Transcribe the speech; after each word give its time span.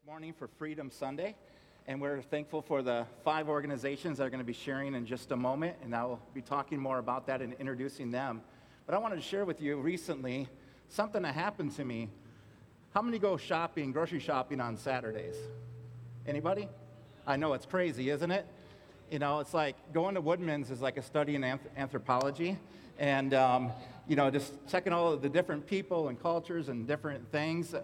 this 0.00 0.06
morning 0.06 0.32
for 0.32 0.48
Freedom 0.58 0.90
Sunday, 0.90 1.34
and 1.86 2.00
we're 2.00 2.22
thankful 2.22 2.62
for 2.62 2.80
the 2.80 3.06
five 3.22 3.48
organizations 3.48 4.18
that 4.18 4.24
are 4.24 4.30
going 4.30 4.40
to 4.40 4.46
be 4.46 4.52
sharing 4.52 4.94
in 4.94 5.04
just 5.04 5.30
a 5.30 5.36
moment, 5.36 5.76
and 5.82 5.94
I'll 5.94 6.20
be 6.32 6.40
talking 6.40 6.78
more 6.78 6.98
about 6.98 7.26
that 7.26 7.42
and 7.42 7.54
introducing 7.54 8.10
them. 8.10 8.40
But 8.86 8.94
I 8.94 8.98
wanted 8.98 9.16
to 9.16 9.22
share 9.22 9.44
with 9.44 9.60
you 9.60 9.76
recently 9.78 10.48
something 10.88 11.22
that 11.22 11.34
happened 11.34 11.74
to 11.76 11.84
me. 11.84 12.08
How 12.94 13.02
many 13.02 13.18
go 13.18 13.36
shopping, 13.36 13.92
grocery 13.92 14.20
shopping 14.20 14.60
on 14.60 14.76
Saturdays? 14.76 15.36
Anybody? 16.26 16.68
I 17.26 17.36
know 17.36 17.52
it's 17.52 17.66
crazy, 17.66 18.10
isn't 18.10 18.30
it? 18.30 18.46
You 19.10 19.18
know, 19.18 19.40
it's 19.40 19.52
like 19.52 19.92
going 19.92 20.14
to 20.14 20.20
Woodman's 20.20 20.70
is 20.70 20.80
like 20.80 20.96
a 20.96 21.02
study 21.02 21.34
in 21.34 21.42
anth- 21.42 21.76
anthropology, 21.76 22.56
and 22.98 23.34
um, 23.34 23.72
you 24.08 24.16
know, 24.16 24.30
just 24.30 24.54
checking 24.68 24.92
all 24.92 25.12
of 25.12 25.20
the 25.20 25.28
different 25.28 25.66
people 25.66 26.08
and 26.08 26.20
cultures 26.20 26.68
and 26.68 26.86
different 26.86 27.30
things. 27.32 27.74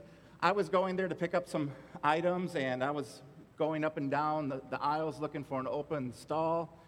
I 0.47 0.53
was 0.53 0.69
going 0.69 0.95
there 0.95 1.09
to 1.09 1.15
pick 1.17 1.35
up 1.35 1.49
some 1.49 1.73
items, 2.05 2.55
and 2.55 2.85
I 2.85 2.93
was 2.93 3.21
going 3.59 3.83
up 3.83 3.97
and 3.97 4.09
down 4.09 4.49
the, 4.49 4.63
the 4.71 4.81
aisles 4.81 5.19
looking 5.19 5.43
for 5.43 5.59
an 5.59 5.67
open 5.69 6.13
stall. 6.13 6.81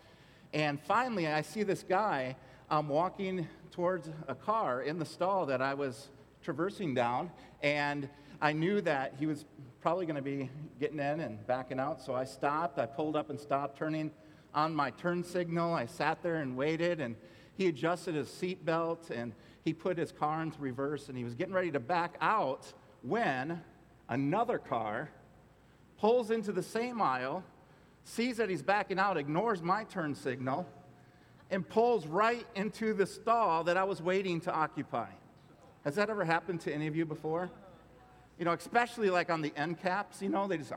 And 0.52 0.80
finally, 0.80 1.26
I 1.26 1.42
see 1.42 1.64
this 1.64 1.82
guy 1.82 2.36
um, 2.70 2.88
walking 2.88 3.48
towards 3.72 4.10
a 4.28 4.36
car 4.36 4.82
in 4.82 5.00
the 5.00 5.04
stall 5.04 5.44
that 5.46 5.60
I 5.60 5.74
was 5.74 6.10
traversing 6.40 6.94
down, 6.94 7.32
and 7.60 8.08
I 8.40 8.52
knew 8.52 8.80
that 8.82 9.14
he 9.18 9.26
was 9.26 9.44
probably 9.80 10.06
going 10.06 10.14
to 10.14 10.22
be 10.22 10.48
getting 10.78 11.00
in 11.00 11.18
and 11.18 11.44
backing 11.48 11.80
out, 11.80 12.00
so 12.00 12.14
I 12.14 12.26
stopped. 12.26 12.78
I 12.78 12.86
pulled 12.86 13.16
up 13.16 13.28
and 13.28 13.40
stopped, 13.40 13.76
turning 13.76 14.12
on 14.54 14.72
my 14.72 14.90
turn 14.90 15.24
signal. 15.24 15.74
I 15.74 15.86
sat 15.86 16.22
there 16.22 16.36
and 16.36 16.56
waited, 16.56 17.00
and 17.00 17.16
he 17.56 17.66
adjusted 17.66 18.14
his 18.14 18.28
seatbelt 18.28 19.10
and 19.10 19.32
he 19.64 19.72
put 19.74 19.98
his 19.98 20.12
car 20.12 20.42
into 20.42 20.60
reverse, 20.60 21.08
and 21.08 21.18
he 21.18 21.24
was 21.24 21.34
getting 21.34 21.52
ready 21.52 21.72
to 21.72 21.80
back 21.80 22.14
out 22.20 22.72
when 23.02 23.62
another 24.08 24.58
car 24.58 25.10
pulls 25.98 26.30
into 26.30 26.52
the 26.52 26.62
same 26.62 27.00
aisle, 27.00 27.42
sees 28.04 28.36
that 28.38 28.48
he's 28.48 28.62
backing 28.62 28.98
out, 28.98 29.16
ignores 29.16 29.62
my 29.62 29.84
turn 29.84 30.14
signal, 30.14 30.66
and 31.50 31.68
pulls 31.68 32.06
right 32.06 32.46
into 32.54 32.92
the 32.94 33.06
stall 33.06 33.64
that 33.64 33.76
I 33.76 33.84
was 33.84 34.02
waiting 34.02 34.40
to 34.42 34.52
occupy. 34.52 35.08
Has 35.84 35.94
that 35.96 36.10
ever 36.10 36.24
happened 36.24 36.60
to 36.62 36.72
any 36.72 36.86
of 36.86 36.96
you 36.96 37.06
before? 37.06 37.50
You 38.38 38.44
know, 38.44 38.52
especially 38.52 39.10
like 39.10 39.30
on 39.30 39.42
the 39.42 39.52
end 39.56 39.80
caps, 39.80 40.22
you 40.22 40.28
know, 40.28 40.46
they 40.46 40.58
just, 40.58 40.72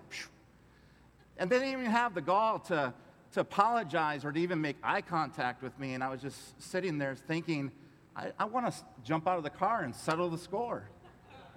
and 1.38 1.50
they 1.50 1.60
didn't 1.60 1.74
even 1.74 1.86
have 1.86 2.14
the 2.14 2.22
gall 2.22 2.60
to, 2.60 2.94
to 3.34 3.40
apologize 3.40 4.26
or 4.26 4.32
to 4.32 4.40
even 4.40 4.62
make 4.62 4.78
eye 4.84 5.02
contact 5.02 5.62
with 5.62 5.78
me. 5.80 5.94
And 5.94 6.04
I 6.04 6.10
was 6.10 6.22
just 6.22 6.62
sitting 6.62 6.98
there 6.98 7.16
thinking, 7.16 7.72
I, 8.16 8.32
I 8.40 8.46
want 8.46 8.72
to 8.72 8.74
jump 9.04 9.28
out 9.28 9.38
of 9.38 9.44
the 9.44 9.50
car 9.50 9.82
and 9.82 9.96
settle 9.96 10.30
the 10.30 10.38
score, 10.38 10.90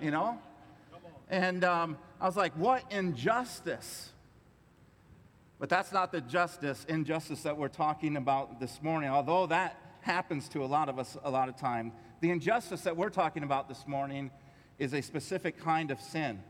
you 0.00 0.10
know? 0.10 0.38
And 1.34 1.64
um, 1.64 1.98
I 2.20 2.26
was 2.26 2.36
like, 2.36 2.52
what 2.52 2.84
injustice? 2.92 4.10
But 5.58 5.68
that's 5.68 5.90
not 5.90 6.12
the 6.12 6.20
justice, 6.20 6.86
injustice 6.88 7.42
that 7.42 7.56
we're 7.56 7.66
talking 7.66 8.16
about 8.16 8.60
this 8.60 8.80
morning, 8.80 9.10
although 9.10 9.46
that 9.46 9.76
happens 10.02 10.48
to 10.50 10.62
a 10.62 10.66
lot 10.66 10.88
of 10.88 11.00
us 11.00 11.16
a 11.24 11.30
lot 11.32 11.48
of 11.48 11.56
time. 11.56 11.90
The 12.20 12.30
injustice 12.30 12.82
that 12.82 12.96
we're 12.96 13.10
talking 13.10 13.42
about 13.42 13.68
this 13.68 13.84
morning 13.88 14.30
is 14.78 14.92
a 14.94 15.02
specific 15.02 15.58
kind 15.58 15.90
of 15.90 16.00
sin. 16.00 16.40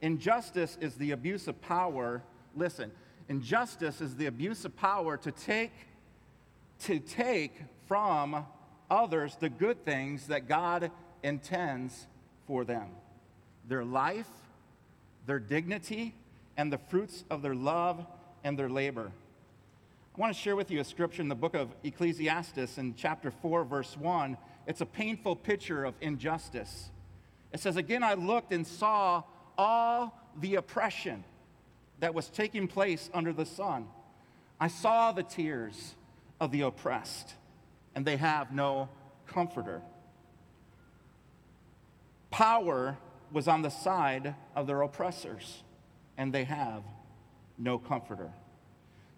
Injustice 0.00 0.78
is 0.80 0.94
the 0.94 1.10
abuse 1.10 1.46
of 1.46 1.60
power. 1.60 2.22
Listen, 2.56 2.92
injustice 3.28 4.00
is 4.00 4.16
the 4.16 4.24
abuse 4.24 4.64
of 4.64 4.74
power 4.74 5.18
to 5.18 5.30
take 5.30 5.72
to 6.84 6.98
take 6.98 7.60
from 7.86 8.46
others 8.90 9.36
the 9.38 9.50
good 9.50 9.84
things 9.84 10.28
that 10.28 10.48
God 10.48 10.90
intends 11.22 12.06
for 12.46 12.64
them 12.64 12.88
their 13.68 13.84
life, 13.84 14.28
their 15.26 15.38
dignity, 15.38 16.14
and 16.56 16.72
the 16.72 16.78
fruits 16.78 17.24
of 17.30 17.42
their 17.42 17.54
love 17.54 18.04
and 18.44 18.58
their 18.58 18.68
labor. 18.68 19.12
I 20.14 20.20
want 20.20 20.34
to 20.34 20.38
share 20.38 20.56
with 20.56 20.70
you 20.70 20.80
a 20.80 20.84
scripture 20.84 21.22
in 21.22 21.28
the 21.28 21.34
book 21.34 21.54
of 21.54 21.74
Ecclesiastes 21.84 22.76
in 22.76 22.94
chapter 22.96 23.30
4, 23.30 23.64
verse 23.64 23.96
1. 23.96 24.36
It's 24.66 24.82
a 24.82 24.86
painful 24.86 25.36
picture 25.36 25.84
of 25.84 25.94
injustice. 26.00 26.90
It 27.52 27.60
says, 27.60 27.76
Again, 27.76 28.02
I 28.02 28.14
looked 28.14 28.52
and 28.52 28.66
saw 28.66 29.22
all 29.56 30.18
the 30.40 30.56
oppression 30.56 31.24
that 32.00 32.14
was 32.14 32.28
taking 32.28 32.68
place 32.68 33.08
under 33.14 33.32
the 33.32 33.46
sun. 33.46 33.88
I 34.60 34.68
saw 34.68 35.12
the 35.12 35.22
tears 35.22 35.94
of 36.40 36.50
the 36.50 36.62
oppressed, 36.62 37.34
and 37.94 38.04
they 38.04 38.16
have 38.16 38.52
no 38.52 38.88
comforter. 39.26 39.80
Power 42.30 42.98
was 43.32 43.48
on 43.48 43.62
the 43.62 43.70
side 43.70 44.34
of 44.54 44.66
their 44.66 44.82
oppressors, 44.82 45.62
and 46.16 46.32
they 46.32 46.44
have 46.44 46.82
no 47.58 47.78
comforter. 47.78 48.30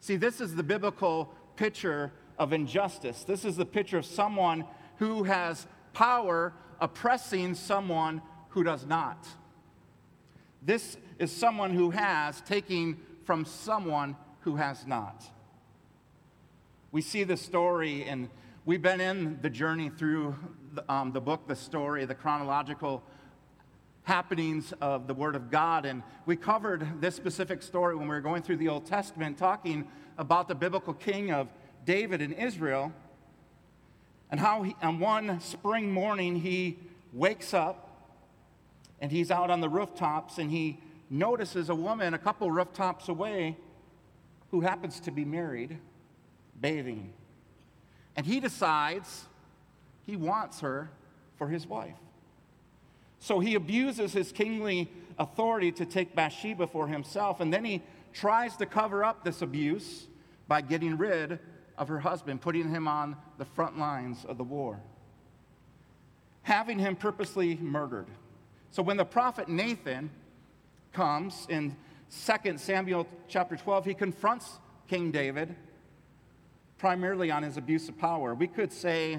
See, 0.01 0.17
this 0.17 0.41
is 0.41 0.55
the 0.55 0.63
biblical 0.63 1.33
picture 1.57 2.13
of 2.39 2.53
injustice. 2.53 3.25
This 3.25 3.45
is 3.45 3.57
the 3.57 3.67
picture 3.67 3.99
of 3.99 4.07
someone 4.07 4.65
who 4.99 5.25
has 5.25 5.67
power 5.93 6.53
oppressing 6.81 7.55
someone 7.55 8.21
who 8.51 8.65
does 8.65 8.87
not. 8.87 9.27
This 10.63 10.97
is 11.19 11.31
someone 11.33 11.73
who 11.73 11.91
has 11.91 12.41
taking 12.43 13.01
from 13.25 13.45
someone 13.45 14.17
who 14.41 14.57
has 14.57 14.87
not. 14.87 15.25
We 16.93 17.03
see 17.03 17.25
the 17.25 17.37
story, 17.37 18.05
and 18.05 18.29
we've 18.65 18.83
been 18.83 19.01
in 19.01 19.39
the 19.43 19.51
journey 19.51 19.91
through 19.91 20.37
the, 20.75 20.93
um, 20.93 21.13
the 21.13 21.21
book, 21.21 21.47
the 21.49 21.57
story, 21.57 22.05
the 22.05 22.15
chronological 22.15 23.03
happenings 24.05 24.73
of 24.81 25.07
the 25.07 25.15
Word 25.15 25.35
of 25.35 25.51
God. 25.51 25.85
And 25.85 26.03
we 26.27 26.37
covered 26.37 27.01
this 27.01 27.15
specific 27.15 27.63
story 27.63 27.97
when 27.97 28.07
we 28.07 28.15
were 28.15 28.21
going 28.21 28.43
through 28.43 28.59
the 28.59 28.69
Old 28.69 28.87
Testament, 28.87 29.37
talking 29.39 29.89
about 30.17 30.47
the 30.47 30.55
biblical 30.55 30.95
king 30.95 31.33
of 31.33 31.49
David 31.85 32.21
in 32.23 32.33
Israel, 32.33 32.93
and 34.31 34.39
how 34.39 34.63
he, 34.63 34.77
on 34.83 35.01
one 35.01 35.41
spring 35.41 35.91
morning 35.91 36.37
he 36.37 36.79
wakes 37.13 37.53
up 37.55 37.91
and 39.01 39.11
he's 39.11 39.31
out 39.31 39.51
on 39.51 39.61
the 39.61 39.69
rooftops 39.69 40.39
and 40.39 40.51
he 40.51 40.81
notices 41.11 41.69
a 41.69 41.75
woman 41.75 42.15
a 42.15 42.19
couple 42.19 42.51
rooftops 42.51 43.09
away 43.09 43.57
who 44.51 44.61
happens 44.61 45.01
to 45.01 45.11
be 45.11 45.25
married 45.25 45.79
bathing. 46.61 47.13
And 48.17 48.25
he 48.25 48.41
decides 48.41 49.27
he 50.07 50.17
wants 50.17 50.61
her 50.61 50.91
for 51.37 51.49
his 51.49 51.67
wife. 51.67 51.97
So 53.25 53.41
he 53.41 53.55
abuses 53.55 54.13
his 54.13 54.33
kingly 54.33 54.87
authority 55.19 55.73
to 55.73 55.87
take 55.87 56.15
Bathsheba 56.15 56.67
for 56.67 56.87
himself, 56.87 57.41
and 57.41 57.51
then 57.51 57.65
he 57.65 57.83
tries 58.13 58.55
to 58.59 58.67
cover 58.67 59.03
up 59.03 59.25
this 59.25 59.41
abuse 59.41 60.09
by 60.47 60.61
getting 60.61 60.99
rid 60.99 61.39
of 61.79 61.89
her 61.89 62.01
husband, 62.01 62.43
putting 62.43 62.69
him 62.69 62.87
on 62.87 63.17
the 63.39 63.47
front 63.47 63.79
lines 63.79 64.27
of 64.27 64.37
the 64.37 64.45
war, 64.45 64.79
having 66.43 66.79
him 66.79 66.97
purposely 66.97 67.57
murdered. 67.57 68.09
So 68.71 68.83
when 68.83 68.99
the 68.99 69.07
prophet 69.07 69.49
Nathan 69.49 70.11
comes 70.93 71.47
in 71.49 71.75
2 72.27 72.59
Samuel 72.59 73.07
chapter 73.27 73.57
12, 73.57 73.87
he 73.87 73.95
confronts 73.95 74.59
King 74.87 75.11
David 75.11 75.57
primarily 76.77 77.31
on 77.31 77.43
his 77.43 77.57
abuse 77.57 77.89
of 77.89 77.97
power. 77.97 78.35
We 78.35 78.49
could 78.49 78.71
say, 78.71 79.19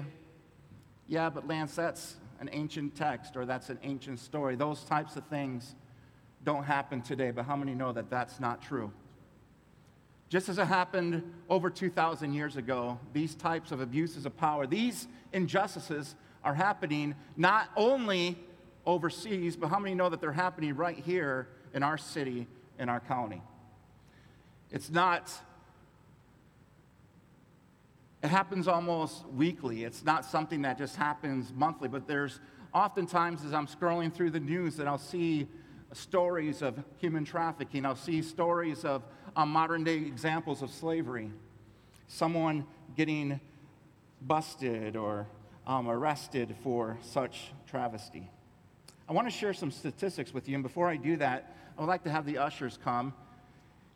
yeah, 1.08 1.28
but 1.28 1.48
Lance, 1.48 1.74
that's 1.74 2.14
an 2.40 2.48
ancient 2.52 2.94
text 2.94 3.36
or 3.36 3.44
that's 3.44 3.70
an 3.70 3.78
ancient 3.82 4.18
story. 4.18 4.56
Those 4.56 4.84
types 4.84 5.16
of 5.16 5.26
things 5.26 5.74
don't 6.44 6.64
happen 6.64 7.02
today, 7.02 7.30
but 7.30 7.44
how 7.44 7.56
many 7.56 7.74
know 7.74 7.92
that 7.92 8.10
that's 8.10 8.40
not 8.40 8.62
true? 8.62 8.92
Just 10.28 10.48
as 10.48 10.58
it 10.58 10.66
happened 10.66 11.22
over 11.48 11.70
2,000 11.70 12.32
years 12.32 12.56
ago, 12.56 12.98
these 13.12 13.34
types 13.34 13.70
of 13.70 13.80
abuses 13.80 14.26
of 14.26 14.36
power, 14.36 14.66
these 14.66 15.06
injustices 15.32 16.16
are 16.42 16.54
happening 16.54 17.14
not 17.36 17.70
only 17.76 18.38
overseas, 18.84 19.56
but 19.56 19.68
how 19.68 19.78
many 19.78 19.94
know 19.94 20.08
that 20.08 20.20
they're 20.20 20.32
happening 20.32 20.74
right 20.74 20.98
here 20.98 21.48
in 21.74 21.82
our 21.82 21.98
city, 21.98 22.46
in 22.78 22.88
our 22.88 23.00
county? 23.00 23.42
It's 24.70 24.90
not 24.90 25.32
it 28.26 28.30
happens 28.30 28.66
almost 28.66 29.24
weekly. 29.28 29.84
It's 29.84 30.04
not 30.04 30.24
something 30.24 30.62
that 30.62 30.78
just 30.78 30.96
happens 30.96 31.52
monthly, 31.54 31.86
but 31.86 32.08
there's 32.08 32.40
oftentimes 32.74 33.44
as 33.44 33.52
I'm 33.52 33.68
scrolling 33.68 34.12
through 34.12 34.30
the 34.30 34.40
news 34.40 34.74
that 34.78 34.88
I'll 34.88 34.98
see 34.98 35.46
stories 35.92 36.60
of 36.60 36.76
human 36.98 37.24
trafficking. 37.24 37.86
I'll 37.86 37.94
see 37.94 38.22
stories 38.22 38.84
of 38.84 39.04
um, 39.36 39.50
modern 39.50 39.84
day 39.84 39.98
examples 39.98 40.60
of 40.60 40.72
slavery. 40.72 41.30
Someone 42.08 42.66
getting 42.96 43.38
busted 44.20 44.96
or 44.96 45.28
um, 45.64 45.88
arrested 45.88 46.56
for 46.64 46.98
such 47.02 47.52
travesty. 47.64 48.28
I 49.08 49.12
want 49.12 49.28
to 49.28 49.32
share 49.32 49.52
some 49.52 49.70
statistics 49.70 50.34
with 50.34 50.48
you, 50.48 50.56
and 50.56 50.64
before 50.64 50.88
I 50.88 50.96
do 50.96 51.16
that, 51.18 51.54
I 51.78 51.80
would 51.80 51.86
like 51.86 52.02
to 52.02 52.10
have 52.10 52.26
the 52.26 52.38
ushers 52.38 52.76
come. 52.82 53.14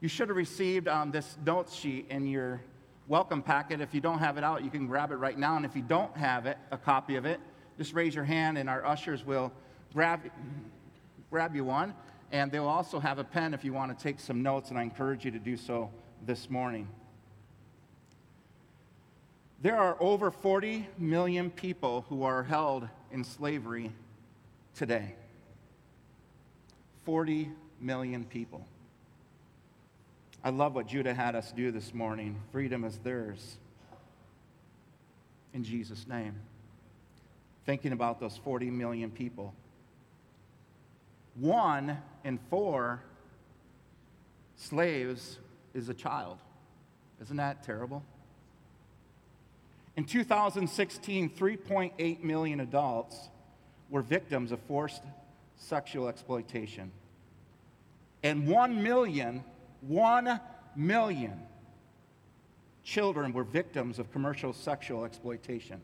You 0.01 0.09
should 0.09 0.29
have 0.29 0.37
received 0.37 0.87
um, 0.87 1.11
this 1.11 1.37
note 1.45 1.69
sheet 1.69 2.07
in 2.11 2.29
your 2.29 2.61
welcome 3.11 3.43
packet. 3.43 3.81
If 3.81 3.93
you 3.93 4.01
don't 4.01 4.21
have 4.21 4.39
it 4.39 4.45
out, 4.45 4.63
you 4.63 4.71
can 4.71 4.87
grab 4.87 5.11
it 5.11 5.17
right 5.17 5.37
now. 5.37 5.57
And 5.57 5.67
if 5.67 5.75
you 5.75 5.83
don't 5.83 6.17
have 6.17 6.47
it, 6.47 6.57
a 6.71 6.79
copy 6.79 7.17
of 7.17 7.27
it, 7.27 7.41
just 7.77 7.93
raise 7.93 8.15
your 8.15 8.23
hand 8.23 8.57
and 8.57 8.71
our 8.71 8.87
ushers 8.87 9.27
will 9.27 9.51
grab, 9.93 10.21
grab 11.29 11.57
you 11.57 11.65
one. 11.65 11.93
and 12.31 12.53
they'll 12.53 12.69
also 12.69 13.01
have 13.01 13.19
a 13.19 13.25
pen 13.25 13.53
if 13.53 13.65
you 13.65 13.73
want 13.73 13.97
to 13.99 14.01
take 14.01 14.21
some 14.21 14.45
notes, 14.45 14.71
and 14.71 14.79
I 14.79 14.85
encourage 14.85 15.25
you 15.25 15.33
to 15.33 15.41
do 15.41 15.57
so 15.57 15.91
this 16.25 16.49
morning. 16.49 16.87
There 19.61 19.77
are 19.77 19.97
over 19.99 20.31
40 20.31 20.87
million 20.97 21.51
people 21.51 22.05
who 22.09 22.23
are 22.23 22.45
held 22.45 22.89
in 23.11 23.25
slavery 23.25 23.91
today. 24.77 25.17
40 27.05 27.51
million 27.81 28.23
people. 28.23 28.65
I 30.43 30.51
love 30.51 30.75
what 30.75 30.87
Judah 30.87 31.13
had 31.13 31.35
us 31.35 31.53
do 31.53 31.71
this 31.71 31.93
morning. 31.93 32.41
Freedom 32.51 32.85
is 32.85 32.97
theirs. 32.99 33.59
In 35.53 35.65
Jesus' 35.65 36.07
name. 36.07 36.35
Thinking 37.67 37.93
about 37.93 38.21
those 38.21 38.39
40 38.39 38.71
million 38.71 39.11
people. 39.11 39.55
One 41.35 41.99
in 42.25 42.39
four 42.49 43.03
slaves 44.57 45.39
is 45.75 45.89
a 45.89 45.95
child. 45.95 46.39
Isn't 47.21 47.37
that 47.37 47.63
terrible? 47.63 48.03
In 49.97 50.05
2016, 50.05 51.31
3.8 51.31 52.23
million 52.23 52.61
adults 52.61 53.29
were 53.91 54.01
victims 54.01 54.53
of 54.53 54.61
forced 54.61 55.03
sexual 55.59 56.09
exploitation. 56.09 56.91
And 58.23 58.47
1 58.47 58.83
million, 58.83 59.45
1 59.83 60.41
million 60.77 61.41
children 62.83 63.33
were 63.33 63.45
victims 63.45 63.99
of 63.99 64.11
commercial 64.13 64.53
sexual 64.53 65.05
exploitation. 65.05 65.81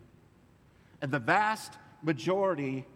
And 1.02 1.12
the 1.12 1.19
vast 1.19 1.75
majority 2.02 2.87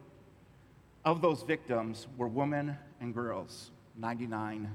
of 1.05 1.23
those 1.23 1.43
victims 1.43 2.07
were 2.17 2.29
women 2.29 2.77
and 3.01 3.15
girls, 3.15 3.71
99%. 4.01 4.69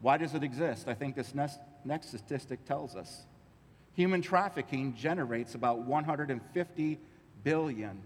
Why 0.00 0.16
does 0.18 0.34
it 0.34 0.42
exist? 0.42 0.86
I 0.86 0.94
think 0.94 1.16
this 1.16 1.34
next, 1.34 1.60
next 1.84 2.08
statistic 2.08 2.64
tells 2.66 2.94
us. 2.94 3.24
Human 3.94 4.22
trafficking 4.22 4.94
generates 4.94 5.54
about 5.54 5.78
150 5.78 6.98
billion, 7.42 8.02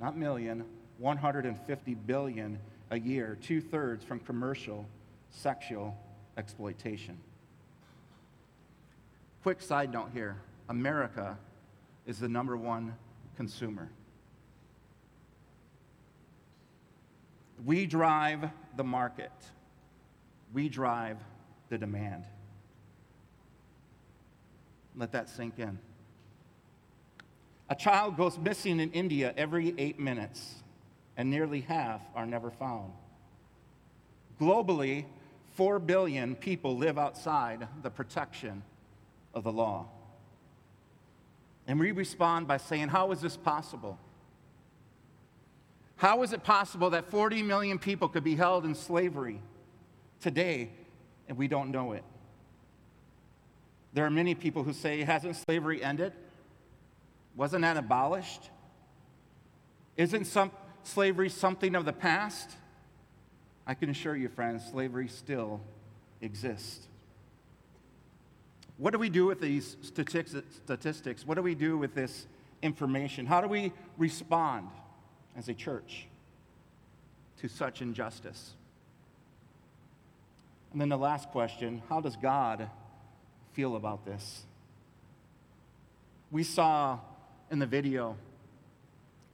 not 0.00 0.16
million, 0.16 0.64
150 0.98 1.94
billion 1.94 2.58
a 2.92 3.00
year, 3.00 3.38
two 3.40 3.62
thirds 3.62 4.04
from 4.04 4.20
commercial 4.20 4.86
sexual 5.30 5.96
exploitation. 6.36 7.18
Quick 9.42 9.62
side 9.62 9.90
note 9.90 10.10
here 10.12 10.36
America 10.68 11.38
is 12.06 12.20
the 12.20 12.28
number 12.28 12.54
one 12.54 12.94
consumer. 13.34 13.88
We 17.64 17.86
drive 17.86 18.50
the 18.76 18.84
market, 18.84 19.32
we 20.52 20.68
drive 20.68 21.16
the 21.70 21.78
demand. 21.78 22.24
Let 24.94 25.12
that 25.12 25.30
sink 25.30 25.58
in. 25.58 25.78
A 27.70 27.74
child 27.74 28.18
goes 28.18 28.36
missing 28.36 28.80
in 28.80 28.92
India 28.92 29.32
every 29.34 29.74
eight 29.78 29.98
minutes, 29.98 30.61
and 31.16 31.30
nearly 31.30 31.60
half 31.60 32.00
are 32.14 32.26
never 32.26 32.50
found. 32.50 32.92
Globally, 34.40 35.04
4 35.54 35.78
billion 35.78 36.34
people 36.34 36.76
live 36.76 36.98
outside 36.98 37.68
the 37.82 37.90
protection 37.90 38.62
of 39.34 39.44
the 39.44 39.52
law. 39.52 39.86
And 41.66 41.78
we 41.78 41.92
respond 41.92 42.48
by 42.48 42.56
saying, 42.56 42.88
How 42.88 43.12
is 43.12 43.20
this 43.20 43.36
possible? 43.36 43.98
How 45.96 46.22
is 46.22 46.32
it 46.32 46.42
possible 46.42 46.90
that 46.90 47.10
40 47.10 47.42
million 47.42 47.78
people 47.78 48.08
could 48.08 48.24
be 48.24 48.34
held 48.34 48.64
in 48.64 48.74
slavery 48.74 49.40
today 50.20 50.70
and 51.28 51.38
we 51.38 51.46
don't 51.46 51.70
know 51.70 51.92
it? 51.92 52.02
There 53.92 54.04
are 54.04 54.10
many 54.10 54.34
people 54.34 54.64
who 54.64 54.72
say, 54.72 55.02
Hasn't 55.02 55.36
slavery 55.36 55.82
ended? 55.84 56.12
Wasn't 57.36 57.62
that 57.62 57.76
abolished? 57.76 58.50
Isn't 59.96 60.24
some, 60.24 60.50
slavery 60.84 61.28
something 61.28 61.74
of 61.74 61.84
the 61.84 61.92
past? 61.92 62.50
I 63.66 63.74
can 63.74 63.90
assure 63.90 64.16
you, 64.16 64.28
friends, 64.28 64.64
slavery 64.70 65.08
still 65.08 65.60
exists. 66.20 66.88
What 68.78 68.92
do 68.92 68.98
we 68.98 69.10
do 69.10 69.26
with 69.26 69.40
these 69.40 69.76
statistics? 69.82 71.26
What 71.26 71.34
do 71.36 71.42
we 71.42 71.54
do 71.54 71.78
with 71.78 71.94
this 71.94 72.26
information? 72.62 73.26
How 73.26 73.40
do 73.40 73.48
we 73.48 73.72
respond 73.96 74.68
as 75.36 75.48
a 75.48 75.54
church 75.54 76.06
to 77.40 77.48
such 77.48 77.82
injustice? 77.82 78.54
And 80.72 80.80
then 80.80 80.88
the 80.88 80.98
last 80.98 81.30
question 81.30 81.82
how 81.88 82.00
does 82.00 82.16
God 82.16 82.68
feel 83.52 83.76
about 83.76 84.04
this? 84.04 84.44
We 86.30 86.42
saw 86.42 86.98
in 87.50 87.58
the 87.58 87.66
video 87.66 88.16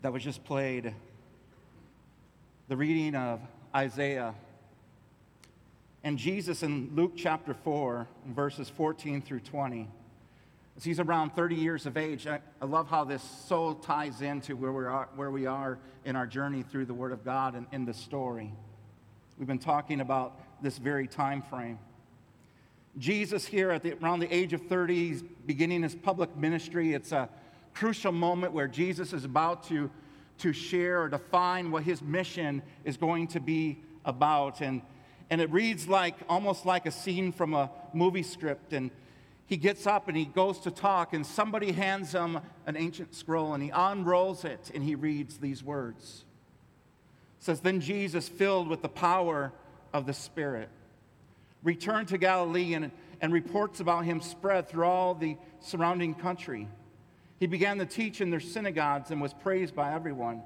that 0.02 0.12
was 0.12 0.24
just 0.24 0.44
played 0.44 0.92
the 2.68 2.76
reading 2.76 3.14
of 3.14 3.40
Isaiah 3.74 4.34
and 6.04 6.18
Jesus 6.18 6.62
in 6.62 6.90
Luke 6.94 7.12
chapter 7.16 7.54
4, 7.54 8.06
verses 8.26 8.68
14 8.68 9.22
through 9.22 9.40
20, 9.40 9.88
as 10.76 10.84
he's 10.84 11.00
around 11.00 11.30
30 11.30 11.54
years 11.54 11.86
of 11.86 11.96
age, 11.96 12.26
I, 12.26 12.40
I, 12.60 12.66
love 12.66 12.90
how 12.90 13.04
this 13.04 13.22
so 13.46 13.72
ties 13.72 14.20
into 14.20 14.54
where 14.54 14.70
we, 14.70 14.84
are, 14.84 15.08
where 15.16 15.30
we 15.30 15.46
are 15.46 15.78
in 16.04 16.14
our 16.14 16.26
journey 16.26 16.62
through 16.62 16.84
the 16.84 16.92
Word 16.92 17.12
of 17.12 17.24
God 17.24 17.54
and 17.54 17.66
in 17.72 17.86
the 17.86 17.94
story. 17.94 18.52
We've 19.38 19.48
been 19.48 19.58
talking 19.58 20.02
about 20.02 20.38
this 20.62 20.76
very 20.76 21.08
time 21.08 21.40
frame. 21.40 21.78
Jesus 22.98 23.46
here 23.46 23.70
at 23.70 23.82
the, 23.82 23.94
around 23.94 24.20
the 24.20 24.32
age 24.32 24.52
of 24.52 24.60
30, 24.66 24.94
he's 24.94 25.22
beginning 25.46 25.84
his 25.84 25.94
public 25.94 26.36
ministry. 26.36 26.92
It's 26.92 27.12
a 27.12 27.30
crucial 27.72 28.12
moment 28.12 28.52
where 28.52 28.68
Jesus 28.68 29.14
is 29.14 29.24
about 29.24 29.64
to, 29.68 29.90
to 30.38 30.52
share 30.52 31.02
or 31.02 31.08
define 31.08 31.70
what 31.70 31.82
his 31.82 32.02
mission 32.02 32.62
is 32.84 32.96
going 32.96 33.28
to 33.28 33.40
be 33.40 33.80
about. 34.04 34.60
And 34.60 34.82
and 35.30 35.40
it 35.40 35.50
reads 35.50 35.88
like 35.88 36.14
almost 36.28 36.64
like 36.64 36.86
a 36.86 36.90
scene 36.90 37.32
from 37.32 37.54
a 37.54 37.70
movie 37.92 38.22
script. 38.22 38.72
And 38.72 38.90
he 39.46 39.56
gets 39.56 39.86
up 39.86 40.08
and 40.08 40.16
he 40.16 40.24
goes 40.24 40.60
to 40.60 40.70
talk 40.70 41.12
and 41.12 41.26
somebody 41.26 41.72
hands 41.72 42.12
him 42.12 42.38
an 42.66 42.76
ancient 42.76 43.14
scroll 43.14 43.54
and 43.54 43.62
he 43.62 43.70
unrolls 43.70 44.44
it 44.44 44.70
and 44.74 44.82
he 44.82 44.94
reads 44.94 45.38
these 45.38 45.62
words. 45.62 46.24
It 47.38 47.44
says 47.44 47.60
then 47.60 47.80
jesus 47.80 48.28
filled 48.28 48.68
with 48.68 48.82
the 48.82 48.88
power 48.88 49.52
of 49.92 50.06
the 50.06 50.12
spirit 50.12 50.68
returned 51.62 52.08
to 52.08 52.18
galilee 52.18 52.74
and, 52.74 52.90
and 53.20 53.32
reports 53.32 53.80
about 53.80 54.04
him 54.04 54.20
spread 54.20 54.68
through 54.68 54.84
all 54.84 55.14
the 55.14 55.36
surrounding 55.60 56.14
country 56.14 56.68
he 57.38 57.46
began 57.46 57.78
to 57.78 57.86
teach 57.86 58.20
in 58.20 58.30
their 58.30 58.40
synagogues 58.40 59.10
and 59.10 59.20
was 59.20 59.32
praised 59.32 59.74
by 59.74 59.94
everyone 59.94 60.42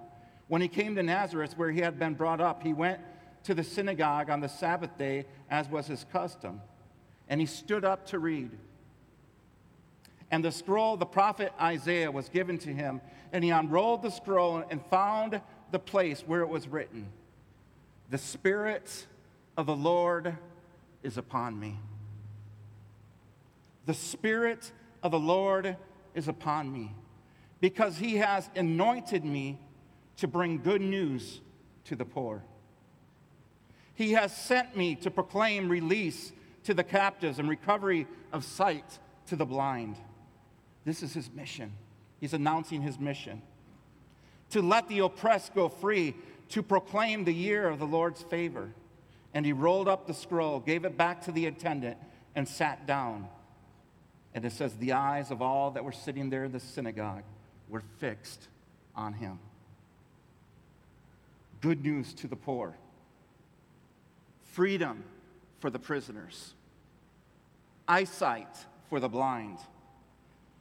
when 0.49 0.61
he 0.61 0.69
came 0.69 0.95
to 0.95 1.03
nazareth 1.03 1.57
where 1.57 1.71
he 1.71 1.81
had 1.81 1.99
been 1.99 2.15
brought 2.15 2.41
up 2.41 2.63
he 2.63 2.73
went 2.73 3.01
to 3.45 3.55
the 3.55 3.65
synagogue 3.65 4.31
on 4.31 4.41
the 4.41 4.49
Sabbath 4.49 4.97
day, 4.97 5.27
as 5.51 5.69
was 5.69 5.87
his 5.87 6.05
custom. 6.13 6.61
And 7.29 7.41
he 7.41 7.47
stood 7.47 7.85
up 7.85 8.07
to 8.07 8.19
read. 8.19 8.51
And 10.31 10.45
the 10.45 10.53
scroll, 10.53 10.97
the 10.97 11.07
prophet 11.07 11.53
Isaiah, 11.61 12.11
was 12.11 12.29
given 12.29 12.59
to 12.59 12.73
him. 12.73 13.01
And 13.33 13.43
he 13.43 13.51
unrolled 13.51 14.03
the 14.03 14.11
scroll 14.11 14.65
and 14.71 14.85
found 14.87 15.41
the 15.71 15.79
place 15.79 16.23
where 16.27 16.43
it 16.43 16.49
was 16.49 16.69
written 16.69 17.09
The 18.11 18.19
Spirit 18.19 19.07
of 19.57 19.67
the 19.67 19.77
Lord 19.77 20.37
is 21.03 21.17
upon 21.17 21.59
me. 21.59 21.79
The 23.87 23.95
Spirit 23.95 24.71
of 25.03 25.11
the 25.11 25.19
Lord 25.19 25.77
is 26.15 26.29
upon 26.29 26.73
me 26.73 26.95
because 27.61 27.97
he 27.97 28.17
has 28.17 28.51
anointed 28.57 29.25
me 29.25 29.59
to 30.17 30.27
bring 30.27 30.59
good 30.59 30.81
news 30.81 31.41
to 31.85 31.97
the 31.97 32.05
poor. 32.05 32.43
He 33.95 34.13
has 34.13 34.37
sent 34.37 34.77
me 34.77 34.95
to 34.97 35.11
proclaim 35.11 35.69
release 35.69 36.33
to 36.65 36.75
the 36.75 36.85
captives 36.85 37.39
and 37.39 37.49
recovery 37.49 38.07
of 38.33 38.45
sight 38.45 38.99
to 39.27 39.37
the 39.37 39.47
blind. 39.47 39.97
This 40.85 41.03
is 41.03 41.15
his 41.15 41.31
mission. 41.33 41.73
He's 42.21 42.35
announcing 42.35 42.83
his 42.83 42.99
mission. 42.99 43.43
To 44.51 44.63
let 44.63 44.89
the 44.89 45.01
oppressed 45.01 45.55
go 45.55 45.69
free, 45.69 46.15
to 46.51 46.63
proclaim 46.63 47.25
the 47.25 47.35
year 47.35 47.69
of 47.69 47.79
the 47.79 47.87
Lord's 47.87 48.23
favor. 48.23 48.73
And 49.35 49.47
he 49.47 49.53
rolled 49.53 49.89
up 49.89 50.07
the 50.07 50.15
scroll, 50.15 50.61
gave 50.61 50.85
it 50.85 50.97
back 50.97 51.23
to 51.23 51.33
the 51.33 51.47
attendant, 51.47 51.97
and 52.35 52.47
sat 52.47 52.87
down. 52.87 53.29
And 54.35 54.45
it 54.45 54.53
says, 54.53 54.75
The 54.75 54.93
eyes 54.93 55.31
of 55.31 55.43
all 55.43 55.73
that 55.73 55.85
were 55.85 55.93
sitting 55.93 56.31
there 56.31 56.45
in 56.45 56.53
the 56.53 56.61
synagogue 56.61 57.25
were 57.69 57.83
fixed 57.99 58.49
on 58.95 59.15
him. 59.15 59.39
Good 61.61 61.85
news 61.85 62.13
to 62.15 62.27
the 62.27 62.37
poor 62.37 62.77
freedom 64.53 65.03
for 65.61 65.71
the 65.71 65.79
prisoners, 65.79 66.53
eyesight 67.89 68.67
for 68.91 69.01
the 69.01 69.09
blind, 69.09 69.59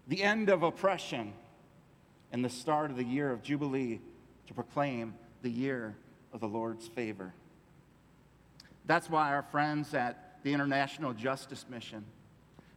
the 0.07 0.23
end 0.23 0.47
of 0.47 0.63
oppression, 0.63 1.33
and 2.31 2.45
the 2.45 2.49
start 2.49 2.89
of 2.89 2.95
the 2.95 3.03
year 3.03 3.31
of 3.31 3.43
Jubilee 3.43 3.99
to 4.47 4.53
proclaim 4.53 5.13
the 5.41 5.49
year 5.49 5.95
of 6.31 6.39
the 6.39 6.47
Lord's 6.47 6.87
favor. 6.87 7.33
That's 8.85 9.09
why 9.09 9.33
our 9.33 9.43
friends 9.43 9.93
at 9.93 10.37
the 10.43 10.53
International 10.53 11.13
Justice 11.13 11.65
Mission, 11.69 12.05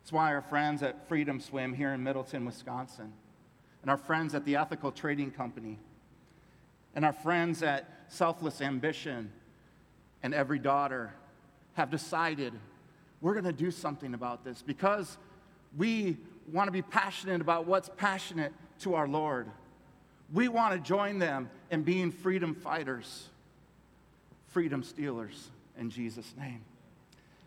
it's 0.04 0.12
why 0.12 0.34
our 0.34 0.42
friends 0.42 0.82
at 0.82 1.08
Freedom 1.08 1.40
Swim 1.40 1.72
here 1.72 1.94
in 1.94 2.02
Middleton, 2.02 2.44
Wisconsin, 2.44 3.10
and 3.80 3.90
our 3.90 3.96
friends 3.96 4.34
at 4.34 4.44
the 4.44 4.56
Ethical 4.56 4.92
Trading 4.92 5.30
Company, 5.30 5.78
and 6.94 7.06
our 7.06 7.12
friends 7.14 7.62
at 7.62 7.88
Selfless 8.08 8.60
Ambition 8.60 9.32
and 10.22 10.34
Every 10.34 10.58
Daughter 10.58 11.14
have 11.72 11.90
decided 11.90 12.52
we're 13.22 13.32
going 13.32 13.46
to 13.46 13.52
do 13.52 13.70
something 13.70 14.12
about 14.12 14.44
this 14.44 14.60
because 14.60 15.16
we 15.74 16.18
want 16.52 16.68
to 16.68 16.72
be 16.72 16.82
passionate 16.82 17.40
about 17.40 17.66
what's 17.66 17.88
passionate 17.96 18.52
to 18.80 18.96
our 18.96 19.08
Lord. 19.08 19.48
We 20.34 20.48
want 20.48 20.74
to 20.74 20.86
join 20.86 21.18
them 21.18 21.48
in 21.70 21.82
being 21.82 22.12
freedom 22.12 22.54
fighters, 22.54 23.30
freedom 24.48 24.82
stealers 24.82 25.48
in 25.78 25.88
Jesus' 25.88 26.34
name. 26.36 26.60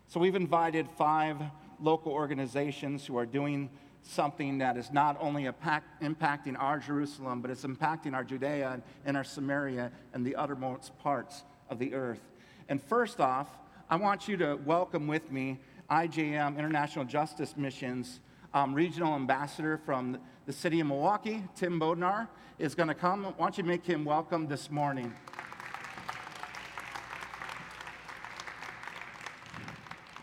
So 0.08 0.18
we've 0.18 0.34
invited 0.34 0.88
five 0.98 1.36
local 1.80 2.12
organizations 2.12 3.06
who 3.06 3.16
are 3.16 3.26
doing 3.26 3.70
something 4.02 4.58
that 4.58 4.76
is 4.76 4.92
not 4.92 5.16
only 5.20 5.44
impacting 5.44 6.56
our 6.58 6.78
Jerusalem, 6.78 7.40
but 7.40 7.50
it's 7.50 7.64
impacting 7.64 8.14
our 8.14 8.24
Judea 8.24 8.80
and 9.04 9.16
our 9.16 9.24
Samaria 9.24 9.90
and 10.14 10.24
the 10.24 10.36
uttermost 10.36 10.96
parts 10.98 11.44
of 11.68 11.78
the 11.78 11.94
earth. 11.94 12.20
And 12.68 12.82
first 12.82 13.20
off, 13.20 13.48
I 13.90 13.96
want 13.96 14.28
you 14.28 14.36
to 14.38 14.56
welcome 14.64 15.06
with 15.06 15.30
me 15.30 15.58
IJM 15.90 16.58
International 16.58 17.04
Justice 17.04 17.56
Missions 17.56 18.20
um, 18.54 18.74
Regional 18.74 19.14
Ambassador 19.14 19.78
from 19.78 20.18
the 20.46 20.52
city 20.52 20.80
of 20.80 20.86
Milwaukee, 20.86 21.44
Tim 21.54 21.78
Bodnar, 21.78 22.28
is 22.58 22.74
going 22.74 22.88
to 22.88 22.94
come. 22.94 23.24
Why 23.24 23.34
don't 23.38 23.58
you 23.58 23.64
make 23.64 23.84
him 23.84 24.04
welcome 24.04 24.46
this 24.46 24.70
morning? 24.70 25.12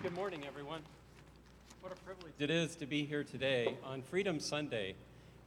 Good 0.02 0.14
morning, 0.14 0.44
everyone. 0.48 0.82
What 1.86 1.94
a 1.94 2.02
privilege 2.04 2.34
it 2.40 2.50
is 2.50 2.76
to 2.78 2.88
be 2.88 3.06
here 3.06 3.24
today 3.24 3.78
on 3.84 4.02
Freedom 4.02 4.40
Sunday, 4.40 4.96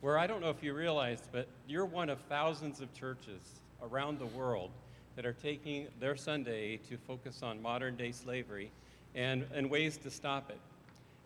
where 0.01 0.17
I 0.17 0.29
don't 0.29 0.41
know 0.41 0.51
if 0.51 0.63
you 0.63 0.73
realized, 0.73 1.25
but 1.33 1.49
you're 1.67 1.85
one 1.85 2.09
of 2.09 2.21
thousands 2.29 2.81
of 2.81 2.95
churches 2.95 3.41
around 3.83 4.21
the 4.21 4.27
world 4.27 4.71
that 5.17 5.27
are 5.27 5.33
taking 5.33 5.89
their 5.99 6.15
Sunday 6.15 6.77
to 6.89 6.97
focus 7.09 7.43
on 7.43 7.61
modern 7.61 7.97
day 7.97 8.13
slavery 8.13 8.71
and, 9.17 9.47
and 9.53 9.69
ways 9.69 9.97
to 9.97 10.13
stop 10.13 10.49
it. 10.49 10.61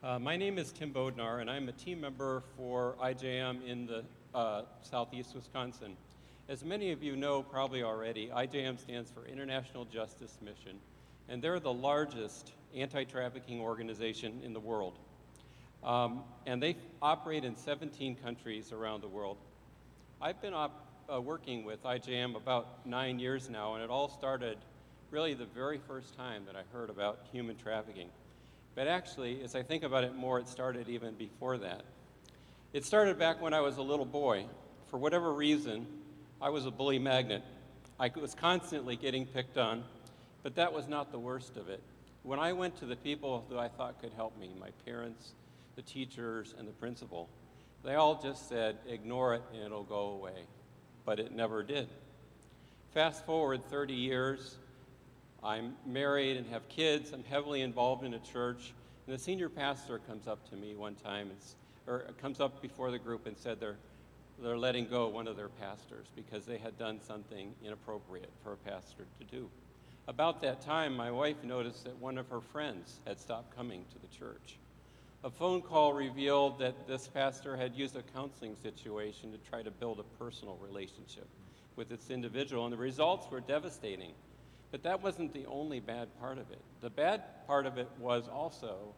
Uh, 0.02 0.18
my 0.18 0.34
name 0.34 0.56
is 0.56 0.72
Tim 0.72 0.94
Bodnar, 0.94 1.42
and 1.42 1.50
I'm 1.50 1.68
a 1.68 1.72
team 1.72 2.00
member 2.00 2.42
for 2.56 2.94
IJM 3.02 3.68
in 3.68 3.86
the 3.86 4.04
uh, 4.34 4.62
southeast 4.80 5.34
Wisconsin. 5.34 5.94
As 6.48 6.64
many 6.64 6.90
of 6.90 7.02
you 7.02 7.16
know 7.16 7.42
probably 7.42 7.82
already, 7.82 8.30
IJM 8.34 8.80
stands 8.80 9.10
for 9.10 9.26
International 9.26 9.84
Justice 9.84 10.38
Mission, 10.40 10.78
and 11.28 11.42
they're 11.42 11.60
the 11.60 11.72
largest 11.72 12.52
anti 12.74 13.04
trafficking 13.04 13.60
organization 13.60 14.40
in 14.44 14.52
the 14.52 14.60
world. 14.60 14.98
Um, 15.82 16.22
and 16.46 16.62
they 16.62 16.76
operate 17.00 17.44
in 17.44 17.56
17 17.56 18.16
countries 18.16 18.72
around 18.72 19.02
the 19.02 19.08
world. 19.08 19.38
I've 20.20 20.40
been 20.40 20.54
op- 20.54 20.86
uh, 21.12 21.20
working 21.20 21.64
with 21.64 21.82
IJM 21.82 22.36
about 22.36 22.86
nine 22.86 23.18
years 23.18 23.50
now, 23.50 23.74
and 23.74 23.82
it 23.82 23.90
all 23.90 24.08
started 24.08 24.58
really 25.10 25.34
the 25.34 25.46
very 25.46 25.78
first 25.78 26.16
time 26.16 26.44
that 26.46 26.56
I 26.56 26.62
heard 26.72 26.88
about 26.88 27.26
human 27.32 27.56
trafficking. 27.56 28.08
But 28.74 28.86
actually, 28.86 29.42
as 29.42 29.54
I 29.54 29.62
think 29.62 29.82
about 29.82 30.04
it 30.04 30.14
more, 30.14 30.38
it 30.38 30.48
started 30.48 30.88
even 30.88 31.14
before 31.14 31.58
that. 31.58 31.82
It 32.72 32.86
started 32.86 33.18
back 33.18 33.42
when 33.42 33.52
I 33.52 33.60
was 33.60 33.76
a 33.76 33.82
little 33.82 34.06
boy. 34.06 34.46
For 34.86 34.96
whatever 34.96 35.32
reason, 35.32 35.86
I 36.40 36.48
was 36.48 36.64
a 36.64 36.70
bully 36.70 36.98
magnet. 36.98 37.42
I 38.00 38.10
was 38.18 38.34
constantly 38.34 38.96
getting 38.96 39.26
picked 39.26 39.58
on, 39.58 39.84
but 40.42 40.54
that 40.56 40.72
was 40.72 40.88
not 40.88 41.12
the 41.12 41.18
worst 41.18 41.56
of 41.56 41.68
it. 41.68 41.82
When 42.22 42.38
I 42.38 42.52
went 42.52 42.76
to 42.78 42.86
the 42.86 42.96
people 42.96 43.44
that 43.50 43.58
I 43.58 43.68
thought 43.68 44.00
could 44.00 44.12
help 44.12 44.38
me, 44.38 44.50
my 44.58 44.70
parents, 44.84 45.32
the 45.76 45.82
teachers, 45.82 46.54
and 46.58 46.68
the 46.68 46.72
principal, 46.72 47.28
they 47.84 47.94
all 47.94 48.20
just 48.20 48.48
said, 48.48 48.78
ignore 48.88 49.34
it 49.34 49.42
and 49.52 49.62
it'll 49.62 49.82
go 49.82 50.10
away. 50.10 50.44
But 51.04 51.18
it 51.18 51.32
never 51.32 51.62
did. 51.62 51.88
Fast 52.94 53.26
forward 53.26 53.64
30 53.70 53.94
years, 53.94 54.56
I'm 55.42 55.74
married 55.84 56.36
and 56.36 56.46
have 56.48 56.68
kids. 56.68 57.12
I'm 57.12 57.24
heavily 57.24 57.62
involved 57.62 58.04
in 58.04 58.14
a 58.14 58.20
church. 58.20 58.72
And 59.06 59.16
the 59.16 59.18
senior 59.18 59.48
pastor 59.48 59.98
comes 59.98 60.28
up 60.28 60.48
to 60.50 60.56
me 60.56 60.76
one 60.76 60.94
time, 60.94 61.30
and, 61.30 61.38
or 61.88 62.04
comes 62.20 62.38
up 62.38 62.62
before 62.62 62.92
the 62.92 62.98
group 62.98 63.26
and 63.26 63.36
said 63.36 63.58
they're, 63.58 63.78
they're 64.40 64.56
letting 64.56 64.86
go 64.86 65.08
one 65.08 65.26
of 65.26 65.36
their 65.36 65.48
pastors 65.48 66.06
because 66.14 66.46
they 66.46 66.58
had 66.58 66.78
done 66.78 67.00
something 67.00 67.52
inappropriate 67.64 68.30
for 68.44 68.52
a 68.52 68.56
pastor 68.56 69.06
to 69.18 69.24
do. 69.24 69.48
About 70.08 70.40
that 70.42 70.60
time, 70.60 70.96
my 70.96 71.10
wife 71.10 71.44
noticed 71.44 71.84
that 71.84 71.96
one 71.98 72.18
of 72.18 72.28
her 72.28 72.40
friends 72.40 72.98
had 73.06 73.20
stopped 73.20 73.54
coming 73.54 73.84
to 73.92 73.98
the 74.00 74.08
church. 74.08 74.58
A 75.22 75.30
phone 75.30 75.62
call 75.62 75.92
revealed 75.92 76.58
that 76.58 76.88
this 76.88 77.06
pastor 77.06 77.56
had 77.56 77.76
used 77.76 77.94
a 77.94 78.02
counseling 78.02 78.56
situation 78.56 79.30
to 79.30 79.38
try 79.38 79.62
to 79.62 79.70
build 79.70 80.00
a 80.00 80.22
personal 80.22 80.58
relationship 80.60 81.28
with 81.76 81.88
this 81.88 82.10
individual, 82.10 82.64
and 82.64 82.72
the 82.72 82.78
results 82.78 83.30
were 83.30 83.40
devastating. 83.40 84.12
But 84.72 84.82
that 84.82 85.00
wasn't 85.02 85.32
the 85.32 85.46
only 85.46 85.78
bad 85.78 86.08
part 86.18 86.38
of 86.38 86.50
it. 86.50 86.60
The 86.80 86.90
bad 86.90 87.22
part 87.46 87.66
of 87.66 87.78
it 87.78 87.88
was 88.00 88.28
also 88.28 88.94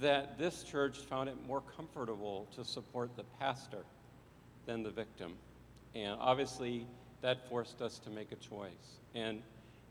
that 0.00 0.38
this 0.38 0.64
church 0.64 0.98
found 0.98 1.28
it 1.28 1.36
more 1.46 1.62
comfortable 1.76 2.48
to 2.56 2.64
support 2.64 3.14
the 3.16 3.24
pastor 3.38 3.84
than 4.66 4.82
the 4.82 4.90
victim. 4.90 5.34
And 5.94 6.16
obviously, 6.20 6.86
that 7.20 7.48
forced 7.48 7.80
us 7.80 8.00
to 8.00 8.10
make 8.10 8.32
a 8.32 8.36
choice. 8.36 8.98
And 9.14 9.42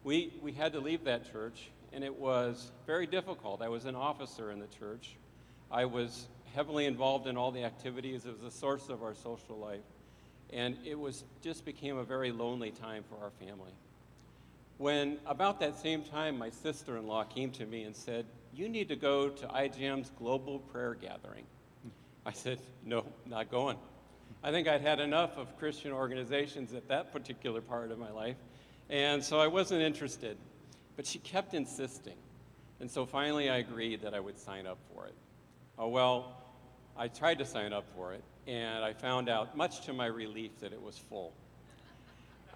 we, 0.07 0.31
we 0.41 0.53
had 0.53 0.71
to 0.71 0.79
leave 0.79 1.03
that 1.03 1.29
church, 1.33 1.69
and 1.91 2.01
it 2.01 2.15
was 2.15 2.71
very 2.85 3.05
difficult. 3.05 3.61
I 3.61 3.67
was 3.67 3.83
an 3.83 3.95
officer 3.95 4.51
in 4.51 4.59
the 4.59 4.67
church. 4.79 5.17
I 5.69 5.83
was 5.83 6.27
heavily 6.55 6.85
involved 6.85 7.27
in 7.27 7.35
all 7.35 7.51
the 7.51 7.65
activities. 7.65 8.25
It 8.25 8.31
was 8.31 8.39
the 8.39 8.57
source 8.57 8.87
of 8.87 9.03
our 9.03 9.13
social 9.13 9.57
life. 9.57 9.83
And 10.53 10.77
it 10.85 10.97
was 10.97 11.25
just 11.41 11.65
became 11.65 11.97
a 11.97 12.05
very 12.05 12.31
lonely 12.31 12.71
time 12.71 13.03
for 13.09 13.21
our 13.21 13.31
family. 13.31 13.73
When 14.77 15.17
about 15.25 15.59
that 15.59 15.77
same 15.77 16.03
time, 16.03 16.37
my 16.37 16.51
sister 16.51 16.95
in 16.95 17.05
law 17.05 17.25
came 17.25 17.51
to 17.51 17.65
me 17.65 17.83
and 17.83 17.93
said, 17.93 18.25
You 18.53 18.69
need 18.69 18.87
to 18.87 18.95
go 18.95 19.27
to 19.27 19.47
IJM's 19.47 20.09
global 20.17 20.59
prayer 20.59 20.93
gathering. 20.93 21.43
I 22.25 22.31
said, 22.31 22.59
No, 22.85 23.03
not 23.25 23.51
going. 23.51 23.75
I 24.41 24.51
think 24.51 24.69
I'd 24.69 24.79
had 24.79 25.01
enough 25.01 25.37
of 25.37 25.57
Christian 25.59 25.91
organizations 25.91 26.73
at 26.73 26.87
that 26.87 27.11
particular 27.11 27.59
part 27.59 27.91
of 27.91 27.99
my 27.99 28.11
life. 28.11 28.37
And 28.89 29.23
so 29.23 29.39
I 29.39 29.47
wasn't 29.47 29.81
interested. 29.81 30.37
But 30.95 31.05
she 31.05 31.19
kept 31.19 31.53
insisting. 31.53 32.17
And 32.79 32.89
so 32.89 33.05
finally 33.05 33.49
I 33.49 33.57
agreed 33.57 34.01
that 34.01 34.13
I 34.13 34.19
would 34.19 34.37
sign 34.37 34.67
up 34.67 34.77
for 34.93 35.05
it. 35.05 35.15
Oh, 35.77 35.89
well, 35.89 36.37
I 36.97 37.07
tried 37.07 37.37
to 37.39 37.45
sign 37.45 37.73
up 37.73 37.85
for 37.95 38.13
it, 38.13 38.23
and 38.47 38.83
I 38.83 38.93
found 38.93 39.29
out, 39.29 39.55
much 39.55 39.85
to 39.85 39.93
my 39.93 40.07
relief, 40.07 40.51
that 40.61 40.73
it 40.73 40.81
was 40.81 40.97
full. 40.97 41.31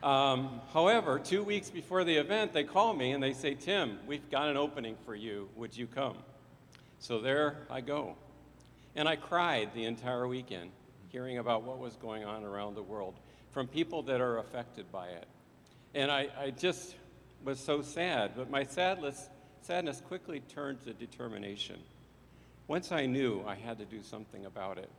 Um, 0.01 0.61
however, 0.73 1.19
two 1.19 1.43
weeks 1.43 1.69
before 1.69 2.03
the 2.03 2.15
event, 2.15 2.53
they 2.53 2.63
call 2.63 2.93
me 2.93 3.11
and 3.11 3.21
they 3.21 3.33
say, 3.33 3.53
Tim, 3.53 3.99
we've 4.07 4.27
got 4.31 4.49
an 4.49 4.57
opening 4.57 4.95
for 5.05 5.13
you. 5.13 5.47
Would 5.55 5.77
you 5.77 5.85
come? 5.85 6.17
So 6.97 7.19
there 7.19 7.67
I 7.69 7.81
go. 7.81 8.15
And 8.95 9.07
I 9.07 9.15
cried 9.15 9.75
the 9.75 9.85
entire 9.85 10.27
weekend 10.27 10.71
hearing 11.09 11.37
about 11.37 11.61
what 11.61 11.77
was 11.77 11.95
going 11.97 12.23
on 12.23 12.43
around 12.43 12.73
the 12.73 12.81
world 12.81 13.13
from 13.51 13.67
people 13.67 14.01
that 14.03 14.21
are 14.21 14.39
affected 14.39 14.91
by 14.91 15.07
it. 15.09 15.27
And 15.93 16.09
I, 16.09 16.29
I 16.39 16.51
just 16.51 16.95
was 17.43 17.59
so 17.59 17.81
sad, 17.81 18.31
but 18.35 18.49
my 18.49 18.63
sadness, 18.63 19.29
sadness 19.61 20.01
quickly 20.07 20.41
turned 20.41 20.83
to 20.83 20.93
determination. 20.93 21.79
Once 22.67 22.91
I 22.91 23.05
knew 23.05 23.43
I 23.45 23.55
had 23.55 23.77
to 23.79 23.85
do 23.85 24.01
something 24.01 24.45
about 24.45 24.77
it, 24.77 24.89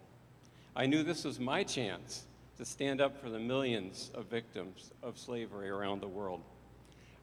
I 0.76 0.86
knew 0.86 1.02
this 1.02 1.24
was 1.24 1.40
my 1.40 1.62
chance 1.62 2.26
to 2.58 2.64
stand 2.64 3.00
up 3.00 3.20
for 3.20 3.30
the 3.30 3.38
millions 3.38 4.10
of 4.14 4.26
victims 4.26 4.90
of 5.02 5.18
slavery 5.18 5.70
around 5.70 6.02
the 6.02 6.08
world. 6.08 6.42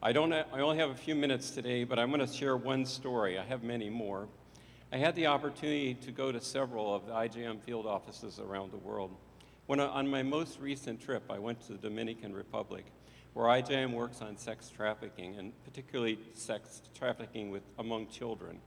I, 0.01 0.13
don't, 0.13 0.33
I 0.33 0.45
only 0.59 0.77
have 0.77 0.89
a 0.89 0.95
few 0.95 1.13
minutes 1.13 1.51
today, 1.51 1.83
but 1.83 1.99
I'm 1.99 2.09
going 2.09 2.25
to 2.25 2.33
share 2.33 2.57
one 2.57 2.85
story. 2.85 3.37
I 3.37 3.43
have 3.43 3.63
many 3.63 3.89
more. 3.89 4.27
I 4.91 4.97
had 4.97 5.13
the 5.15 5.27
opportunity 5.27 5.93
to 5.93 6.11
go 6.11 6.31
to 6.31 6.41
several 6.41 6.95
of 6.95 7.05
the 7.05 7.13
IJM 7.13 7.61
field 7.61 7.85
offices 7.85 8.39
around 8.39 8.71
the 8.71 8.77
world. 8.77 9.15
When 9.67 9.79
I, 9.79 9.85
on 9.85 10.09
my 10.09 10.23
most 10.23 10.59
recent 10.59 10.99
trip, 10.99 11.23
I 11.29 11.37
went 11.37 11.61
to 11.67 11.73
the 11.73 11.77
Dominican 11.77 12.33
Republic 12.33 12.85
where 13.33 13.45
IJM 13.47 13.93
works 13.93 14.21
on 14.21 14.37
sex 14.37 14.69
trafficking, 14.69 15.35
and 15.37 15.53
particularly 15.63 16.19
sex 16.33 16.81
trafficking 16.97 17.51
with, 17.51 17.63
among 17.77 18.07
children. 18.07 18.59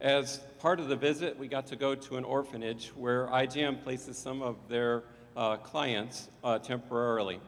As 0.00 0.38
part 0.58 0.80
of 0.80 0.88
the 0.88 0.96
visit, 0.96 1.38
we 1.38 1.46
got 1.46 1.66
to 1.68 1.76
go 1.76 1.94
to 1.94 2.16
an 2.16 2.24
orphanage 2.24 2.88
where 2.96 3.26
IJM 3.26 3.82
places 3.82 4.16
some 4.16 4.40
of 4.40 4.56
their 4.68 5.02
uh, 5.36 5.56
clients 5.58 6.28
uh, 6.42 6.58
temporarily. 6.58 7.40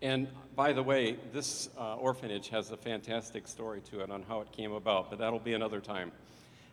And 0.00 0.28
by 0.54 0.72
the 0.72 0.82
way, 0.82 1.16
this 1.32 1.70
uh, 1.78 1.96
orphanage 1.96 2.48
has 2.50 2.70
a 2.70 2.76
fantastic 2.76 3.48
story 3.48 3.80
to 3.90 4.00
it 4.00 4.10
on 4.10 4.22
how 4.22 4.40
it 4.42 4.52
came 4.52 4.72
about, 4.72 5.10
but 5.10 5.18
that'll 5.18 5.38
be 5.38 5.54
another 5.54 5.80
time. 5.80 6.12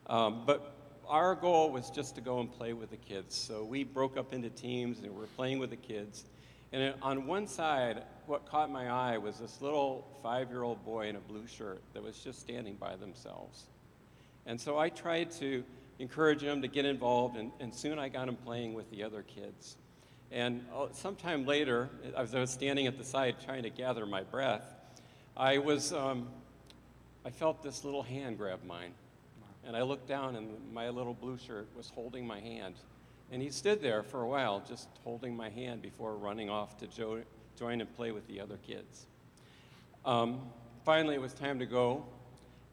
Um, 0.08 0.44
but 0.46 0.76
our 1.08 1.36
goal 1.36 1.72
was 1.72 1.90
just 1.90 2.16
to 2.16 2.22
go 2.22 2.40
and 2.40 2.52
play 2.52 2.74
with 2.74 2.92
the 2.92 2.98
kids. 2.98 3.36
So 3.36 3.64
we 3.64 3.84
broke 3.84 4.18
up 4.18 4.34
into 4.34 4.50
teams 4.50 5.00
and 5.00 5.12
we 5.12 5.20
were 5.20 5.28
playing 5.28 5.60
with 5.60 5.70
the 5.70 5.76
kids. 5.76 6.26
And 6.72 6.94
on 7.02 7.28
one 7.28 7.48
side, 7.48 8.04
what 8.26 8.46
caught 8.46 8.72
my 8.72 8.90
eye 8.90 9.18
was 9.18 9.38
this 9.38 9.62
little 9.62 10.06
five 10.24 10.50
year 10.50 10.64
old 10.64 10.84
boy 10.84 11.08
in 11.08 11.16
a 11.16 11.20
blue 11.20 11.48
shirt 11.48 11.82
that 11.94 12.04
was 12.04 12.18
just 12.18 12.40
standing 12.40 12.76
by 12.76 12.96
themselves. 12.96 13.66
And 14.46 14.60
so 14.60 14.78
I 14.78 14.90
tried 14.90 15.32
to 15.40 15.64
encourage 16.00 16.42
him 16.42 16.62
to 16.62 16.68
get 16.68 16.86
involved, 16.86 17.38
and, 17.38 17.52
and 17.60 17.74
soon 17.74 17.98
I 17.98 18.10
got 18.10 18.28
him 18.28 18.36
playing 18.36 18.74
with 18.74 18.90
the 18.92 19.04
other 19.04 19.24
kids. 19.24 19.78
And 20.32 20.66
uh, 20.76 20.88
sometime 20.92 21.46
later, 21.46 21.90
as 22.18 22.36
I 22.36 22.40
was 22.40 22.50
standing 22.50 22.88
at 22.88 22.98
the 22.98 23.04
side 23.04 23.38
trying 23.44 23.64
to 23.64 23.70
gather 23.70 24.06
my 24.06 24.24
breath, 24.24 24.66
I 25.38 25.60
was, 25.60 25.94
um, 25.94 26.28
I 27.26 27.30
felt 27.30 27.64
this 27.64 27.84
little 27.84 28.04
hand 28.04 28.38
grab 28.38 28.64
mine. 28.66 28.92
And 29.66 29.76
I 29.76 29.82
looked 29.82 30.08
down, 30.08 30.36
and 30.36 30.50
my 30.74 30.90
little 30.90 31.14
blue 31.14 31.38
shirt 31.38 31.68
was 31.76 31.90
holding 31.90 32.28
my 32.28 32.40
hand. 32.40 32.76
And 33.32 33.42
he 33.42 33.50
stood 33.50 33.82
there 33.82 34.04
for 34.04 34.22
a 34.22 34.28
while, 34.28 34.64
just 34.68 34.88
holding 35.04 35.36
my 35.36 35.50
hand 35.50 35.82
before 35.82 36.16
running 36.16 36.50
off 36.50 36.78
to 36.78 36.88
jo- 36.88 37.24
join 37.58 37.82
and 37.82 37.96
play 37.96 38.12
with 38.12 38.28
the 38.28 38.40
other 38.40 38.58
kids. 38.58 39.08
Um, 40.06 40.42
finally, 40.84 41.16
it 41.16 41.22
was 41.22 41.34
time 41.34 41.60
to 41.60 41.66
go, 41.66 42.06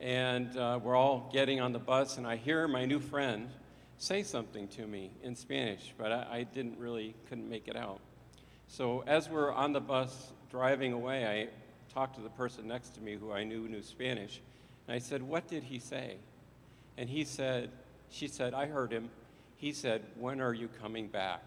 and 0.00 0.56
uh, 0.56 0.78
we're 0.82 0.96
all 0.96 1.30
getting 1.32 1.60
on 1.60 1.72
the 1.72 1.78
bus, 1.78 2.18
and 2.18 2.26
I 2.26 2.36
hear 2.36 2.68
my 2.68 2.84
new 2.84 3.00
friend 3.00 3.48
say 3.98 4.22
something 4.22 4.66
to 4.68 4.86
me 4.86 5.12
in 5.22 5.36
Spanish, 5.36 5.94
but 5.96 6.10
I, 6.10 6.26
I 6.30 6.42
didn't 6.42 6.78
really, 6.78 7.14
couldn't 7.28 7.48
make 7.48 7.68
it 7.68 7.76
out. 7.76 8.00
So 8.66 9.04
as 9.06 9.28
we're 9.28 9.52
on 9.52 9.72
the 9.72 9.80
bus 9.80 10.32
driving 10.50 10.92
away, 10.92 11.24
I 11.26 11.94
talked 11.94 12.16
to 12.16 12.20
the 12.20 12.30
person 12.30 12.66
next 12.66 12.94
to 12.96 13.00
me 13.00 13.14
who 13.14 13.32
I 13.32 13.44
knew 13.44 13.68
knew 13.68 13.82
Spanish, 13.82 14.40
and 14.86 14.94
I 14.94 14.98
said, 14.98 15.22
What 15.22 15.46
did 15.46 15.62
he 15.62 15.78
say? 15.78 16.16
And 16.96 17.08
he 17.08 17.24
said, 17.24 17.70
She 18.10 18.28
said, 18.28 18.54
I 18.54 18.66
heard 18.66 18.92
him. 18.92 19.08
He 19.62 19.72
said, 19.72 20.02
When 20.18 20.40
are 20.40 20.52
you 20.52 20.66
coming 20.66 21.06
back? 21.06 21.40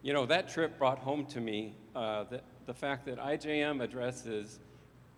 You 0.00 0.12
know, 0.12 0.26
that 0.26 0.48
trip 0.48 0.78
brought 0.78 1.00
home 1.00 1.26
to 1.26 1.40
me 1.40 1.74
uh, 1.96 2.22
the, 2.30 2.40
the 2.66 2.72
fact 2.72 3.06
that 3.06 3.18
IJM 3.18 3.82
addresses 3.82 4.60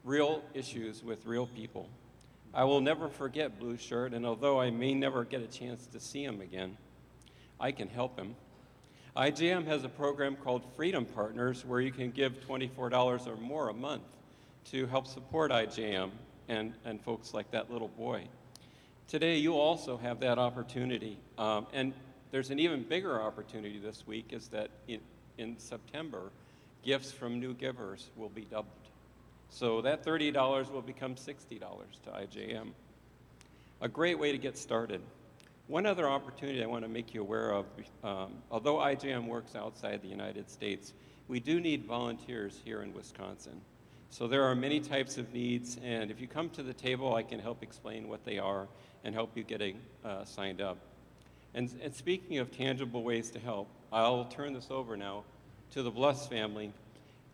real 0.05 0.43
issues 0.55 1.05
with 1.05 1.27
real 1.27 1.47
people. 1.47 1.91
I 2.55 2.65
will 2.65 2.81
never 2.81 3.11
forget 3.11 3.59
Blue 3.59 3.77
Shirt, 3.77 4.15
and 4.15 4.25
although 4.25 4.59
I 4.59 4.71
may 4.71 4.95
never 4.95 5.23
get 5.23 5.43
a 5.43 5.47
chance 5.47 5.85
to 5.89 6.01
see 6.01 6.25
him 6.25 6.41
again, 6.41 6.79
I 7.61 7.73
can 7.73 7.91
help 7.91 8.19
him. 8.19 8.35
IJM 9.15 9.67
has 9.67 9.85
a 9.85 9.91
program 9.91 10.35
called 10.35 10.63
Freedom 10.77 11.05
Partners 11.05 11.63
where 11.63 11.83
you 11.83 11.93
can 11.93 12.11
give 12.11 12.41
$24 12.49 13.27
or 13.27 13.37
more 13.37 13.69
a 13.69 13.75
month 13.75 14.05
to 14.71 14.87
help 14.87 15.07
support 15.07 15.51
IJM 15.51 16.11
and, 16.49 16.73
and 16.87 17.03
folks 17.03 17.35
like 17.35 17.51
that 17.51 17.71
little 17.71 17.89
boy. 17.89 18.27
Today, 19.09 19.39
you 19.39 19.55
also 19.55 19.97
have 19.97 20.21
that 20.21 20.39
opportunity. 20.39 21.17
Um, 21.39 21.67
and 21.73 21.95
there's 22.31 22.51
an 22.51 22.59
even 22.59 22.83
bigger 22.83 23.23
opportunity 23.23 23.79
this 23.79 24.07
week 24.07 24.35
is 24.35 24.49
that 24.49 24.69
in, 24.87 25.01
in 25.39 25.59
September, 25.59 26.31
gifts 26.85 27.11
from 27.11 27.41
new 27.41 27.55
givers 27.55 28.11
will 28.17 28.29
be 28.29 28.43
doubled. 28.43 28.69
So 29.49 29.81
that 29.81 30.05
$30 30.05 30.71
will 30.71 30.83
become 30.83 31.15
$60 31.15 31.49
to 31.49 32.11
IJM. 32.11 32.69
A 33.81 33.89
great 33.89 34.19
way 34.19 34.31
to 34.31 34.37
get 34.37 34.59
started. 34.59 35.01
One 35.69 35.87
other 35.87 36.07
opportunity 36.07 36.63
I 36.63 36.67
want 36.67 36.85
to 36.85 36.91
make 36.91 37.15
you 37.15 37.23
aware 37.23 37.53
of, 37.53 37.65
um, 38.05 38.35
although 38.51 38.77
IJM 38.77 39.27
works 39.27 39.57
outside 39.57 40.03
the 40.03 40.09
United 40.09 40.51
States, 40.51 40.93
we 41.29 41.41
do 41.41 41.61
need 41.61 41.87
volunteers 41.87 42.61
here 42.63 42.83
in 42.83 42.93
Wisconsin. 42.93 43.63
So 44.11 44.27
there 44.27 44.45
are 44.45 44.55
many 44.55 44.81
types 44.81 45.19
of 45.19 45.33
needs, 45.35 45.79
and 45.85 46.11
if 46.11 46.21
you 46.21 46.27
come 46.27 46.49
to 46.51 46.63
the 46.63 46.73
table, 46.73 47.15
I 47.15 47.23
can 47.23 47.39
help 47.39 47.63
explain 47.63 48.09
what 48.09 48.25
they 48.25 48.39
are 48.39 48.67
and 49.09 49.15
help 49.15 49.35
you 49.35 49.43
getting 49.43 49.81
uh, 50.05 50.23
signed 50.27 50.61
up. 50.61 50.77
And, 51.55 51.71
and 51.83 51.95
speaking 51.95 52.39
of 52.39 52.55
tangible 52.55 53.03
ways 53.03 53.31
to 53.31 53.39
help, 53.39 53.67
I'll 53.91 54.27
turn 54.27 54.53
this 54.53 54.67
over 54.71 54.99
now 54.99 55.25
to 55.71 55.83
the 55.83 55.91
Bless 55.91 56.29
family 56.29 56.73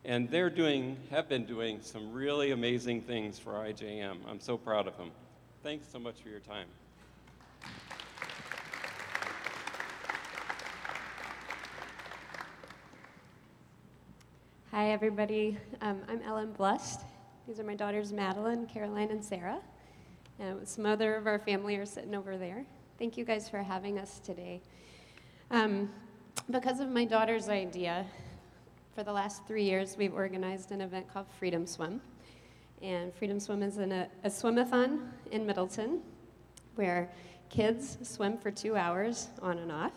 and 0.04 0.30
they're 0.30 0.50
doing, 0.50 0.96
have 1.10 1.28
been 1.28 1.46
doing 1.46 1.80
some 1.82 2.12
really 2.12 2.52
amazing 2.52 3.02
things 3.02 3.40
for 3.40 3.54
IJM. 3.54 4.18
I'm 4.28 4.38
so 4.38 4.56
proud 4.56 4.86
of 4.86 4.96
them. 4.96 5.10
Thanks 5.64 5.86
so 5.90 5.98
much 5.98 6.20
for 6.22 6.28
your 6.28 6.40
time. 6.40 6.68
Hi, 14.70 14.90
everybody. 14.90 15.58
Um, 15.80 16.02
I'm 16.08 16.22
Ellen 16.22 16.52
Blust. 16.52 17.00
These 17.48 17.58
are 17.58 17.64
my 17.64 17.74
daughters, 17.74 18.12
Madeline, 18.12 18.66
Caroline, 18.66 19.10
and 19.10 19.24
Sarah. 19.24 19.60
And 20.38 20.66
some 20.66 20.86
other 20.86 21.14
of 21.14 21.26
our 21.26 21.38
family 21.38 21.76
are 21.76 21.86
sitting 21.86 22.14
over 22.14 22.36
there. 22.36 22.64
Thank 22.98 23.16
you 23.16 23.24
guys 23.24 23.48
for 23.48 23.62
having 23.62 23.98
us 23.98 24.18
today. 24.18 24.60
Um, 25.50 25.90
because 26.50 26.80
of 26.80 26.88
my 26.88 27.04
daughter's 27.04 27.48
idea, 27.48 28.04
for 28.94 29.02
the 29.02 29.12
last 29.12 29.46
three 29.46 29.64
years, 29.64 29.96
we've 29.96 30.14
organized 30.14 30.70
an 30.70 30.80
event 30.80 31.12
called 31.12 31.26
Freedom 31.38 31.66
Swim. 31.66 32.00
And 32.82 33.14
Freedom 33.14 33.40
Swim 33.40 33.62
is 33.62 33.78
a, 33.78 34.08
a 34.22 34.28
swimathon 34.28 35.08
in 35.32 35.46
Middleton 35.46 36.00
where 36.74 37.10
kids 37.48 37.98
swim 38.02 38.36
for 38.36 38.50
two 38.50 38.76
hours 38.76 39.28
on 39.42 39.58
and 39.58 39.72
off. 39.72 39.92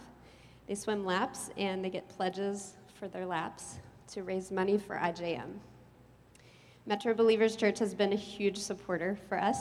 They 0.68 0.76
swim 0.76 1.06
laps 1.06 1.50
and 1.58 1.84
they 1.84 1.90
get 1.90 2.08
pledges 2.10 2.74
for 2.94 3.08
their 3.08 3.26
laps 3.26 3.80
to 4.14 4.24
raise 4.24 4.52
money 4.52 4.78
for 4.78 4.96
IJM. 4.96 5.60
Metro 6.86 7.14
Believers 7.14 7.56
Church 7.56 7.80
has 7.80 7.94
been 7.94 8.14
a 8.14 8.18
huge 8.18 8.58
supporter 8.58 9.18
for 9.28 9.40
us. 9.40 9.58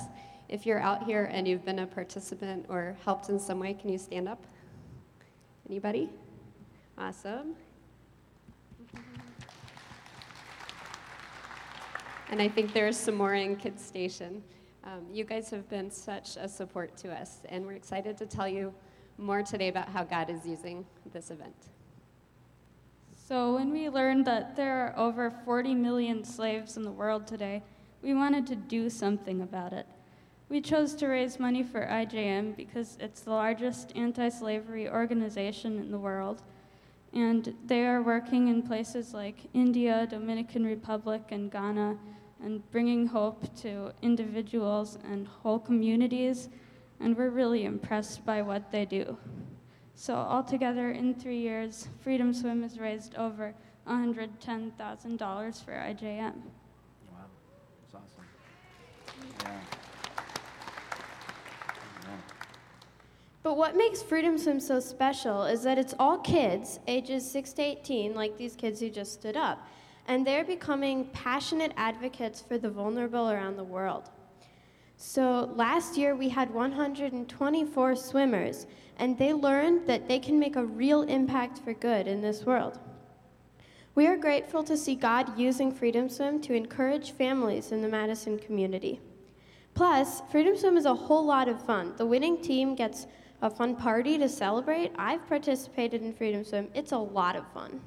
If 0.49 0.65
you're 0.65 0.81
out 0.81 1.03
here 1.03 1.25
and 1.33 1.47
you've 1.47 1.65
been 1.65 1.81
a 1.81 1.87
participant 1.87 2.67
or 2.69 2.97
helped 3.05 3.29
in 3.31 3.39
some 3.39 3.59
way, 3.59 3.75
can 3.75 3.91
you 3.91 3.99
stand 3.99 4.29
up? 4.29 4.47
Anybody? 5.69 6.09
Awesome. 6.97 7.57
And 12.31 12.41
I 12.41 12.49
think 12.49 12.73
there's 12.73 12.97
some 12.97 13.17
more 13.17 13.35
in 13.35 13.57
Kids 13.57 13.85
Station. 13.85 14.43
Um, 14.85 15.05
you 15.13 15.25
guys 15.25 15.51
have 15.51 15.69
been 15.69 15.91
such 15.91 16.37
a 16.37 16.49
support 16.49 16.97
to 16.99 17.13
us, 17.13 17.39
and 17.49 17.67
we're 17.67 17.73
excited 17.73 18.17
to 18.19 18.27
tell 18.27 18.49
you 18.49 18.73
more 19.19 19.43
today 19.43 19.69
about 19.69 19.89
how 19.89 20.05
God 20.05 20.31
is 20.31 20.47
using 20.47 20.87
this 21.13 21.31
event. 21.33 21.57
So, 23.17 23.55
when 23.55 23.73
we 23.73 23.89
learned 23.89 24.25
that 24.27 24.55
there 24.55 24.87
are 24.87 24.97
over 24.97 25.31
40 25.45 25.75
million 25.75 26.23
slaves 26.23 26.77
in 26.77 26.85
the 26.85 26.93
world 26.93 27.27
today, 27.27 27.63
we 28.01 28.15
wanted 28.15 28.47
to 28.47 28.55
do 28.55 28.89
something 28.89 29.43
about 29.43 29.73
it. 29.73 29.87
We 30.49 30.61
chose 30.61 30.95
to 30.97 31.09
raise 31.09 31.41
money 31.41 31.65
for 31.65 31.87
IJM 31.87 32.57
because 32.57 32.97
it's 33.01 33.23
the 33.23 33.31
largest 33.31 33.93
anti 33.97 34.29
slavery 34.29 34.89
organization 34.89 35.79
in 35.79 35.91
the 35.91 35.99
world, 35.99 36.43
and 37.13 37.53
they 37.67 37.85
are 37.85 38.01
working 38.01 38.49
in 38.49 38.63
places 38.63 39.13
like 39.13 39.39
India, 39.55 40.07
Dominican 40.09 40.65
Republic, 40.65 41.23
and 41.31 41.51
Ghana 41.51 41.97
and 42.43 42.71
bringing 42.71 43.07
hope 43.07 43.55
to 43.57 43.93
individuals 44.03 44.99
and 45.11 45.27
whole 45.27 45.59
communities, 45.59 46.49
and 47.01 47.17
we're 47.17 47.31
really 47.31 47.65
impressed 47.65 48.25
by 48.25 48.43
what 48.43 48.71
they 48.71 48.85
do. 48.85 49.17
So, 49.95 50.15
altogether, 50.15 50.91
in 50.91 51.15
three 51.15 51.39
years, 51.39 51.89
Freedom 52.03 52.35
Swim 52.35 52.63
has 52.63 52.79
raised 52.79 53.15
over 53.15 53.55
$110,000 53.89 55.65
for 55.65 55.73
IJM. 55.73 56.35
Wow, 57.11 57.25
that's 57.81 57.95
awesome. 57.95 58.25
Yeah. 59.43 59.76
But 63.47 63.57
what 63.57 63.77
makes 63.77 64.03
Freedom 64.03 64.37
Swim 64.39 64.59
so 64.59 64.81
special 64.81 65.45
is 65.45 65.63
that 65.63 65.79
it's 65.79 65.95
all 66.01 66.19
kids, 66.19 66.81
ages 66.89 67.31
6 67.31 67.53
to 67.53 67.63
18, 67.63 68.13
like 68.13 68.37
these 68.37 68.57
kids 68.57 68.81
who 68.81 68.91
just 68.91 69.13
stood 69.13 69.37
up 69.37 69.65
and 70.09 70.27
they're 70.27 70.45
becoming 70.45 71.05
passionate 71.13 71.71
advocates 71.77 72.41
for 72.41 72.59
the 72.59 72.69
vulnerable 72.69 73.31
around 73.31 73.57
the 73.57 73.63
world. 73.63 74.11
So 74.97 75.53
last 75.55 75.97
year 75.97 76.17
we 76.17 76.29
had 76.29 76.53
124 76.53 77.95
swimmers, 77.95 78.67
and 78.99 79.17
they 79.17 79.33
learned 79.33 79.87
that 79.87 80.09
they 80.09 80.19
can 80.19 80.41
make 80.41 80.57
a 80.57 80.65
real 80.65 81.03
impact 81.03 81.61
for 81.61 81.73
good 81.73 82.09
in 82.09 82.21
this 82.21 82.45
world. 82.45 82.81
We 83.95 84.09
are 84.09 84.17
grateful 84.17 84.65
to 84.65 84.77
see 84.77 84.97
God 84.97 85.39
using 85.39 85.71
Freedom 85.71 86.09
Swim 86.09 86.41
to 86.41 86.53
encourage 86.53 87.13
families 87.13 87.71
in 87.71 87.81
the 87.81 87.89
Madison 87.89 88.41
community. 88.41 88.99
Plus, 89.75 90.23
Freedom 90.33 90.57
Swim 90.57 90.77
is 90.77 90.87
a 90.87 90.95
whole 90.95 91.25
lot 91.25 91.49
of 91.49 91.65
fun. 91.65 91.93
The 91.97 92.07
winning 92.07 92.43
team 92.43 92.75
gets 92.75 93.07
a 93.43 93.51
fun 93.51 93.77
party 93.77 94.19
to 94.19 94.29
celebrate. 94.29 94.93
I've 94.99 95.27
participated 95.29 96.03
in 96.03 96.13
Freedom 96.13 96.45
Swim, 96.45 96.69
it's 96.75 96.93
a 96.93 96.99
lot 96.99 97.37
of 97.37 97.47
fun. 97.53 97.81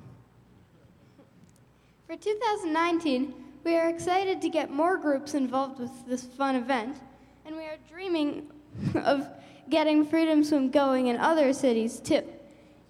For 2.07 2.15
2019, 2.15 3.33
we 3.63 3.75
are 3.75 3.89
excited 3.89 4.41
to 4.41 4.49
get 4.49 4.71
more 4.71 4.97
groups 4.97 5.33
involved 5.33 5.79
with 5.79 5.91
this 6.07 6.23
fun 6.23 6.55
event, 6.55 6.97
and 7.45 7.55
we 7.55 7.63
are 7.63 7.77
dreaming 7.89 8.49
of 8.95 9.27
getting 9.69 10.05
Freedom 10.05 10.43
Swim 10.43 10.71
going 10.71 11.07
in 11.07 11.17
other 11.17 11.53
cities 11.53 11.99
too. 11.99 12.23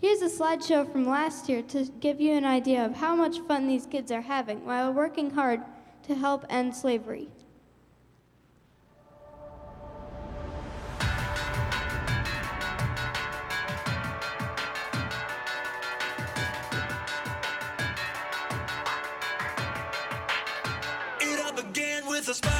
Here's 0.01 0.21
a 0.21 0.29
slideshow 0.29 0.89
from 0.89 1.05
last 1.09 1.49
year 1.49 1.61
to 1.63 1.83
give 1.99 2.21
you 2.21 2.33
an 2.33 2.45
idea 2.45 2.85
of 2.85 2.95
how 2.95 3.15
much 3.15 3.39
fun 3.39 3.67
these 3.67 3.85
kids 3.85 4.11
are 4.11 4.21
having 4.21 4.65
while 4.65 4.93
working 4.93 5.31
hard 5.31 5.61
to 6.03 6.15
help 6.15 6.45
end 6.49 6.73
slavery. 6.73 7.27
Spark. 22.33 22.58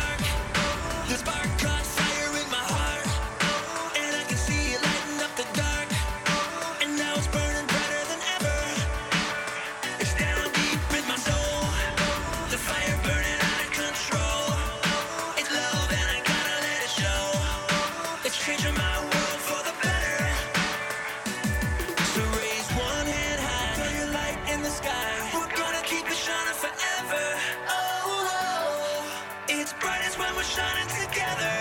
Brightest 29.80 30.20
when 30.20 30.36
we're 30.36 30.44
shining 30.44 30.88
together. 30.88 31.52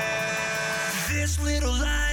This 1.09 1.41
little 1.41 1.73
light 1.73 2.08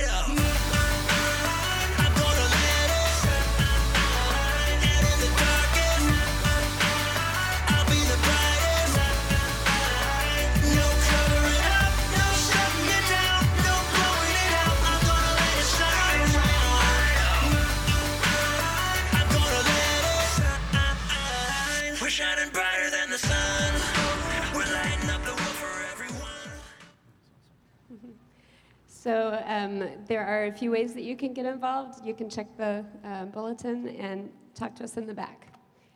um, 29.65 29.89
there 30.08 30.25
are 30.25 30.45
a 30.45 30.51
few 30.51 30.71
ways 30.71 30.93
that 30.93 31.04
you 31.04 31.15
can 31.15 31.34
get 31.34 31.45
involved. 31.45 32.06
You 32.06 32.13
can 32.13 32.30
check 32.30 32.56
the 32.58 32.86
uh, 33.04 33.25
bulletin 33.25 33.89
and 33.89 34.30
talk 34.54 34.75
to 34.75 34.84
us 34.84 34.97
in 34.97 35.08
the 35.08 35.13
back. 35.13 35.47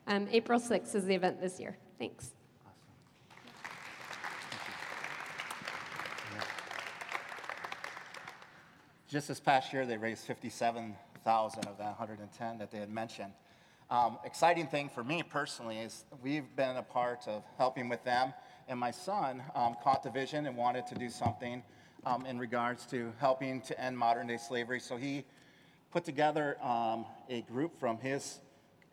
Um, 0.08 0.28
April 0.32 0.60
6th 0.60 0.96
is 0.96 1.06
the 1.06 1.14
event 1.14 1.40
this 1.40 1.60
year. 1.60 1.78
Thanks. 2.00 2.32
Just 9.08 9.28
this 9.28 9.40
past 9.40 9.74
year, 9.74 9.86
they 9.86 9.98
raised 9.98 10.26
57,000 10.26 11.68
of 11.68 11.78
that 11.78 11.86
110 11.86 12.58
that 12.60 12.72
they 12.72 12.78
had 12.80 12.92
mentioned. 12.92 13.34
Um, 13.90 14.20
exciting 14.24 14.68
thing 14.68 14.88
for 14.88 15.04
me 15.04 15.24
personally 15.24 15.80
is 15.80 16.06
we've 16.22 16.56
been 16.56 16.78
a 16.78 16.84
part 16.84 17.28
of 17.28 17.44
helping 17.58 17.90
with 17.90 18.04
them, 18.04 18.34
and 18.68 18.80
my 18.80 18.92
son 18.92 19.42
um, 19.56 19.76
caught 19.84 20.04
the 20.04 20.12
vision 20.12 20.46
and 20.46 20.56
wanted 20.56 20.86
to 20.88 20.96
do 20.96 21.10
something 21.10 21.64
um, 22.06 22.26
in 22.26 22.40
regards 22.40 22.86
to 22.88 23.12
helping 23.20 23.62
to 23.62 23.80
end 23.80 23.98
modern 23.98 24.28
day 24.28 24.38
slavery. 24.38 24.80
So 24.80 24.98
he 24.98 25.26
put 25.92 26.06
together 26.06 26.58
um, 26.64 27.06
a 27.30 27.42
group 27.42 27.80
from 27.80 27.98
his 28.00 28.40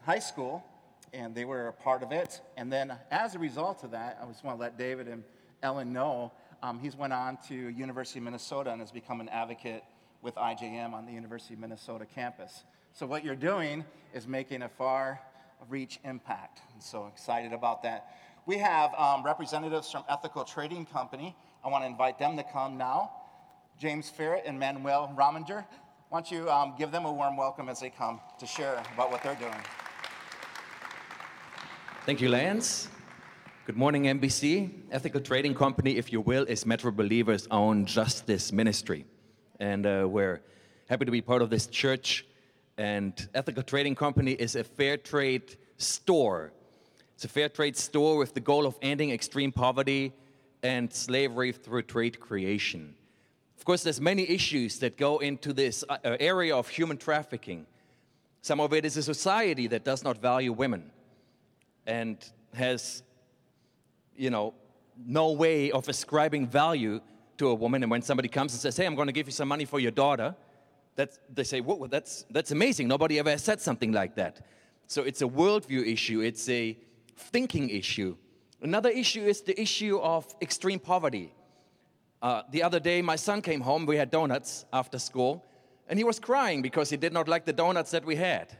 high 0.02 0.18
school, 0.18 0.64
and 1.12 1.34
they 1.34 1.44
were 1.44 1.68
a 1.68 1.72
part 1.72 2.02
of 2.02 2.12
it. 2.12 2.40
And 2.56 2.72
then, 2.72 2.96
as 3.10 3.34
a 3.34 3.38
result 3.38 3.84
of 3.84 3.90
that, 3.92 4.18
I 4.22 4.26
just 4.26 4.44
want 4.44 4.58
to 4.58 4.60
let 4.60 4.78
David 4.78 5.08
and 5.08 5.24
Ellen 5.62 5.92
know 5.92 6.32
um, 6.62 6.78
he's 6.78 6.96
went 6.96 7.12
on 7.12 7.38
to 7.48 7.54
University 7.54 8.18
of 8.18 8.24
Minnesota 8.24 8.70
and 8.70 8.80
has 8.80 8.90
become 8.90 9.20
an 9.20 9.28
advocate 9.28 9.84
with 10.22 10.34
IJM 10.34 10.92
on 10.94 11.06
the 11.06 11.12
University 11.12 11.54
of 11.54 11.60
Minnesota 11.60 12.06
campus. 12.06 12.64
So 12.92 13.06
what 13.06 13.24
you're 13.24 13.34
doing 13.34 13.84
is 14.14 14.26
making 14.26 14.62
a 14.62 14.68
far-reach 14.68 16.00
impact. 16.04 16.62
And 16.72 16.82
so 16.82 17.06
excited 17.06 17.52
about 17.52 17.82
that. 17.82 18.16
We 18.46 18.58
have 18.58 18.94
um, 18.94 19.22
representatives 19.22 19.90
from 19.90 20.04
Ethical 20.08 20.44
Trading 20.44 20.86
Company. 20.86 21.36
I 21.66 21.68
want 21.68 21.82
to 21.82 21.88
invite 21.88 22.16
them 22.16 22.36
to 22.36 22.44
come 22.44 22.78
now. 22.78 23.10
James 23.76 24.08
Ferret 24.08 24.44
and 24.46 24.56
Manuel 24.56 25.12
Rominger. 25.18 25.64
Why 26.10 26.20
don't 26.20 26.30
you 26.30 26.48
um, 26.48 26.74
give 26.78 26.92
them 26.92 27.04
a 27.06 27.12
warm 27.12 27.36
welcome 27.36 27.68
as 27.68 27.80
they 27.80 27.90
come 27.90 28.20
to 28.38 28.46
share 28.46 28.80
about 28.94 29.10
what 29.10 29.20
they're 29.24 29.34
doing? 29.34 29.60
Thank 32.04 32.20
you, 32.20 32.28
Lance. 32.28 32.86
Good 33.64 33.76
morning, 33.76 34.04
MBC. 34.04 34.70
Ethical 34.92 35.20
Trading 35.20 35.56
Company, 35.56 35.96
if 35.96 36.12
you 36.12 36.20
will, 36.20 36.44
is 36.44 36.64
Metro 36.64 36.92
Believer's 36.92 37.48
own 37.50 37.84
justice 37.84 38.52
ministry. 38.52 39.04
And 39.58 39.86
uh, 39.86 40.06
we're 40.08 40.42
happy 40.88 41.04
to 41.04 41.10
be 41.10 41.20
part 41.20 41.42
of 41.42 41.50
this 41.50 41.66
church. 41.66 42.24
And 42.78 43.28
Ethical 43.34 43.64
Trading 43.64 43.96
Company 43.96 44.34
is 44.34 44.54
a 44.54 44.62
fair 44.62 44.96
trade 44.98 45.56
store. 45.78 46.52
It's 47.16 47.24
a 47.24 47.28
fair 47.28 47.48
trade 47.48 47.76
store 47.76 48.18
with 48.18 48.34
the 48.34 48.40
goal 48.40 48.66
of 48.66 48.76
ending 48.82 49.10
extreme 49.10 49.50
poverty 49.50 50.12
and 50.66 50.92
slavery 50.92 51.52
through 51.52 51.82
trade 51.82 52.18
creation. 52.18 52.96
Of 53.56 53.64
course, 53.64 53.84
there's 53.84 54.00
many 54.00 54.28
issues 54.28 54.80
that 54.80 54.96
go 54.96 55.18
into 55.18 55.52
this 55.52 55.84
uh, 55.88 55.98
area 56.18 56.56
of 56.56 56.68
human 56.68 56.96
trafficking. 56.96 57.66
Some 58.42 58.58
of 58.60 58.72
it 58.72 58.84
is 58.84 58.96
a 58.96 59.02
society 59.02 59.68
that 59.68 59.84
does 59.84 60.02
not 60.02 60.18
value 60.18 60.52
women 60.52 60.90
and 61.86 62.16
has, 62.52 63.04
you 64.16 64.30
know, 64.30 64.54
no 65.06 65.32
way 65.32 65.70
of 65.70 65.88
ascribing 65.88 66.48
value 66.48 67.00
to 67.38 67.48
a 67.48 67.54
woman. 67.54 67.84
And 67.84 67.90
when 67.90 68.02
somebody 68.02 68.28
comes 68.28 68.52
and 68.52 68.60
says, 68.60 68.76
"Hey, 68.76 68.86
I'm 68.86 68.96
going 68.96 69.12
to 69.12 69.18
give 69.20 69.28
you 69.28 69.36
some 69.40 69.48
money 69.48 69.66
for 69.66 69.78
your 69.78 69.92
daughter," 69.92 70.34
that's, 70.96 71.20
they 71.32 71.44
say, 71.44 71.60
"Whoa, 71.60 71.86
that's 71.86 72.24
that's 72.30 72.50
amazing. 72.50 72.88
Nobody 72.88 73.20
ever 73.20 73.38
said 73.38 73.60
something 73.60 73.92
like 73.92 74.16
that." 74.16 74.34
So 74.88 75.02
it's 75.02 75.22
a 75.22 75.30
worldview 75.40 75.82
issue. 75.94 76.20
It's 76.22 76.48
a 76.48 76.76
thinking 77.16 77.70
issue. 77.70 78.16
Another 78.62 78.88
issue 78.88 79.24
is 79.24 79.42
the 79.42 79.60
issue 79.60 79.98
of 79.98 80.34
extreme 80.40 80.78
poverty. 80.78 81.32
Uh, 82.22 82.42
the 82.50 82.62
other 82.62 82.80
day, 82.80 83.02
my 83.02 83.16
son 83.16 83.42
came 83.42 83.60
home. 83.60 83.84
We 83.86 83.96
had 83.96 84.10
donuts 84.10 84.64
after 84.72 84.98
school, 84.98 85.44
and 85.88 85.98
he 85.98 86.04
was 86.04 86.18
crying 86.18 86.62
because 86.62 86.88
he 86.88 86.96
did 86.96 87.12
not 87.12 87.28
like 87.28 87.44
the 87.44 87.52
donuts 87.52 87.90
that 87.90 88.04
we 88.04 88.16
had. 88.16 88.56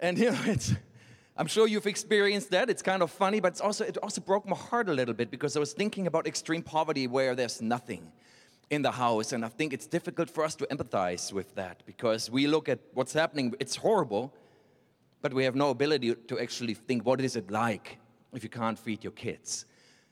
And 0.00 0.18
you 0.24 0.30
know, 0.30 0.40
it's. 0.44 0.74
I'm 1.36 1.48
sure 1.48 1.66
you've 1.66 1.88
experienced 1.88 2.50
that. 2.52 2.70
It's 2.70 2.82
kind 2.82 3.02
of 3.02 3.10
funny, 3.10 3.40
but 3.40 3.48
it's 3.48 3.60
also, 3.60 3.84
it 3.84 3.98
also 3.98 4.20
broke 4.20 4.46
my 4.46 4.54
heart 4.54 4.88
a 4.88 4.92
little 4.92 5.14
bit 5.14 5.32
because 5.32 5.56
I 5.56 5.58
was 5.58 5.72
thinking 5.72 6.06
about 6.06 6.28
extreme 6.28 6.62
poverty 6.62 7.08
where 7.08 7.34
there's 7.34 7.60
nothing 7.60 8.12
in 8.70 8.82
the 8.82 8.92
house. 8.92 9.32
And 9.32 9.44
I 9.44 9.48
think 9.48 9.72
it's 9.72 9.88
difficult 9.88 10.30
for 10.30 10.44
us 10.44 10.54
to 10.56 10.66
empathize 10.66 11.32
with 11.32 11.52
that 11.56 11.82
because 11.86 12.30
we 12.30 12.46
look 12.46 12.68
at 12.68 12.78
what's 12.92 13.12
happening, 13.12 13.52
it's 13.58 13.74
horrible, 13.74 14.32
but 15.22 15.34
we 15.34 15.42
have 15.42 15.56
no 15.56 15.70
ability 15.70 16.14
to 16.14 16.38
actually 16.38 16.74
think 16.74 17.04
what 17.04 17.20
is 17.20 17.34
it 17.34 17.50
like 17.50 17.98
if 18.34 18.42
you 18.42 18.50
can't 18.50 18.78
feed 18.78 19.04
your 19.04 19.12
kids. 19.12 19.66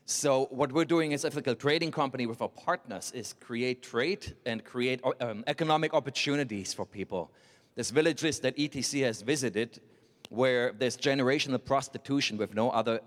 So 0.05 0.47
what 0.51 0.73
we're 0.73 0.85
doing 0.85 1.15
as 1.15 1.25
ethical 1.25 1.55
trading 1.55 1.91
company 1.91 2.27
with 2.27 2.43
our 2.43 2.49
partners 2.49 3.13
is 3.15 3.35
create 3.35 3.83
trade 3.83 4.35
and 4.45 4.65
create 4.65 5.01
um, 5.21 5.45
economic 5.47 5.95
opportunities 5.95 6.75
for 6.75 6.85
people. 6.85 7.31
There's 7.75 7.91
villages 7.91 8.41
that 8.41 8.57
ETC 8.57 9.03
has 9.05 9.23
visited 9.23 9.81
where 10.29 10.73
there's 10.73 10.97
generational 10.97 11.65
prostitution 11.65 12.37
with 12.37 12.55
no 12.55 12.71
other 12.71 13.01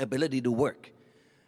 ability 0.00 0.40
to 0.42 0.50
work. 0.50 0.92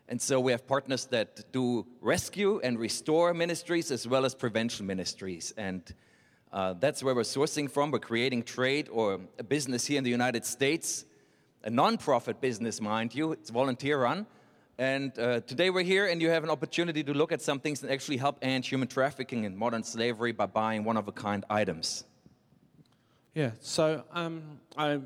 And 0.08 0.20
so 0.20 0.40
we 0.40 0.52
have 0.52 0.66
partners 0.66 1.06
that 1.06 1.52
do 1.52 1.86
rescue 2.00 2.60
and 2.62 2.78
restore 2.78 3.34
ministries 3.34 3.90
as 3.90 4.08
well 4.08 4.24
as 4.24 4.34
prevention 4.34 4.86
ministries. 4.86 5.52
And 5.56 5.82
uh, 6.50 6.74
that's 6.80 7.02
where 7.02 7.14
we're 7.14 7.22
sourcing 7.22 7.70
from. 7.70 7.90
We're 7.90 7.98
creating 7.98 8.44
trade 8.44 8.88
or 8.90 9.20
a 9.38 9.42
business 9.42 9.84
here 9.84 9.98
in 9.98 10.04
the 10.04 10.10
United 10.10 10.46
States, 10.46 11.04
a 11.68 11.70
non-profit 11.70 12.40
business, 12.40 12.80
mind 12.80 13.14
you. 13.14 13.32
It's 13.32 13.50
volunteer 13.50 14.00
run. 14.00 14.26
And 14.78 15.12
uh, 15.18 15.40
today 15.40 15.68
we're 15.68 15.82
here, 15.82 16.06
and 16.06 16.22
you 16.22 16.30
have 16.30 16.42
an 16.42 16.48
opportunity 16.48 17.04
to 17.04 17.12
look 17.12 17.30
at 17.30 17.42
some 17.42 17.60
things 17.60 17.80
that 17.80 17.90
actually 17.90 18.16
help 18.16 18.38
end 18.40 18.64
human 18.64 18.88
trafficking 18.88 19.44
and 19.44 19.54
modern 19.54 19.82
slavery 19.82 20.32
by 20.32 20.46
buying 20.46 20.82
one 20.82 20.96
of 20.96 21.08
a 21.08 21.12
kind 21.12 21.44
items. 21.50 22.04
Yeah, 23.34 23.50
so 23.60 24.02
um, 24.12 24.42
I, 24.78 24.98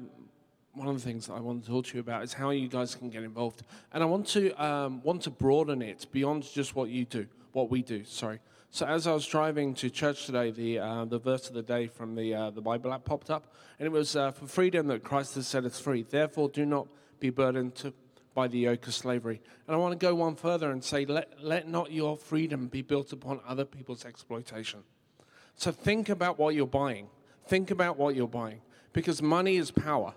one 0.73 0.87
of 0.87 0.95
the 0.95 1.01
things 1.01 1.29
I 1.29 1.41
want 1.41 1.65
to 1.65 1.69
talk 1.69 1.87
to 1.87 1.95
you 1.95 2.01
about 2.01 2.23
is 2.23 2.33
how 2.33 2.51
you 2.51 2.69
guys 2.69 2.95
can 2.95 3.11
get 3.11 3.25
involved, 3.25 3.65
and 3.93 4.01
I 4.01 4.07
want 4.07 4.29
to 4.29 4.53
um, 4.65 5.03
want 5.03 5.23
to 5.23 5.31
broaden 5.31 5.83
it 5.83 6.07
beyond 6.13 6.45
just 6.45 6.77
what 6.77 6.91
you 6.91 7.05
do, 7.05 7.27
what 7.51 7.71
we 7.71 7.83
do. 7.83 8.05
Sorry. 8.05 8.39
So 8.73 8.87
as 8.87 9.07
I 9.07 9.13
was 9.13 9.27
driving 9.27 9.75
to 9.75 9.91
church 9.91 10.27
today, 10.27 10.51
the 10.51 10.79
uh, 10.79 11.05
the 11.05 11.19
verse 11.19 11.49
of 11.49 11.55
the 11.55 11.63
day 11.63 11.87
from 11.87 12.15
the 12.15 12.35
uh, 12.35 12.51
the 12.51 12.61
Bible 12.61 12.93
app 12.93 13.05
popped 13.05 13.31
up, 13.31 13.55
and 13.79 13.87
it 13.87 13.93
was 13.93 14.17
uh, 14.17 14.33
for 14.33 14.47
freedom 14.47 14.89
that 14.89 15.05
Christ 15.05 15.35
has 15.37 15.47
set 15.47 15.65
us 15.65 15.79
free. 15.79 16.03
Therefore, 16.03 16.49
do 16.49 16.65
not 16.65 16.89
be 17.21 17.31
burdened 17.31 17.75
to, 17.77 17.93
by 18.35 18.49
the 18.49 18.59
yoke 18.59 18.87
of 18.87 18.95
slavery. 18.95 19.41
And 19.67 19.77
I 19.77 19.79
want 19.79 19.93
to 19.93 20.07
go 20.07 20.15
one 20.15 20.35
further 20.35 20.71
and 20.71 20.83
say, 20.83 21.05
let 21.05 21.43
let 21.43 21.69
not 21.69 21.93
your 21.93 22.17
freedom 22.17 22.67
be 22.67 22.83
built 22.83 23.13
upon 23.13 23.41
other 23.47 23.65
people's 23.65 24.05
exploitation. 24.05 24.81
So 25.55 25.71
think 25.71 26.09
about 26.09 26.39
what 26.39 26.55
you're 26.55 26.67
buying 26.67 27.09
think 27.47 27.71
about 27.71 27.99
what 27.99 28.15
you're 28.15 28.29
buying 28.29 28.61
because 28.93 29.23
money 29.23 29.57
is 29.57 29.71
power, 29.71 30.15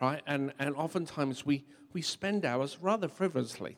right? 0.00 0.22
And, 0.26 0.52
and 0.58 0.74
oftentimes 0.74 1.46
we, 1.46 1.64
we 1.92 2.02
spend 2.02 2.44
ours 2.44 2.78
rather 2.80 3.08
frivolously, 3.08 3.76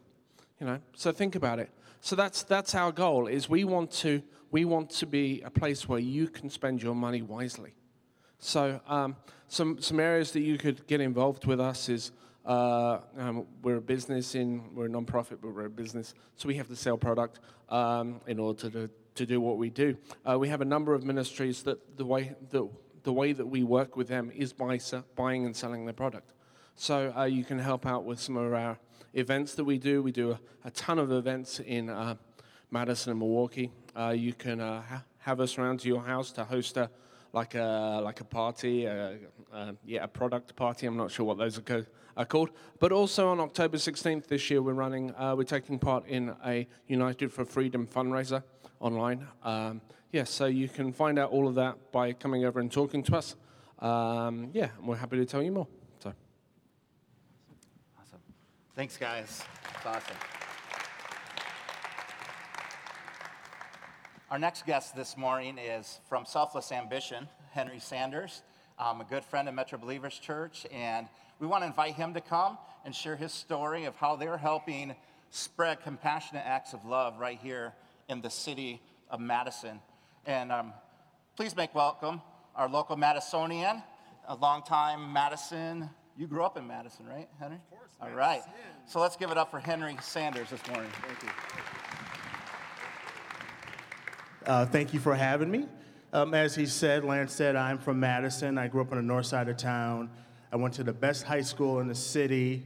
you 0.61 0.67
know? 0.67 0.81
So 0.95 1.13
think 1.13 1.35
about 1.35 1.59
it. 1.59 1.71
So 2.05 2.17
that's, 2.17 2.43
that's 2.43 2.75
our 2.75 2.93
goal 2.93 3.29
is 3.29 3.49
we 3.49 3.65
want, 3.65 3.91
to, 4.03 4.23
we 4.51 4.67
want 4.67 4.91
to 4.91 5.07
be 5.07 5.41
a 5.43 5.49
place 5.51 5.89
where 5.89 5.99
you 5.99 6.29
can 6.29 6.51
spend 6.51 6.83
your 6.83 6.95
money 6.95 7.23
wisely. 7.23 7.73
So 8.39 8.79
um, 8.87 9.17
some, 9.49 9.81
some 9.81 9.99
areas 9.99 10.31
that 10.33 10.43
you 10.43 10.59
could 10.59 10.87
get 10.87 11.01
involved 11.01 11.47
with 11.47 11.61
us 11.61 11.89
is 11.89 12.13
Uh, 12.45 13.01
um, 13.17 13.47
we're 13.63 13.79
a 13.79 13.87
business 13.95 14.35
in, 14.35 14.61
we're 14.75 14.85
a 14.85 14.89
non-profit, 14.89 15.41
but 15.41 15.55
we're 15.55 15.65
a 15.65 15.71
business, 15.71 16.15
so 16.37 16.47
we 16.47 16.57
have 16.57 16.69
to 16.69 16.77
sell 16.77 16.99
product 16.99 17.41
um, 17.71 18.21
in 18.27 18.39
order 18.39 18.71
to, 18.71 18.91
to 19.15 19.25
do 19.25 19.41
what 19.41 19.57
we 19.57 19.71
do. 19.71 19.97
Uh, 20.27 20.37
we 20.39 20.51
have 20.51 20.61
a 20.61 20.69
number 20.75 20.93
of 20.95 21.03
ministries 21.03 21.63
that 21.63 21.79
the 21.97 22.05
way 22.05 22.35
the, 22.51 22.69
the 23.03 23.13
way 23.13 23.33
that 23.33 23.47
we 23.47 23.65
work 23.65 23.97
with 23.97 24.09
them 24.09 24.31
is 24.35 24.53
by 24.53 24.79
buying 25.17 25.47
and 25.47 25.57
selling 25.57 25.87
their 25.87 25.97
product. 25.97 26.35
So 26.77 26.95
uh, 27.17 27.25
you 27.25 27.45
can 27.45 27.59
help 27.59 27.87
out 27.87 28.05
with 28.05 28.21
some 28.21 28.37
of 28.37 28.53
our 28.53 28.79
events 29.15 29.55
that 29.55 29.65
we 29.65 29.79
do. 29.79 30.03
We 30.03 30.13
do 30.13 30.33
a, 30.33 30.41
a 30.65 30.71
ton 30.71 30.99
of 30.99 31.13
events 31.13 31.61
in 31.61 31.89
uh, 31.89 32.17
Madison 32.71 33.11
and 33.11 33.21
Milwaukee. 33.21 33.71
Uh, 33.97 34.15
you 34.17 34.33
can 34.33 34.61
uh, 34.61 34.83
ha- 34.83 35.05
have 35.19 35.41
us 35.41 35.59
around 35.59 35.81
to 35.81 35.89
your 35.89 36.03
house 36.03 36.33
to 36.33 36.45
host 36.45 36.77
a 36.77 36.91
like 37.33 37.55
a 37.57 38.01
like 38.03 38.21
a 38.21 38.25
party, 38.25 38.87
uh, 38.87 39.15
uh, 39.53 39.73
yeah, 39.85 40.05
a 40.05 40.09
product 40.09 40.55
party. 40.57 40.87
I'm 40.87 40.97
not 40.97 41.11
sure 41.11 41.27
what 41.27 41.37
those 41.37 41.59
are, 41.59 41.63
co- 41.63 41.87
are 42.17 42.25
called. 42.25 42.51
But 42.79 42.93
also 42.93 43.29
on 43.29 43.41
October 43.41 43.77
16th 43.77 44.29
this 44.29 44.51
year, 44.51 44.63
we're 44.63 44.73
running. 44.73 45.15
Uh, 45.17 45.35
we're 45.37 45.45
taking 45.45 45.79
part 45.79 46.07
in 46.07 46.35
a 46.47 46.67
United 46.87 47.33
for 47.33 47.45
Freedom 47.45 47.87
fundraiser 47.87 48.43
online. 48.81 49.27
Um, 49.43 49.81
yeah, 50.13 50.25
so 50.25 50.47
you 50.47 50.69
can 50.69 50.93
find 50.93 51.19
out 51.19 51.31
all 51.31 51.49
of 51.49 51.57
that 51.57 51.91
by 51.91 52.13
coming 52.13 52.45
over 52.45 52.61
and 52.61 52.71
talking 52.71 53.03
to 53.05 53.17
us. 53.17 53.35
Um, 53.81 54.51
yeah, 54.53 54.69
and 54.79 54.87
we're 54.87 54.97
happy 54.97 55.17
to 55.17 55.27
tell 55.27 55.43
you 55.43 55.51
more. 55.51 55.67
Thanks, 58.77 58.97
guys. 58.97 59.41
It's 59.77 59.87
awesome. 59.87 60.17
Our 64.33 64.39
next 64.41 64.67
guest 64.67 64.97
this 64.97 65.17
morning 65.17 65.59
is 65.59 66.01
from 66.09 66.27
Selfless 66.27 66.73
Ambition, 66.73 67.29
Henry 67.53 67.79
Sanders, 67.79 68.43
um, 68.81 69.01
a 69.01 69.05
good 69.05 69.25
friend 69.25 69.49
of 69.49 69.55
Metro 69.55 69.79
Believers 69.79 70.19
Church, 70.19 70.67
and 70.73 71.07
we 71.39 71.47
want 71.47 71.63
to 71.63 71.69
invite 71.69 71.95
him 71.95 72.15
to 72.15 72.21
come 72.21 72.59
and 72.85 72.93
share 72.93 73.15
his 73.15 73.31
story 73.31 73.85
of 73.85 73.95
how 73.95 74.17
they're 74.17 74.37
helping 74.37 74.97
spread 75.31 75.81
compassionate 75.81 76.43
acts 76.45 76.73
of 76.73 76.85
love 76.85 77.21
right 77.21 77.39
here 77.41 77.75
in 78.09 78.23
the 78.23 78.31
city 78.31 78.83
of 79.09 79.21
Madison. 79.21 79.79
And 80.27 80.51
um, 80.51 80.73
please 81.37 81.55
make 81.55 81.77
welcome 81.77 82.21
our 82.57 82.69
local 82.69 82.97
Madisonian, 82.97 83.85
a 84.27 84.35
longtime 84.35 85.13
Madison. 85.13 85.91
You 86.17 86.29
grew 86.29 86.45
up 86.45 86.57
in 86.57 86.67
Madison, 86.67 87.07
right, 87.07 87.29
Henry? 87.41 87.57
Of 87.57 87.71
course. 87.71 87.91
All 88.01 88.11
right. 88.11 88.43
So 88.87 89.01
let's 89.01 89.17
give 89.17 89.33
it 89.33 89.39
up 89.39 89.51
for 89.51 89.59
Henry 89.59 89.97
Sanders 90.01 90.51
this 90.51 90.65
morning. 90.69 90.91
Thank 91.03 91.23
you. 91.25 91.29
Uh, 94.47 94.67
thank 94.67 94.95
you 94.95 95.01
for 95.01 95.15
having 95.15 95.51
me. 95.51 95.67
Um, 96.13 96.33
as 96.35 96.55
he 96.55 96.67
said, 96.67 97.03
Lance 97.03 97.33
said, 97.33 97.57
I'm 97.57 97.79
from 97.79 97.99
Madison. 97.99 98.59
I 98.59 98.69
grew 98.69 98.83
up 98.83 98.93
on 98.93 98.99
the 98.99 99.03
north 99.03 99.27
side 99.27 99.49
of 99.49 99.57
town. 99.57 100.09
I 100.53 100.57
went 100.57 100.75
to 100.75 100.85
the 100.85 100.93
best 100.93 101.25
high 101.25 101.41
school 101.41 101.81
in 101.81 101.89
the 101.89 101.97
city. 101.97 102.63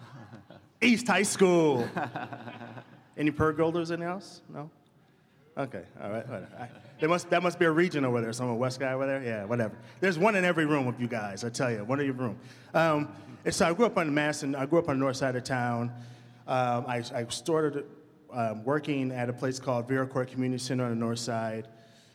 East 0.82 1.06
High 1.06 1.22
School. 1.22 1.88
Any 3.16 3.30
Purgolders 3.30 3.92
in 3.92 4.00
the 4.00 4.06
house? 4.06 4.40
No? 4.52 4.68
Okay, 5.56 5.84
all 6.02 6.10
right. 6.10 6.28
whatever. 6.28 6.48
I, 6.58 6.68
there 7.02 7.08
must, 7.08 7.28
that 7.30 7.42
must 7.42 7.58
be 7.58 7.64
a 7.64 7.70
region 7.72 8.04
over 8.04 8.20
there, 8.20 8.32
some 8.32 8.56
west 8.58 8.78
guy 8.78 8.92
over 8.92 9.04
there. 9.04 9.20
Yeah, 9.24 9.44
whatever. 9.44 9.76
There's 9.98 10.20
one 10.20 10.36
in 10.36 10.44
every 10.44 10.66
room 10.66 10.86
of 10.86 11.00
you 11.00 11.08
guys, 11.08 11.42
I 11.42 11.48
tell 11.48 11.68
you, 11.68 11.78
one 11.78 11.98
in 11.98 12.06
your 12.06 12.14
room. 12.14 12.38
Um, 12.74 13.08
and 13.44 13.52
so 13.52 13.68
I 13.68 13.72
grew 13.72 13.86
up 13.86 13.98
on 13.98 14.14
Madison. 14.14 14.54
I 14.54 14.66
grew 14.66 14.78
up 14.78 14.88
on 14.88 15.00
the 15.00 15.00
north 15.00 15.16
side 15.16 15.34
of 15.34 15.42
town. 15.42 15.90
Um, 16.46 16.84
I, 16.86 17.02
I 17.12 17.26
started 17.28 17.86
um, 18.32 18.62
working 18.62 19.10
at 19.10 19.28
a 19.28 19.32
place 19.32 19.58
called 19.58 19.88
Vera 19.88 20.06
Court 20.06 20.30
Community 20.30 20.62
Center 20.62 20.84
on 20.84 20.90
the 20.90 20.94
north 20.96 21.18
side. 21.18 21.66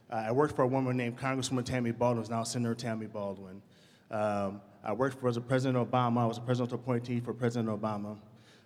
Uh, 0.10 0.24
I 0.28 0.32
worked 0.32 0.56
for 0.56 0.62
a 0.62 0.68
woman 0.68 0.96
named 0.96 1.18
Congresswoman 1.18 1.66
Tammy 1.66 1.92
Baldwin, 1.92 2.24
who's 2.24 2.30
now 2.30 2.44
Senator 2.44 2.74
Tammy 2.74 3.08
Baldwin. 3.08 3.62
Um, 4.10 4.62
I 4.86 4.94
worked 4.94 5.20
for 5.20 5.28
as 5.28 5.36
a 5.36 5.42
President 5.42 5.78
Obama. 5.78 6.20
I 6.20 6.26
was 6.28 6.38
a 6.38 6.42
presidential 6.42 6.76
appointee 6.76 7.20
for 7.20 7.34
President 7.34 7.68
Obama. 7.68 8.18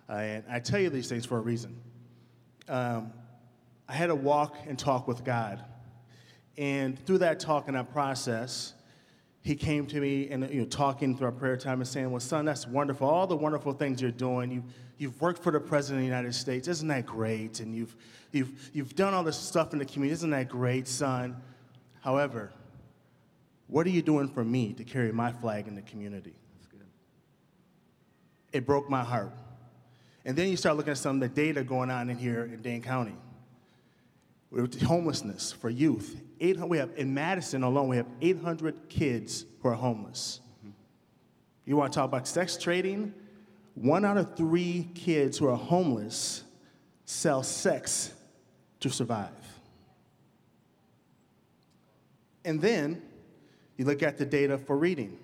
Uh, 0.08 0.12
and 0.12 0.44
I 0.48 0.60
tell 0.60 0.78
you 0.78 0.88
these 0.88 1.08
things 1.08 1.26
for 1.26 1.38
a 1.38 1.40
reason. 1.40 1.76
Um, 2.68 3.12
I 3.88 3.94
had 3.94 4.06
to 4.06 4.14
walk 4.14 4.54
and 4.68 4.78
talk 4.78 5.08
with 5.08 5.24
God. 5.24 5.64
And 6.58 6.98
through 7.06 7.18
that 7.18 7.40
talk 7.40 7.68
and 7.68 7.76
that 7.76 7.92
process, 7.92 8.74
he 9.42 9.56
came 9.56 9.86
to 9.86 10.00
me 10.00 10.28
and 10.30 10.48
you 10.50 10.60
know, 10.60 10.66
talking 10.66 11.16
through 11.16 11.26
our 11.26 11.32
prayer 11.32 11.56
time 11.56 11.80
and 11.80 11.88
saying, 11.88 12.10
Well, 12.10 12.20
son, 12.20 12.44
that's 12.44 12.66
wonderful. 12.66 13.08
All 13.08 13.26
the 13.26 13.36
wonderful 13.36 13.72
things 13.72 14.00
you're 14.00 14.10
doing. 14.10 14.50
You, 14.50 14.64
you've 14.98 15.20
worked 15.20 15.42
for 15.42 15.50
the 15.50 15.60
President 15.60 15.98
of 15.98 16.02
the 16.02 16.14
United 16.14 16.34
States. 16.34 16.68
Isn't 16.68 16.88
that 16.88 17.06
great? 17.06 17.60
And 17.60 17.74
you've, 17.74 17.96
you've, 18.30 18.70
you've 18.72 18.94
done 18.94 19.14
all 19.14 19.24
this 19.24 19.36
stuff 19.36 19.72
in 19.72 19.78
the 19.78 19.84
community. 19.84 20.12
Isn't 20.12 20.30
that 20.30 20.48
great, 20.48 20.86
son? 20.86 21.36
However, 22.00 22.52
what 23.66 23.86
are 23.86 23.90
you 23.90 24.02
doing 24.02 24.28
for 24.28 24.44
me 24.44 24.74
to 24.74 24.84
carry 24.84 25.12
my 25.12 25.32
flag 25.32 25.66
in 25.66 25.74
the 25.74 25.82
community? 25.82 26.34
It 28.52 28.66
broke 28.66 28.90
my 28.90 29.02
heart. 29.02 29.32
And 30.24 30.36
then 30.36 30.48
you 30.48 30.56
start 30.56 30.76
looking 30.76 30.92
at 30.92 30.98
some 30.98 31.16
of 31.16 31.20
the 31.20 31.28
data 31.28 31.64
going 31.64 31.90
on 31.90 32.10
in 32.10 32.18
here 32.18 32.44
in 32.44 32.60
Dane 32.60 32.82
County. 32.82 33.14
Homelessness 34.84 35.52
for 35.52 35.70
youth. 35.70 36.20
800, 36.40 36.66
we 36.66 36.78
have, 36.78 36.90
in 36.96 37.14
Madison 37.14 37.62
alone, 37.62 37.88
we 37.88 37.96
have 37.96 38.06
800 38.20 38.88
kids 38.88 39.46
who 39.60 39.68
are 39.68 39.74
homeless. 39.74 40.40
You 41.64 41.76
want 41.76 41.92
to 41.92 41.96
talk 41.96 42.06
about 42.06 42.28
sex 42.28 42.56
trading? 42.56 43.14
One 43.74 44.04
out 44.04 44.18
of 44.18 44.36
three 44.36 44.90
kids 44.94 45.38
who 45.38 45.48
are 45.48 45.56
homeless 45.56 46.44
sell 47.06 47.42
sex 47.42 48.12
to 48.80 48.90
survive. 48.90 49.30
And 52.44 52.60
then 52.60 53.00
you 53.76 53.84
look 53.84 54.02
at 54.02 54.18
the 54.18 54.26
data 54.26 54.58
for 54.58 54.76
reading. 54.76 55.18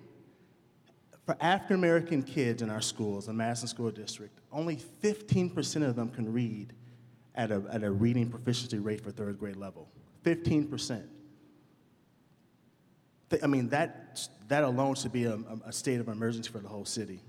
For 1.25 1.37
African 1.39 1.75
American 1.75 2.23
kids 2.23 2.63
in 2.63 2.71
our 2.71 2.81
schools, 2.81 3.27
in 3.27 3.37
Madison 3.37 3.67
School 3.67 3.91
District, 3.91 4.35
only 4.51 4.77
15% 5.03 5.87
of 5.87 5.95
them 5.95 6.09
can 6.09 6.31
read 6.33 6.73
at 7.35 7.51
a, 7.51 7.63
at 7.71 7.83
a 7.83 7.91
reading 7.91 8.29
proficiency 8.29 8.79
rate 8.79 9.01
for 9.01 9.11
third 9.11 9.39
grade 9.39 9.55
level. 9.55 9.87
15%. 10.23 11.03
Th- 13.29 13.43
I 13.43 13.47
mean, 13.47 13.69
that, 13.69 14.27
that 14.47 14.63
alone 14.63 14.95
should 14.95 15.11
be 15.13 15.25
a, 15.25 15.33
a- 15.35 15.61
a 15.67 15.71
state 15.71 15.99
of 15.99 16.07
emergency 16.07 16.49
for 16.51 16.59
the 16.59 16.67
whole 16.67 16.85
city. 16.85 17.21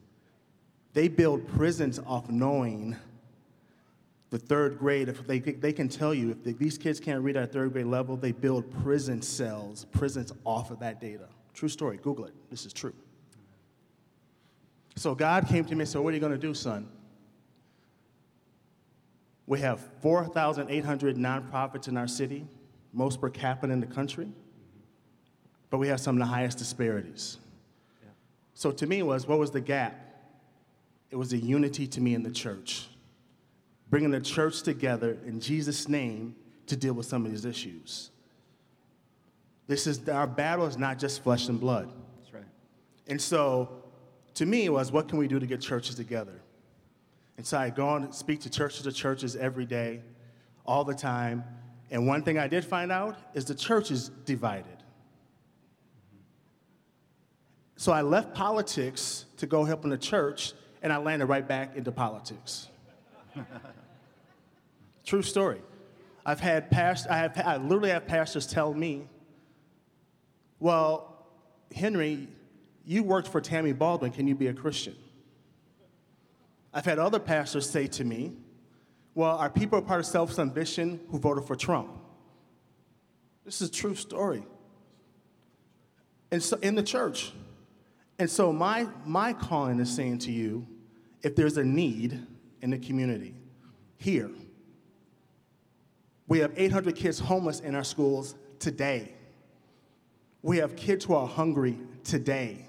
They 0.92 1.08
build 1.08 1.46
prisons 1.46 2.00
off 2.06 2.28
knowing 2.28 2.96
the 4.30 4.38
third 4.38 4.78
grade. 4.78 5.08
If 5.08 5.26
they, 5.26 5.38
they 5.38 5.72
can 5.72 5.88
tell 5.88 6.12
you 6.14 6.30
if 6.44 6.58
these 6.58 6.78
kids 6.78 6.98
can't 6.98 7.22
read 7.22 7.36
at 7.36 7.52
third 7.52 7.72
grade 7.72 7.86
level, 7.86 8.16
they 8.16 8.32
build 8.32 8.70
prison 8.82 9.22
cells, 9.22 9.86
prisons 9.92 10.32
off 10.44 10.70
of 10.70 10.80
that 10.80 11.00
data. 11.00 11.28
True 11.54 11.68
story. 11.68 11.98
Google 12.02 12.24
it. 12.24 12.34
This 12.50 12.64
is 12.66 12.72
true. 12.72 12.94
So 14.96 15.14
God 15.14 15.46
came 15.46 15.64
to 15.64 15.74
me 15.74 15.80
and 15.82 15.88
said, 15.88 16.00
What 16.00 16.10
are 16.10 16.14
you 16.14 16.20
going 16.20 16.32
to 16.32 16.38
do, 16.38 16.54
son? 16.54 16.88
We 19.50 19.58
have 19.62 19.80
4,800 20.00 21.16
nonprofits 21.16 21.88
in 21.88 21.96
our 21.96 22.06
city, 22.06 22.46
most 22.92 23.20
per 23.20 23.28
capita 23.28 23.72
in 23.72 23.80
the 23.80 23.86
country, 23.86 24.28
but 25.70 25.78
we 25.78 25.88
have 25.88 25.98
some 25.98 26.14
of 26.14 26.20
the 26.20 26.32
highest 26.32 26.58
disparities. 26.58 27.36
So 28.54 28.70
to 28.70 28.86
me 28.86 29.02
was, 29.02 29.26
what 29.26 29.40
was 29.40 29.50
the 29.50 29.60
gap? 29.60 29.96
It 31.10 31.16
was 31.16 31.30
the 31.30 31.36
unity 31.36 31.88
to 31.88 32.00
me 32.00 32.14
in 32.14 32.22
the 32.22 32.30
church, 32.30 32.90
bringing 33.88 34.12
the 34.12 34.20
church 34.20 34.62
together 34.62 35.18
in 35.26 35.40
Jesus' 35.40 35.88
name 35.88 36.36
to 36.68 36.76
deal 36.76 36.92
with 36.92 37.06
some 37.06 37.26
of 37.26 37.32
these 37.32 37.44
issues. 37.44 38.12
This 39.66 39.88
is 39.88 40.08
our 40.08 40.28
battle 40.28 40.66
is 40.66 40.78
not 40.78 40.96
just 40.96 41.24
flesh 41.24 41.48
and 41.48 41.58
blood. 41.58 41.90
That's 42.20 42.32
right. 42.32 42.44
And 43.08 43.20
so, 43.20 43.82
to 44.34 44.46
me, 44.46 44.66
it 44.66 44.72
was 44.72 44.92
what 44.92 45.08
can 45.08 45.18
we 45.18 45.26
do 45.26 45.40
to 45.40 45.46
get 45.46 45.60
churches 45.60 45.96
together? 45.96 46.40
And 47.40 47.46
so 47.46 47.56
I 47.56 47.70
go 47.70 47.94
and 47.94 48.14
speak 48.14 48.40
to 48.42 48.50
churches 48.50 48.82
to 48.82 48.92
churches 48.92 49.34
every 49.34 49.64
day, 49.64 50.02
all 50.66 50.84
the 50.84 50.92
time. 50.92 51.42
And 51.90 52.06
one 52.06 52.22
thing 52.22 52.38
I 52.38 52.46
did 52.48 52.66
find 52.66 52.92
out 52.92 53.16
is 53.32 53.46
the 53.46 53.54
church 53.54 53.90
is 53.90 54.10
divided. 54.26 54.76
So 57.76 57.92
I 57.92 58.02
left 58.02 58.34
politics 58.34 59.24
to 59.38 59.46
go 59.46 59.64
help 59.64 59.84
in 59.84 59.90
the 59.90 59.96
church, 59.96 60.52
and 60.82 60.92
I 60.92 60.98
landed 60.98 61.30
right 61.30 61.48
back 61.48 61.76
into 61.76 61.90
politics. 61.90 62.68
True 65.06 65.22
story. 65.22 65.62
I've 66.26 66.40
had 66.40 66.70
past, 66.70 67.06
I 67.08 67.16
have, 67.16 67.40
I 67.42 67.56
literally 67.56 67.88
have 67.88 68.06
pastors 68.06 68.46
tell 68.46 68.74
me, 68.74 69.08
well, 70.58 71.24
Henry, 71.74 72.28
you 72.84 73.02
worked 73.02 73.28
for 73.28 73.40
Tammy 73.40 73.72
Baldwin. 73.72 74.12
Can 74.12 74.28
you 74.28 74.34
be 74.34 74.48
a 74.48 74.52
Christian? 74.52 74.94
I've 76.72 76.84
had 76.84 76.98
other 76.98 77.18
pastors 77.18 77.68
say 77.68 77.86
to 77.88 78.04
me, 78.04 78.32
Well, 79.14 79.36
are 79.36 79.50
people 79.50 79.80
part 79.82 80.00
of 80.00 80.06
self 80.06 80.38
ambition 80.38 81.00
who 81.10 81.18
voted 81.18 81.44
for 81.44 81.56
Trump? 81.56 81.90
This 83.44 83.60
is 83.60 83.68
a 83.68 83.72
true 83.72 83.94
story. 83.94 84.44
And 86.30 86.42
so 86.42 86.56
in 86.58 86.74
the 86.74 86.82
church. 86.82 87.32
And 88.18 88.30
so 88.30 88.52
my, 88.52 88.86
my 89.06 89.32
calling 89.32 89.80
is 89.80 89.90
saying 89.94 90.18
to 90.20 90.30
you 90.32 90.66
if 91.22 91.34
there's 91.34 91.56
a 91.56 91.64
need 91.64 92.24
in 92.60 92.70
the 92.70 92.78
community, 92.78 93.34
here, 93.96 94.30
we 96.28 96.38
have 96.38 96.52
800 96.54 96.94
kids 96.94 97.18
homeless 97.18 97.60
in 97.60 97.74
our 97.74 97.82
schools 97.82 98.34
today. 98.58 99.14
We 100.42 100.58
have 100.58 100.76
kids 100.76 101.06
who 101.06 101.14
are 101.14 101.26
hungry 101.26 101.78
today. 102.04 102.66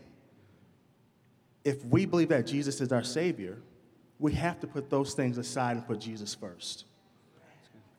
if 1.63 1.85
we 1.85 2.05
believe 2.05 2.29
that 2.29 2.47
Jesus 2.47 2.81
is 2.81 2.91
our 2.91 3.03
Savior, 3.03 3.57
we 4.21 4.31
have 4.33 4.59
to 4.59 4.67
put 4.67 4.89
those 4.89 5.13
things 5.15 5.37
aside 5.39 5.75
and 5.75 5.85
put 5.85 5.99
Jesus 5.99 6.33
first. 6.35 6.85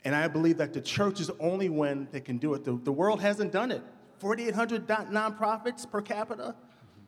And 0.05 0.15
I 0.15 0.29
believe 0.29 0.57
that 0.59 0.73
the 0.73 0.81
church 0.81 1.21
is 1.21 1.27
the 1.27 1.37
only 1.39 1.69
one 1.69 2.09
that 2.13 2.25
can 2.25 2.39
do 2.39 2.55
it. 2.55 2.65
The, 2.65 2.73
the 2.77 2.93
world 2.93 3.21
hasn't 3.21 3.53
done 3.53 3.71
it. 3.71 3.83
4,800 4.19 4.89
non- 4.89 5.09
nonprofits 5.09 5.89
per 5.89 6.01
capita, 6.01 6.55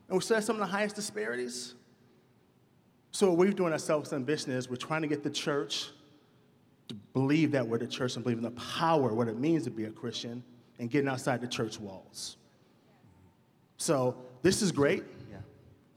and 0.09 0.17
we 0.17 0.21
still 0.21 0.35
have 0.35 0.43
some 0.43 0.57
of 0.57 0.59
the 0.59 0.65
highest 0.65 0.97
disparities. 0.97 1.75
So 3.11 3.29
what 3.29 3.37
we're 3.37 3.51
doing 3.53 3.71
our 3.71 3.79
Selfless 3.79 4.11
Ambition 4.11 4.51
is 4.51 4.69
we're 4.69 4.75
trying 4.75 5.01
to 5.01 5.07
get 5.07 5.23
the 5.23 5.29
church 5.29 5.91
to 6.89 6.95
believe 7.13 7.51
that 7.53 7.65
we're 7.65 7.77
the 7.77 7.87
church 7.87 8.15
and 8.15 8.23
believe 8.23 8.37
in 8.37 8.43
the 8.43 8.51
power, 8.51 9.13
what 9.13 9.29
it 9.29 9.39
means 9.39 9.63
to 9.63 9.71
be 9.71 9.85
a 9.85 9.89
Christian, 9.89 10.43
and 10.77 10.89
getting 10.89 11.07
outside 11.07 11.39
the 11.39 11.47
church 11.47 11.79
walls. 11.79 12.35
So 13.77 14.17
this 14.41 14.61
is 14.61 14.73
great, 14.73 15.03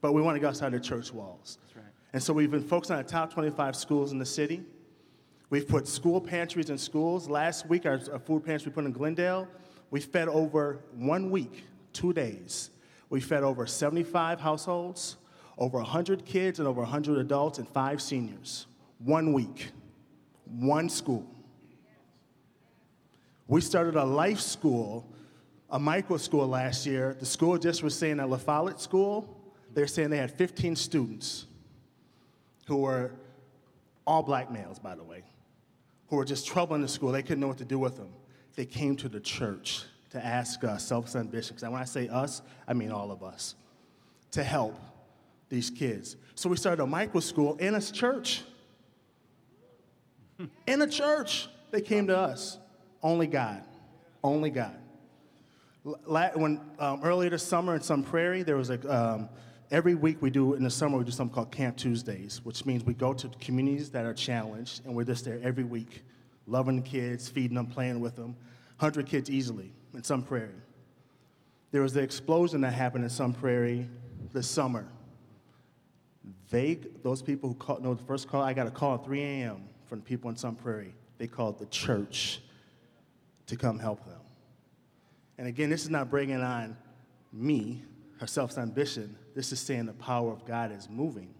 but 0.01 0.13
we 0.13 0.23
want 0.23 0.37
to 0.37 0.41
go 0.41 0.49
outside 0.49 0.71
the 0.71 0.81
church 0.81 1.13
walls. 1.13 1.59
And 2.13 2.23
so 2.23 2.33
we've 2.33 2.51
been 2.51 2.63
focusing 2.63 2.97
on 2.97 3.03
the 3.03 3.09
top 3.09 3.33
25 3.33 3.77
schools 3.77 4.13
in 4.13 4.19
the 4.19 4.27
city. 4.27 4.63
We've 5.51 5.69
put 5.69 5.87
school 5.87 6.21
pantries 6.21 6.71
in 6.71 6.79
schools. 6.79 7.29
Last 7.29 7.67
week, 7.67 7.87
our, 7.87 8.01
our 8.13 8.19
food 8.19 8.45
pantry 8.45 8.71
we 8.71 8.75
put 8.75 8.85
in 8.85 8.93
Glendale, 8.93 9.49
we 9.91 10.01
fed 10.01 10.29
over 10.29 10.81
one 10.95 11.31
week, 11.31 11.65
two 11.93 12.13
days. 12.13 12.71
We 13.11 13.21
fed 13.21 13.43
over 13.43 13.67
75 13.67 14.41
households, 14.41 15.17
over 15.57 15.79
100 15.79 16.25
kids, 16.25 16.59
and 16.59 16.69
over 16.69 16.81
100 16.81 17.19
adults, 17.19 17.59
and 17.59 17.69
five 17.69 18.03
seniors. 18.03 18.67
One 18.99 19.33
week, 19.33 19.71
one 20.45 20.89
school. 20.89 21.27
We 23.47 23.63
started 23.63 23.97
a 23.97 24.05
life 24.05 24.41
school, 24.41 25.11
a 25.71 25.79
micro 25.79 26.19
school 26.19 26.47
last 26.47 26.85
year. 26.85 27.17
The 27.19 27.27
school 27.27 27.57
just 27.57 27.83
was 27.83 27.95
saying 27.95 28.21
at 28.21 28.29
La 28.29 28.37
Follette 28.37 28.81
School, 28.81 29.35
they're 29.73 29.87
saying 29.87 30.11
they 30.11 30.19
had 30.19 30.31
15 30.31 30.77
students 30.77 31.47
who 32.69 32.77
were 32.77 33.11
all 34.07 34.23
black 34.23 34.53
males, 34.53 34.79
by 34.79 34.95
the 34.95 35.03
way, 35.03 35.25
who 36.09 36.17
were 36.17 36.25
just 36.25 36.47
troubling 36.47 36.83
the 36.83 36.89
school. 36.89 37.11
They 37.11 37.23
couldn't 37.23 37.41
know 37.41 37.49
what 37.49 37.59
to 37.59 37.65
do 37.65 37.79
with 37.79 37.97
them. 37.97 38.11
They 38.57 38.67
came 38.67 38.95
to 38.97 39.09
the 39.09 39.21
church 39.21 39.85
to 40.11 40.25
ask 40.25 40.63
us, 40.65 40.87
Selfless 40.87 41.17
Ambition, 41.17 41.57
and 41.63 41.73
when 41.73 41.81
I 41.81 41.87
say 41.87 42.09
us, 42.09 42.43
I 42.67 42.75
mean 42.75 42.93
all 42.93 43.11
of 43.11 43.23
us, 43.23 43.55
to 44.33 44.45
help 44.45 44.79
these 45.49 45.71
kids. 45.71 46.17
So 46.35 46.51
we 46.51 46.57
started 46.57 46.83
a 46.83 46.87
micro 46.87 47.21
school 47.21 47.57
in 47.57 47.75
a 47.75 47.81
church. 47.81 48.43
in 50.67 50.83
a 50.83 50.87
church. 50.87 51.49
They 51.71 51.81
came 51.81 52.07
to 52.09 52.17
us. 52.17 52.59
Only 53.03 53.27
God. 53.27 53.63
Only 54.23 54.51
God. 54.51 54.77
La- 55.85 56.31
when 56.35 56.61
um, 56.79 57.01
earlier 57.03 57.31
this 57.31 57.43
summer 57.43 57.75
in 57.75 57.81
Sun 57.81 58.03
Prairie, 58.05 58.43
there 58.43 58.57
was 58.57 58.69
a 58.69 58.95
um, 58.95 59.29
every 59.71 59.95
week 59.95 60.21
we 60.21 60.31
do 60.31 60.55
in 60.55 60.63
the 60.63 60.71
summer 60.71 60.99
we 60.99 61.05
do 61.05 61.11
something 61.11 61.35
called 61.35 61.51
Camp 61.51 61.77
Tuesdays, 61.77 62.41
which 62.45 62.65
means 62.65 62.85
we 62.85 62.95
go 62.95 63.13
to 63.13 63.29
communities 63.41 63.91
that 63.91 64.05
are 64.05 64.15
challenged, 64.15 64.85
and 64.85 64.95
we're 64.95 65.05
just 65.05 65.25
there 65.25 65.41
every 65.43 65.65
week, 65.65 66.03
loving 66.47 66.77
the 66.77 66.89
kids, 66.89 67.29
feeding 67.29 67.57
them, 67.57 67.67
playing 67.67 68.01
with 68.01 68.17
them, 68.17 68.37
hundred 68.79 69.07
kids 69.07 69.31
easily 69.31 69.73
in 69.95 70.03
Sun 70.03 70.23
Prairie. 70.23 70.51
There 71.71 71.83
was 71.83 71.93
the 71.93 72.01
explosion 72.01 72.63
that 72.63 72.73
happened 72.73 73.05
in 73.05 73.11
Sun 73.11 73.35
Prairie 73.35 73.89
this 74.33 74.49
summer. 74.49 74.87
They, 76.51 76.79
those 77.03 77.21
people 77.21 77.51
who 77.51 77.55
called, 77.55 77.83
no, 77.83 77.95
the 77.95 78.05
first 78.05 78.29
call, 78.29 78.43
I 78.43 78.55
got 78.55 78.67
a 78.67 78.71
call 78.71 78.95
at 78.95 79.05
3 79.05 79.21
a.m. 79.21 79.69
from 79.85 80.01
people 80.01 80.31
in 80.31 80.37
Sun 80.37 80.57
Prairie. 80.57 80.95
They 81.19 81.27
called 81.27 81.59
the 81.59 81.67
church 81.67 82.41
to 83.47 83.57
come 83.57 83.79
help 83.79 84.05
them. 84.07 84.21
And 85.37 85.47
again, 85.47 85.69
this 85.71 85.83
is 85.83 85.91
not 85.91 86.11
bringing 86.11 86.41
on 86.41 86.77
me, 87.33 87.83
her 88.19 88.27
Selfless 88.27 88.59
Ambition. 88.59 89.17
This 89.39 89.53
is 89.53 89.61
saying 89.61 89.87
the 89.87 89.93
power 89.93 90.33
of 90.33 90.45
God 90.45 90.73
is 90.73 90.89
moving. 90.91 91.33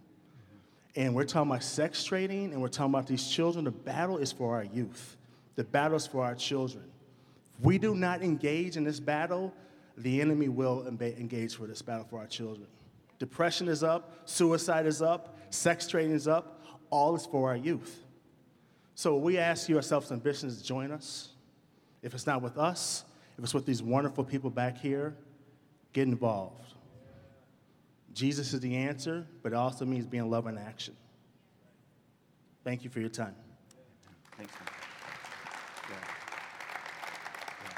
And 0.95 1.13
we're 1.13 1.25
talking 1.25 1.51
about 1.51 1.63
sex 1.63 2.01
trading 2.01 2.53
and 2.53 2.61
we're 2.61 2.69
talking 2.69 2.93
about 2.93 3.07
these 3.07 3.27
children. 3.27 3.65
The 3.65 3.71
battle 3.71 4.17
is 4.19 4.31
for 4.31 4.55
our 4.55 4.63
youth, 4.63 5.17
the 5.57 5.65
battle 5.65 5.97
is 5.97 6.07
for 6.07 6.23
our 6.23 6.33
children. 6.33 6.85
If 7.57 7.65
we 7.65 7.77
do 7.77 7.95
not 7.95 8.23
engage 8.23 8.77
in 8.77 8.85
this 8.85 9.01
battle, 9.01 9.53
the 9.97 10.21
enemy 10.21 10.47
will 10.47 10.87
engage 10.87 11.55
for 11.55 11.67
this 11.67 11.81
battle 11.81 12.05
for 12.09 12.19
our 12.19 12.25
children. 12.25 12.67
Depression 13.19 13.67
is 13.67 13.83
up, 13.83 14.21
suicide 14.23 14.85
is 14.85 15.01
up, 15.01 15.37
sex 15.49 15.85
trading 15.85 16.13
is 16.13 16.25
up, 16.25 16.63
all 16.89 17.17
is 17.17 17.25
for 17.25 17.49
our 17.49 17.57
youth. 17.57 18.05
So 18.95 19.17
we 19.17 19.37
ask 19.37 19.67
you, 19.67 19.75
our 19.75 19.81
self 19.81 20.09
ambitions, 20.09 20.61
to 20.61 20.63
join 20.63 20.91
us. 20.91 21.33
If 22.01 22.13
it's 22.13 22.25
not 22.25 22.41
with 22.41 22.57
us, 22.57 23.03
if 23.37 23.43
it's 23.43 23.53
with 23.53 23.65
these 23.65 23.83
wonderful 23.83 24.23
people 24.23 24.49
back 24.49 24.77
here, 24.77 25.17
get 25.91 26.07
involved. 26.07 26.68
Jesus 28.13 28.53
is 28.53 28.59
the 28.59 28.75
answer, 28.75 29.25
but 29.43 29.53
it 29.53 29.55
also 29.55 29.85
means 29.85 30.05
being 30.05 30.29
love 30.29 30.47
in 30.47 30.57
action. 30.57 30.95
Thank 32.63 32.83
you 32.83 32.89
for 32.89 32.99
your 32.99 33.09
time. 33.09 33.35
Thanks. 34.37 34.53
Yeah. 35.89 35.95
Yeah. 37.63 37.69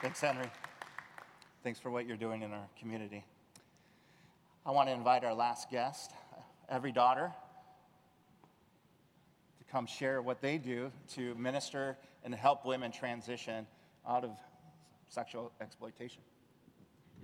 Thanks, 0.00 0.20
Henry. 0.20 0.50
Thanks 1.62 1.78
for 1.78 1.90
what 1.90 2.06
you're 2.06 2.16
doing 2.16 2.42
in 2.42 2.52
our 2.52 2.68
community. 2.78 3.24
I 4.64 4.70
want 4.70 4.88
to 4.88 4.94
invite 4.94 5.24
our 5.24 5.34
last 5.34 5.70
guest, 5.70 6.12
every 6.68 6.92
daughter, 6.92 7.32
to 9.58 9.72
come 9.72 9.86
share 9.86 10.22
what 10.22 10.40
they 10.40 10.58
do 10.58 10.92
to 11.14 11.34
minister 11.34 11.96
and 12.24 12.34
help 12.34 12.64
women 12.64 12.92
transition 12.92 13.66
out 14.06 14.24
of 14.24 14.30
sexual 15.08 15.52
exploitation. 15.60 16.22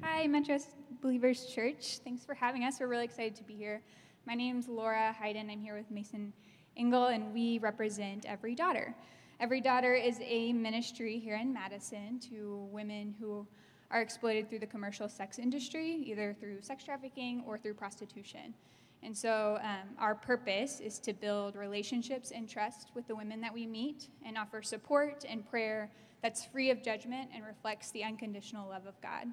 Hi, 0.03 0.27
Metro 0.27 0.59
Believers 1.01 1.47
Church. 1.47 1.99
Thanks 1.99 2.25
for 2.25 2.35
having 2.35 2.65
us. 2.65 2.81
We're 2.81 2.89
really 2.89 3.05
excited 3.05 3.35
to 3.37 3.45
be 3.45 3.55
here. 3.55 3.81
My 4.27 4.35
name's 4.35 4.69
Laura 4.69 5.13
Hayden. 5.13 5.49
I'm 5.51 5.61
here 5.61 5.77
with 5.77 5.91
Mason 5.91 6.33
Engel, 6.77 7.07
and 7.07 7.33
we 7.33 7.59
represent 7.59 8.25
Every 8.27 8.55
Daughter. 8.55 8.95
Every 9.41 9.61
Daughter 9.61 9.95
is 9.95 10.19
a 10.23 10.53
ministry 10.53 11.19
here 11.19 11.37
in 11.37 11.53
Madison 11.53 12.19
to 12.31 12.69
women 12.73 13.15
who 13.21 13.47
are 13.91 14.01
exploited 14.01 14.49
through 14.49 14.61
the 14.61 14.67
commercial 14.67 15.09
sex 15.09 15.39
industry, 15.39 16.03
either 16.07 16.35
through 16.39 16.61
sex 16.61 16.85
trafficking 16.85 17.45
or 17.47 17.57
through 17.59 17.75
prostitution. 17.75 18.55
And 19.03 19.17
so, 19.17 19.59
um, 19.63 19.91
our 19.99 20.15
purpose 20.15 20.81
is 20.81 20.99
to 21.01 21.13
build 21.13 21.57
relationships 21.57 22.33
and 22.35 22.49
trust 22.49 22.91
with 22.95 23.07
the 23.07 23.15
women 23.15 23.41
that 23.43 23.53
we 23.53 23.67
meet 23.67 24.09
and 24.25 24.39
offer 24.39 24.63
support 24.63 25.25
and 25.29 25.49
prayer 25.49 25.91
that's 26.23 26.45
free 26.47 26.71
of 26.71 26.83
judgment 26.83 27.31
and 27.35 27.45
reflects 27.45 27.91
the 27.91 28.03
unconditional 28.03 28.69
love 28.69 28.87
of 28.87 29.01
God. 29.03 29.27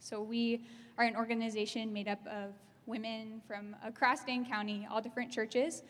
So 0.00 0.22
we 0.22 0.64
are 0.98 1.04
an 1.04 1.14
organization 1.14 1.92
made 1.92 2.08
up 2.08 2.26
of 2.26 2.54
women 2.86 3.42
from 3.46 3.76
across 3.84 4.24
Dane 4.24 4.44
County, 4.44 4.88
all 4.90 5.00
different 5.00 5.30
churches, 5.30 5.82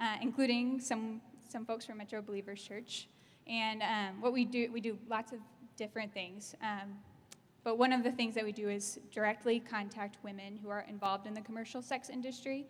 uh, 0.00 0.16
including 0.22 0.80
some 0.80 1.20
some 1.48 1.64
folks 1.64 1.84
from 1.84 1.98
Metro 1.98 2.22
Believers 2.22 2.62
Church. 2.62 3.08
And 3.46 3.82
um, 3.82 4.20
what 4.20 4.32
we 4.32 4.44
do, 4.44 4.70
we 4.72 4.80
do 4.80 4.98
lots 5.08 5.32
of 5.32 5.38
different 5.76 6.12
things. 6.12 6.54
Um, 6.62 6.98
but 7.64 7.78
one 7.78 7.92
of 7.92 8.04
the 8.04 8.12
things 8.12 8.34
that 8.34 8.44
we 8.44 8.52
do 8.52 8.68
is 8.68 8.98
directly 9.10 9.58
contact 9.58 10.18
women 10.22 10.58
who 10.62 10.68
are 10.68 10.84
involved 10.88 11.26
in 11.26 11.34
the 11.34 11.40
commercial 11.40 11.82
sex 11.82 12.10
industry 12.10 12.66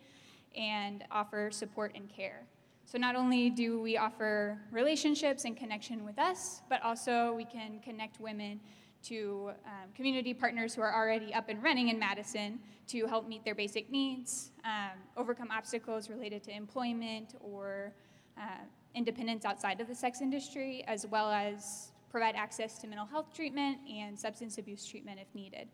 and 0.57 1.03
offer 1.11 1.51
support 1.51 1.91
and 1.95 2.09
care. 2.09 2.43
So 2.85 2.97
not 2.97 3.15
only 3.15 3.49
do 3.49 3.79
we 3.79 3.97
offer 3.97 4.57
relationships 4.71 5.45
and 5.45 5.55
connection 5.55 6.03
with 6.05 6.17
us, 6.17 6.61
but 6.69 6.81
also 6.81 7.33
we 7.33 7.45
can 7.45 7.79
connect 7.81 8.19
women 8.19 8.59
to 9.03 9.51
um, 9.65 9.89
community 9.95 10.33
partners 10.33 10.75
who 10.75 10.81
are 10.81 10.93
already 10.93 11.33
up 11.33 11.49
and 11.49 11.61
running 11.63 11.89
in 11.89 11.97
Madison 11.99 12.59
to 12.87 13.05
help 13.05 13.27
meet 13.27 13.45
their 13.45 13.55
basic 13.55 13.89
needs, 13.89 14.51
um, 14.65 14.97
overcome 15.15 15.49
obstacles 15.51 16.09
related 16.09 16.43
to 16.43 16.51
employment 16.51 17.35
or 17.39 17.93
uh, 18.37 18.63
independence 18.95 19.45
outside 19.45 19.79
of 19.79 19.87
the 19.87 19.95
sex 19.95 20.21
industry, 20.21 20.83
as 20.87 21.05
well 21.07 21.31
as 21.31 21.91
provide 22.09 22.35
access 22.35 22.79
to 22.79 22.87
mental 22.87 23.05
health 23.05 23.33
treatment 23.33 23.77
and 23.89 24.17
substance 24.17 24.57
abuse 24.57 24.85
treatment 24.85 25.19
if 25.21 25.27
needed. 25.35 25.67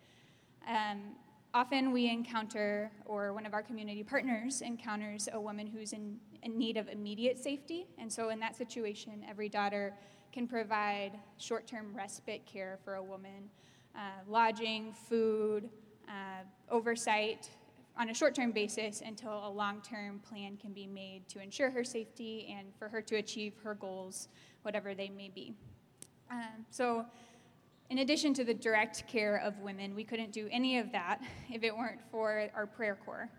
Um, 0.67 1.15
often 1.53 1.93
we 1.93 2.09
encounter, 2.09 2.91
or 3.05 3.33
one 3.33 3.45
of 3.45 3.53
our 3.53 3.63
community 3.63 4.03
partners 4.03 4.61
encounters, 4.61 5.29
a 5.31 5.39
woman 5.39 5.67
who's 5.67 5.93
in, 5.93 6.17
in 6.43 6.57
need 6.57 6.75
of 6.75 6.89
immediate 6.89 7.39
safety. 7.39 7.87
And 7.97 8.11
so, 8.11 8.29
in 8.29 8.39
that 8.41 8.55
situation, 8.55 9.25
every 9.27 9.47
daughter 9.47 9.93
can 10.35 10.47
provide 10.47 11.13
short 11.37 11.65
term 11.65 11.95
respite 11.95 12.45
care 12.45 12.77
for 12.83 12.95
a 12.95 13.03
woman 13.03 13.49
uh, 13.95 13.99
lodging, 14.27 14.91
food, 14.91 15.69
uh, 16.09 16.43
oversight 16.69 17.49
on 17.97 18.09
a 18.09 18.13
short 18.13 18.35
term 18.35 18.51
basis 18.51 18.99
until 18.99 19.47
a 19.47 19.49
long 19.49 19.81
term 19.81 20.19
plan 20.19 20.57
can 20.57 20.73
be 20.73 20.85
made 20.85 21.25
to 21.29 21.41
ensure 21.41 21.69
her 21.69 21.85
safety 21.85 22.53
and 22.59 22.67
for 22.77 22.89
her 22.89 23.01
to 23.01 23.15
achieve 23.15 23.53
her 23.63 23.75
goals, 23.75 24.27
whatever 24.63 24.93
they 24.93 25.07
may 25.07 25.29
be. 25.33 25.53
Um, 26.29 26.65
so, 26.69 27.05
in 27.89 27.99
addition 27.99 28.33
to 28.33 28.43
the 28.43 28.53
direct 28.53 29.07
care 29.07 29.37
of 29.37 29.57
women, 29.59 29.95
we 29.95 30.03
couldn't 30.03 30.33
do 30.33 30.49
any 30.51 30.79
of 30.79 30.91
that 30.91 31.21
if 31.49 31.63
it 31.63 31.73
weren't 31.73 32.01
for 32.11 32.49
our 32.53 32.67
prayer 32.67 32.97
corps. 33.05 33.29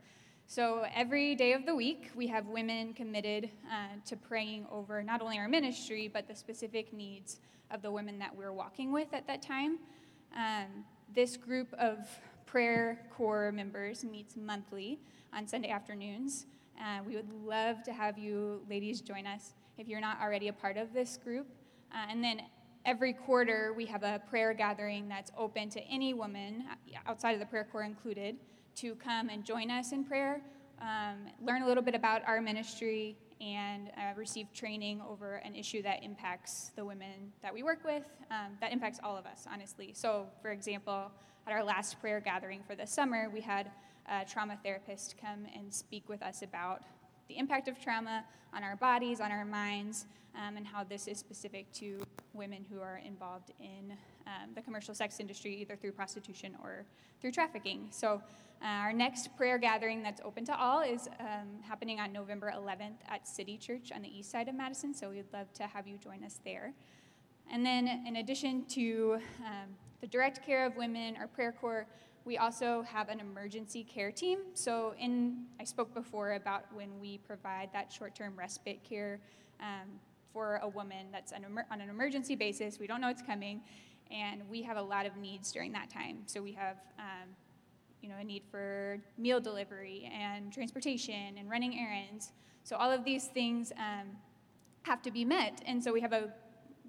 So 0.48 0.86
every 0.94 1.34
day 1.34 1.54
of 1.54 1.66
the 1.66 1.74
week, 1.74 2.10
we 2.14 2.28
have 2.28 2.46
women 2.46 2.94
committed 2.94 3.50
uh, 3.68 3.98
to 4.06 4.16
praying 4.16 4.66
over 4.70 5.02
not 5.02 5.20
only 5.20 5.38
our 5.38 5.48
ministry, 5.48 6.06
but 6.06 6.28
the 6.28 6.36
specific 6.36 6.92
needs 6.92 7.40
of 7.72 7.82
the 7.82 7.90
women 7.90 8.16
that 8.20 8.34
we're 8.34 8.52
walking 8.52 8.92
with 8.92 9.12
at 9.12 9.26
that 9.26 9.42
time. 9.42 9.80
Um, 10.36 10.84
this 11.12 11.36
group 11.36 11.74
of 11.74 11.98
prayer 12.46 13.00
corps 13.10 13.50
members 13.50 14.04
meets 14.04 14.36
monthly 14.36 15.00
on 15.34 15.48
Sunday 15.48 15.68
afternoons. 15.68 16.46
Uh, 16.80 17.00
we 17.04 17.16
would 17.16 17.32
love 17.44 17.82
to 17.82 17.92
have 17.92 18.16
you 18.16 18.62
ladies 18.70 19.00
join 19.00 19.26
us 19.26 19.54
if 19.78 19.88
you're 19.88 20.00
not 20.00 20.20
already 20.22 20.46
a 20.46 20.52
part 20.52 20.76
of 20.76 20.94
this 20.94 21.16
group. 21.16 21.48
Uh, 21.92 22.06
and 22.08 22.22
then 22.22 22.40
every 22.84 23.12
quarter, 23.12 23.74
we 23.76 23.84
have 23.84 24.04
a 24.04 24.22
prayer 24.30 24.54
gathering 24.54 25.08
that's 25.08 25.32
open 25.36 25.68
to 25.70 25.80
any 25.88 26.14
woman, 26.14 26.62
uh, 26.70 26.98
outside 27.04 27.32
of 27.32 27.40
the 27.40 27.46
prayer 27.46 27.66
corps 27.72 27.82
included, 27.82 28.36
to 28.76 28.94
come 28.96 29.28
and 29.28 29.44
join 29.44 29.70
us 29.70 29.92
in 29.92 30.04
prayer, 30.04 30.40
um, 30.80 31.30
learn 31.42 31.62
a 31.62 31.66
little 31.66 31.82
bit 31.82 31.94
about 31.94 32.22
our 32.26 32.40
ministry, 32.40 33.16
and 33.40 33.90
uh, 33.96 34.14
receive 34.16 34.46
training 34.54 35.02
over 35.08 35.36
an 35.36 35.54
issue 35.54 35.82
that 35.82 36.02
impacts 36.02 36.72
the 36.76 36.84
women 36.84 37.32
that 37.42 37.52
we 37.52 37.62
work 37.62 37.84
with, 37.84 38.04
um, 38.30 38.52
that 38.60 38.72
impacts 38.72 38.98
all 39.02 39.16
of 39.16 39.26
us, 39.26 39.46
honestly. 39.52 39.92
So, 39.94 40.26
for 40.40 40.50
example, 40.50 41.10
at 41.46 41.52
our 41.52 41.62
last 41.62 42.00
prayer 42.00 42.20
gathering 42.20 42.62
for 42.66 42.74
the 42.74 42.86
summer, 42.86 43.30
we 43.32 43.40
had 43.40 43.70
a 44.08 44.24
trauma 44.24 44.58
therapist 44.62 45.16
come 45.20 45.46
and 45.54 45.72
speak 45.72 46.08
with 46.08 46.22
us 46.22 46.42
about 46.42 46.82
the 47.28 47.38
impact 47.38 47.68
of 47.68 47.80
trauma 47.80 48.24
on 48.54 48.62
our 48.62 48.76
bodies, 48.76 49.20
on 49.20 49.30
our 49.30 49.44
minds, 49.44 50.06
um, 50.34 50.56
and 50.56 50.66
how 50.66 50.84
this 50.84 51.06
is 51.06 51.18
specific 51.18 51.70
to 51.72 51.98
women 52.34 52.64
who 52.70 52.80
are 52.80 53.00
involved 53.04 53.52
in 53.60 53.96
um, 54.26 54.50
the 54.54 54.62
commercial 54.62 54.94
sex 54.94 55.18
industry, 55.20 55.54
either 55.56 55.76
through 55.76 55.92
prostitution 55.92 56.56
or 56.62 56.84
through 57.20 57.32
trafficking. 57.32 57.88
So, 57.90 58.22
uh, 58.62 58.66
our 58.66 58.92
next 58.92 59.36
prayer 59.36 59.58
gathering 59.58 60.02
that's 60.02 60.20
open 60.24 60.44
to 60.46 60.58
all 60.58 60.80
is 60.80 61.08
um, 61.20 61.60
happening 61.62 62.00
on 62.00 62.10
November 62.10 62.50
11th 62.56 62.96
at 63.06 63.28
City 63.28 63.58
Church 63.58 63.92
on 63.94 64.00
the 64.00 64.08
east 64.08 64.30
side 64.30 64.48
of 64.48 64.54
Madison, 64.54 64.94
so 64.94 65.10
we'd 65.10 65.30
love 65.32 65.52
to 65.54 65.64
have 65.64 65.86
you 65.86 65.98
join 65.98 66.24
us 66.24 66.40
there. 66.42 66.72
And 67.52 67.64
then, 67.64 67.86
in 68.06 68.16
addition 68.16 68.64
to 68.70 69.18
um, 69.44 69.76
the 70.00 70.06
direct 70.06 70.44
care 70.44 70.64
of 70.64 70.74
women, 70.76 71.16
our 71.18 71.26
prayer 71.26 71.52
corps, 71.52 71.86
we 72.26 72.36
also 72.36 72.82
have 72.82 73.08
an 73.08 73.20
emergency 73.20 73.84
care 73.84 74.10
team. 74.10 74.40
So, 74.54 74.94
in 74.98 75.44
I 75.60 75.64
spoke 75.64 75.94
before 75.94 76.32
about 76.32 76.64
when 76.74 77.00
we 77.00 77.18
provide 77.18 77.70
that 77.72 77.92
short-term 77.92 78.34
respite 78.36 78.82
care 78.82 79.20
um, 79.60 79.88
for 80.32 80.60
a 80.62 80.68
woman 80.68 81.06
that's 81.12 81.32
an 81.32 81.46
on 81.70 81.80
an 81.80 81.88
emergency 81.88 82.34
basis. 82.34 82.78
We 82.78 82.88
don't 82.88 83.00
know 83.00 83.08
it's 83.08 83.22
coming, 83.22 83.62
and 84.10 84.42
we 84.50 84.60
have 84.62 84.76
a 84.76 84.82
lot 84.82 85.06
of 85.06 85.16
needs 85.16 85.52
during 85.52 85.72
that 85.72 85.88
time. 85.88 86.18
So 86.26 86.42
we 86.42 86.52
have. 86.52 86.76
Um, 86.98 87.30
you 88.02 88.12
know, 88.12 88.18
a 88.20 88.24
need 88.24 88.44
for 88.52 89.00
meal 89.18 89.40
delivery 89.40 90.08
and 90.14 90.52
transportation 90.52 91.38
and 91.38 91.50
running 91.50 91.76
errands. 91.76 92.30
So 92.62 92.76
all 92.76 92.92
of 92.92 93.04
these 93.04 93.24
things 93.24 93.72
um, 93.76 94.10
have 94.82 95.02
to 95.02 95.10
be 95.10 95.24
met. 95.24 95.60
And 95.66 95.82
so 95.82 95.92
we 95.92 96.00
have 96.02 96.12
a 96.12 96.32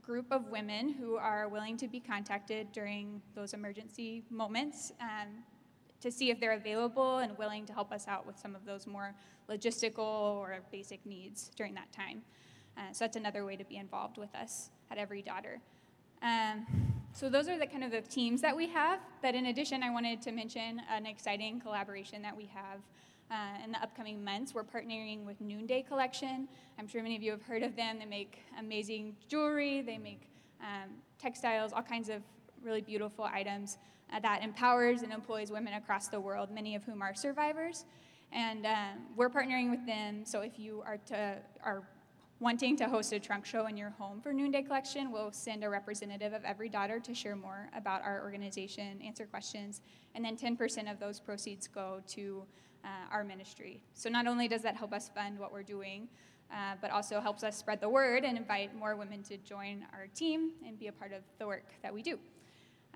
group 0.07 0.31
of 0.31 0.47
women 0.47 0.93
who 0.93 1.17
are 1.17 1.49
willing 1.49 1.75
to 1.75 1.85
be 1.85 1.99
contacted 1.99 2.71
during 2.71 3.21
those 3.35 3.53
emergency 3.53 4.23
moments 4.29 4.93
um, 5.01 5.27
to 5.99 6.09
see 6.09 6.31
if 6.31 6.39
they're 6.39 6.53
available 6.53 7.17
and 7.17 7.37
willing 7.37 7.65
to 7.65 7.73
help 7.73 7.91
us 7.91 8.07
out 8.07 8.25
with 8.25 8.39
some 8.39 8.55
of 8.55 8.63
those 8.65 8.87
more 8.87 9.13
logistical 9.49 10.37
or 10.37 10.59
basic 10.71 11.05
needs 11.05 11.51
during 11.57 11.73
that 11.73 11.91
time. 11.91 12.21
Uh, 12.77 12.83
so 12.93 13.03
that's 13.03 13.17
another 13.17 13.43
way 13.43 13.57
to 13.57 13.65
be 13.65 13.75
involved 13.75 14.17
with 14.17 14.33
us 14.33 14.69
at 14.89 14.97
Every 14.97 15.21
Daughter. 15.21 15.59
Um, 16.21 16.65
so 17.11 17.29
those 17.29 17.49
are 17.49 17.59
the 17.59 17.67
kind 17.67 17.83
of 17.83 17.91
the 17.91 18.01
teams 18.01 18.39
that 18.41 18.55
we 18.55 18.69
have. 18.69 18.99
But 19.21 19.35
in 19.35 19.47
addition, 19.47 19.83
I 19.83 19.89
wanted 19.89 20.21
to 20.21 20.31
mention 20.31 20.81
an 20.89 21.05
exciting 21.05 21.59
collaboration 21.59 22.21
that 22.21 22.35
we 22.35 22.45
have 22.53 22.79
uh, 23.31 23.63
in 23.63 23.71
the 23.71 23.81
upcoming 23.81 24.23
months. 24.23 24.53
We're 24.53 24.63
partnering 24.63 25.25
with 25.25 25.39
Noonday 25.41 25.83
Collection. 25.83 26.47
I'm 26.79 26.87
sure 26.87 27.01
many 27.03 27.15
of 27.15 27.21
you 27.21 27.31
have 27.31 27.41
heard 27.41 27.63
of 27.63 27.75
them. 27.75 27.99
They 27.99 28.05
make 28.05 28.39
amazing 28.59 29.15
jewelry. 29.27 29.81
They 29.81 29.97
make 29.97 30.21
um, 30.61 30.89
textiles, 31.19 31.73
all 31.73 31.83
kinds 31.83 32.09
of 32.09 32.21
really 32.63 32.81
beautiful 32.81 33.25
items 33.25 33.77
uh, 34.13 34.19
that 34.19 34.43
empowers 34.43 35.01
and 35.01 35.11
employs 35.11 35.51
women 35.51 35.73
across 35.73 36.07
the 36.07 36.19
world, 36.19 36.51
many 36.51 36.75
of 36.75 36.83
whom 36.83 37.01
are 37.01 37.13
survivors. 37.13 37.85
And 38.31 38.65
um, 38.65 39.05
we're 39.15 39.29
partnering 39.29 39.69
with 39.69 39.85
them. 39.85 40.25
So 40.25 40.41
if 40.41 40.59
you 40.59 40.83
are 40.85 40.97
to 41.07 41.37
are 41.63 41.83
wanting 42.39 42.77
to 42.77 42.87
host 42.87 43.13
a 43.13 43.19
trunk 43.19 43.45
show 43.45 43.65
in 43.65 43.75
your 43.75 43.89
home 43.89 44.21
for 44.21 44.31
Noonday 44.31 44.61
Collection, 44.61 45.11
we'll 45.11 45.31
send 45.31 45.63
a 45.63 45.69
representative 45.69 46.33
of 46.33 46.43
every 46.43 46.69
daughter 46.69 46.99
to 46.99 47.13
share 47.15 47.35
more 47.35 47.67
about 47.75 48.03
our 48.03 48.21
organization, 48.21 49.01
answer 49.03 49.25
questions, 49.25 49.81
and 50.13 50.23
then 50.23 50.37
10% 50.37 50.91
of 50.91 50.99
those 50.99 51.19
proceeds 51.19 51.67
go 51.67 51.99
to 52.07 52.43
uh, 52.87 53.13
our 53.13 53.23
ministry. 53.23 53.81
So 53.93 54.09
not 54.09 54.27
only 54.27 54.47
does 54.47 54.61
that 54.61 54.75
help 54.75 54.93
us 54.93 55.09
fund 55.13 55.37
what 55.37 55.51
we're 55.51 55.63
doing, 55.63 56.07
uh, 56.51 56.75
but 56.81 56.91
also 56.91 57.19
helps 57.19 57.43
us 57.43 57.57
spread 57.57 57.81
the 57.81 57.89
word 57.89 58.23
and 58.23 58.37
invite 58.37 58.73
more 58.73 58.95
women 58.95 59.21
to 59.23 59.37
join 59.37 59.85
our 59.93 60.07
team 60.07 60.51
and 60.65 60.79
be 60.79 60.87
a 60.87 60.91
part 60.93 61.11
of 61.11 61.21
the 61.39 61.45
work 61.45 61.65
that 61.83 61.93
we 61.93 62.01
do. 62.01 62.17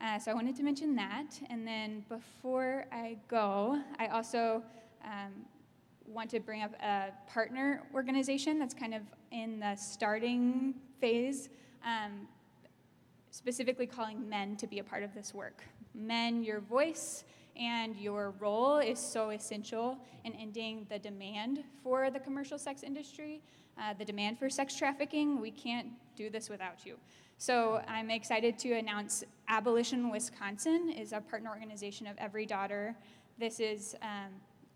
Uh, 0.02 0.18
so 0.18 0.32
I 0.32 0.34
wanted 0.34 0.56
to 0.56 0.64
mention 0.64 0.96
that. 0.96 1.28
And 1.50 1.68
then 1.68 2.06
before 2.08 2.86
I 2.92 3.18
go, 3.28 3.82
I 4.00 4.08
also 4.08 4.64
um, 5.04 5.46
want 6.08 6.30
to 6.32 6.40
bring 6.40 6.64
up 6.64 6.74
a 6.82 7.10
partner 7.30 7.84
organization 7.94 8.58
that's 8.58 8.74
kind 8.74 8.94
of 8.94 9.02
in 9.32 9.60
the 9.60 9.76
starting 9.76 10.74
phase, 11.02 11.50
um, 11.86 12.28
specifically 13.32 13.86
calling 13.86 14.28
men 14.28 14.56
to 14.56 14.68
be 14.68 14.80
a 14.80 14.84
part 14.84 15.04
of 15.04 15.14
this 15.14 15.34
work. 15.34 15.64
Men, 15.94 16.44
your 16.44 16.62
voice 16.62 17.26
and 17.56 17.96
your 17.96 18.34
role 18.40 18.78
is 18.78 19.00
so 19.00 19.30
essential 19.30 19.98
in 20.24 20.34
ending 20.34 20.86
the 20.90 21.00
demand 21.00 21.64
for 21.84 22.10
the 22.10 22.20
commercial 22.20 22.58
sex 22.58 22.84
industry, 22.84 23.42
uh, 23.80 23.94
the 23.94 24.06
demand 24.06 24.40
for 24.40 24.50
sex 24.50 24.76
trafficking. 24.76 25.40
We 25.40 25.52
can't 25.52 25.88
do 26.16 26.30
this 26.30 26.50
without 26.50 26.86
you. 26.86 26.98
So 27.38 27.82
I'm 27.88 28.12
excited 28.12 28.60
to 28.60 28.74
announce 28.74 29.24
Abolition 29.48 30.12
Wisconsin 30.12 30.90
is 30.90 31.12
a 31.12 31.22
partner 31.22 31.50
organization 31.50 32.06
of 32.06 32.16
Every 32.18 32.46
Daughter. 32.46 32.96
This 33.40 33.60
is 33.60 33.96
um, 34.04 34.30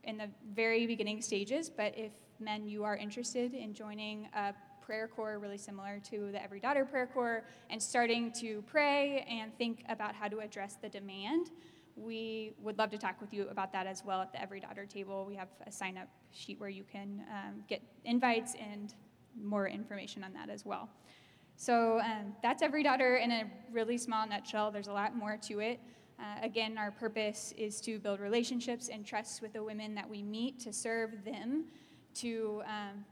in 0.03 0.17
the 0.17 0.29
very 0.53 0.87
beginning 0.87 1.21
stages, 1.21 1.69
but 1.69 1.93
if 1.95 2.11
men 2.39 2.67
you 2.67 2.83
are 2.83 2.97
interested 2.97 3.53
in 3.53 3.73
joining 3.73 4.27
a 4.35 4.53
prayer 4.85 5.07
corps 5.07 5.39
really 5.39 5.57
similar 5.57 5.99
to 6.09 6.31
the 6.31 6.41
Every 6.41 6.59
Daughter 6.59 6.85
prayer 6.85 7.07
corps 7.07 7.43
and 7.69 7.81
starting 7.81 8.31
to 8.33 8.63
pray 8.67 9.25
and 9.29 9.55
think 9.57 9.83
about 9.89 10.13
how 10.13 10.27
to 10.27 10.39
address 10.39 10.77
the 10.81 10.89
demand, 10.89 11.49
we 11.95 12.53
would 12.61 12.77
love 12.77 12.89
to 12.91 12.97
talk 12.97 13.21
with 13.21 13.33
you 13.33 13.47
about 13.49 13.71
that 13.71 13.87
as 13.87 14.03
well 14.03 14.21
at 14.21 14.31
the 14.31 14.41
Every 14.41 14.59
Daughter 14.59 14.85
table. 14.85 15.25
We 15.25 15.35
have 15.35 15.47
a 15.65 15.71
sign 15.71 15.97
up 15.97 16.07
sheet 16.31 16.59
where 16.59 16.69
you 16.69 16.83
can 16.83 17.23
um, 17.31 17.63
get 17.67 17.81
invites 18.03 18.53
and 18.59 18.93
more 19.41 19.67
information 19.67 20.23
on 20.23 20.33
that 20.33 20.49
as 20.49 20.65
well. 20.65 20.89
So 21.55 21.99
um, 21.99 22.35
that's 22.43 22.61
Every 22.61 22.83
Daughter 22.83 23.15
in 23.15 23.31
a 23.31 23.43
really 23.71 23.97
small 23.97 24.27
nutshell. 24.27 24.71
There's 24.71 24.87
a 24.87 24.93
lot 24.93 25.15
more 25.15 25.37
to 25.43 25.59
it. 25.59 25.79
Uh, 26.19 26.23
again, 26.41 26.77
our 26.77 26.91
purpose 26.91 27.53
is 27.57 27.81
to 27.81 27.99
build 27.99 28.19
relationships 28.19 28.89
and 28.89 29.05
trust 29.05 29.41
with 29.41 29.53
the 29.53 29.63
women 29.63 29.95
that 29.95 30.09
we 30.09 30.21
meet, 30.21 30.59
to 30.61 30.71
serve 30.71 31.23
them, 31.25 31.65
to 32.15 32.61
um, 32.65 33.05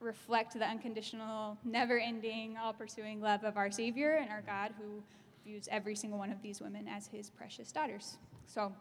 reflect 0.00 0.54
the 0.54 0.64
unconditional, 0.64 1.56
never 1.64 1.98
ending, 1.98 2.56
all 2.56 2.72
pursuing 2.72 3.20
love 3.20 3.44
of 3.44 3.56
our 3.56 3.70
Savior 3.70 4.18
and 4.20 4.30
our 4.30 4.42
God 4.42 4.72
who 4.78 5.02
views 5.44 5.68
every 5.70 5.94
single 5.94 6.18
one 6.18 6.30
of 6.30 6.42
these 6.42 6.60
women 6.60 6.88
as 6.88 7.06
his 7.06 7.30
precious 7.30 7.72
daughters. 7.72 8.16
So 8.46 8.72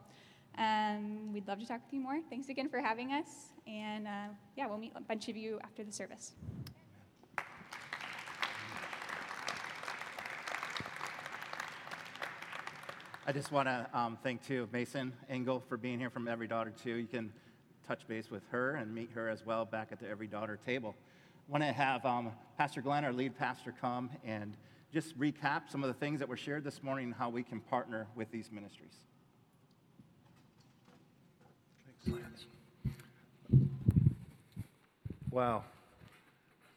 um, 0.57 1.33
we'd 1.33 1.47
love 1.47 1.59
to 1.59 1.67
talk 1.67 1.81
with 1.85 1.93
you 1.93 2.01
more. 2.01 2.19
Thanks 2.29 2.49
again 2.49 2.69
for 2.69 2.79
having 2.79 3.11
us. 3.11 3.53
And 3.67 4.07
uh, 4.07 4.27
yeah, 4.55 4.67
we'll 4.67 4.77
meet 4.77 4.93
a 4.95 5.01
bunch 5.01 5.29
of 5.29 5.37
you 5.37 5.59
after 5.63 5.83
the 5.83 5.91
service. 5.91 6.33
I 13.27 13.31
just 13.31 13.51
want 13.51 13.67
to 13.67 13.87
um, 13.93 14.17
thank 14.23 14.45
too 14.45 14.67
Mason 14.73 15.13
Engel 15.29 15.63
for 15.69 15.77
being 15.77 15.99
here 15.99 16.09
from 16.09 16.27
Every 16.27 16.47
Daughter 16.47 16.73
too. 16.83 16.95
You 16.95 17.07
can 17.07 17.31
touch 17.87 18.07
base 18.07 18.31
with 18.31 18.43
her 18.51 18.75
and 18.75 18.93
meet 18.93 19.11
her 19.13 19.29
as 19.29 19.45
well 19.45 19.63
back 19.63 19.89
at 19.91 19.99
the 19.99 20.09
Every 20.09 20.27
Daughter 20.27 20.59
table. 20.65 20.95
I 21.47 21.51
want 21.51 21.63
to 21.63 21.71
have 21.71 22.05
um, 22.05 22.31
Pastor 22.57 22.81
Glenn, 22.81 23.05
our 23.05 23.13
lead 23.13 23.37
pastor, 23.37 23.73
come 23.79 24.09
and 24.25 24.57
just 24.93 25.17
recap 25.17 25.69
some 25.69 25.83
of 25.83 25.87
the 25.87 25.93
things 25.93 26.19
that 26.19 26.27
were 26.27 26.37
shared 26.37 26.63
this 26.63 26.83
morning 26.83 27.05
and 27.05 27.13
how 27.15 27.29
we 27.29 27.43
can 27.43 27.61
partner 27.61 28.07
with 28.15 28.29
these 28.31 28.51
ministries. 28.51 28.93
Wow. 35.29 35.63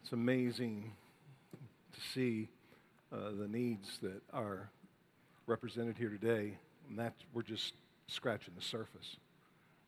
It's 0.02 0.12
amazing 0.12 0.92
to 1.92 2.00
see 2.12 2.48
uh, 3.12 3.30
the 3.36 3.48
needs 3.48 3.98
that 4.02 4.22
are 4.32 4.70
represented 5.46 5.98
here 5.98 6.10
today. 6.10 6.56
And 6.88 6.98
that 6.98 7.14
we're 7.32 7.42
just 7.42 7.72
scratching 8.06 8.54
the 8.56 8.62
surface 8.62 9.16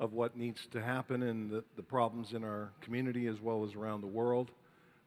of 0.00 0.14
what 0.14 0.36
needs 0.36 0.66
to 0.72 0.82
happen 0.82 1.22
and 1.22 1.50
the, 1.50 1.64
the 1.76 1.82
problems 1.82 2.32
in 2.32 2.42
our 2.42 2.72
community 2.80 3.26
as 3.26 3.40
well 3.40 3.64
as 3.64 3.74
around 3.74 4.00
the 4.00 4.06
world. 4.06 4.50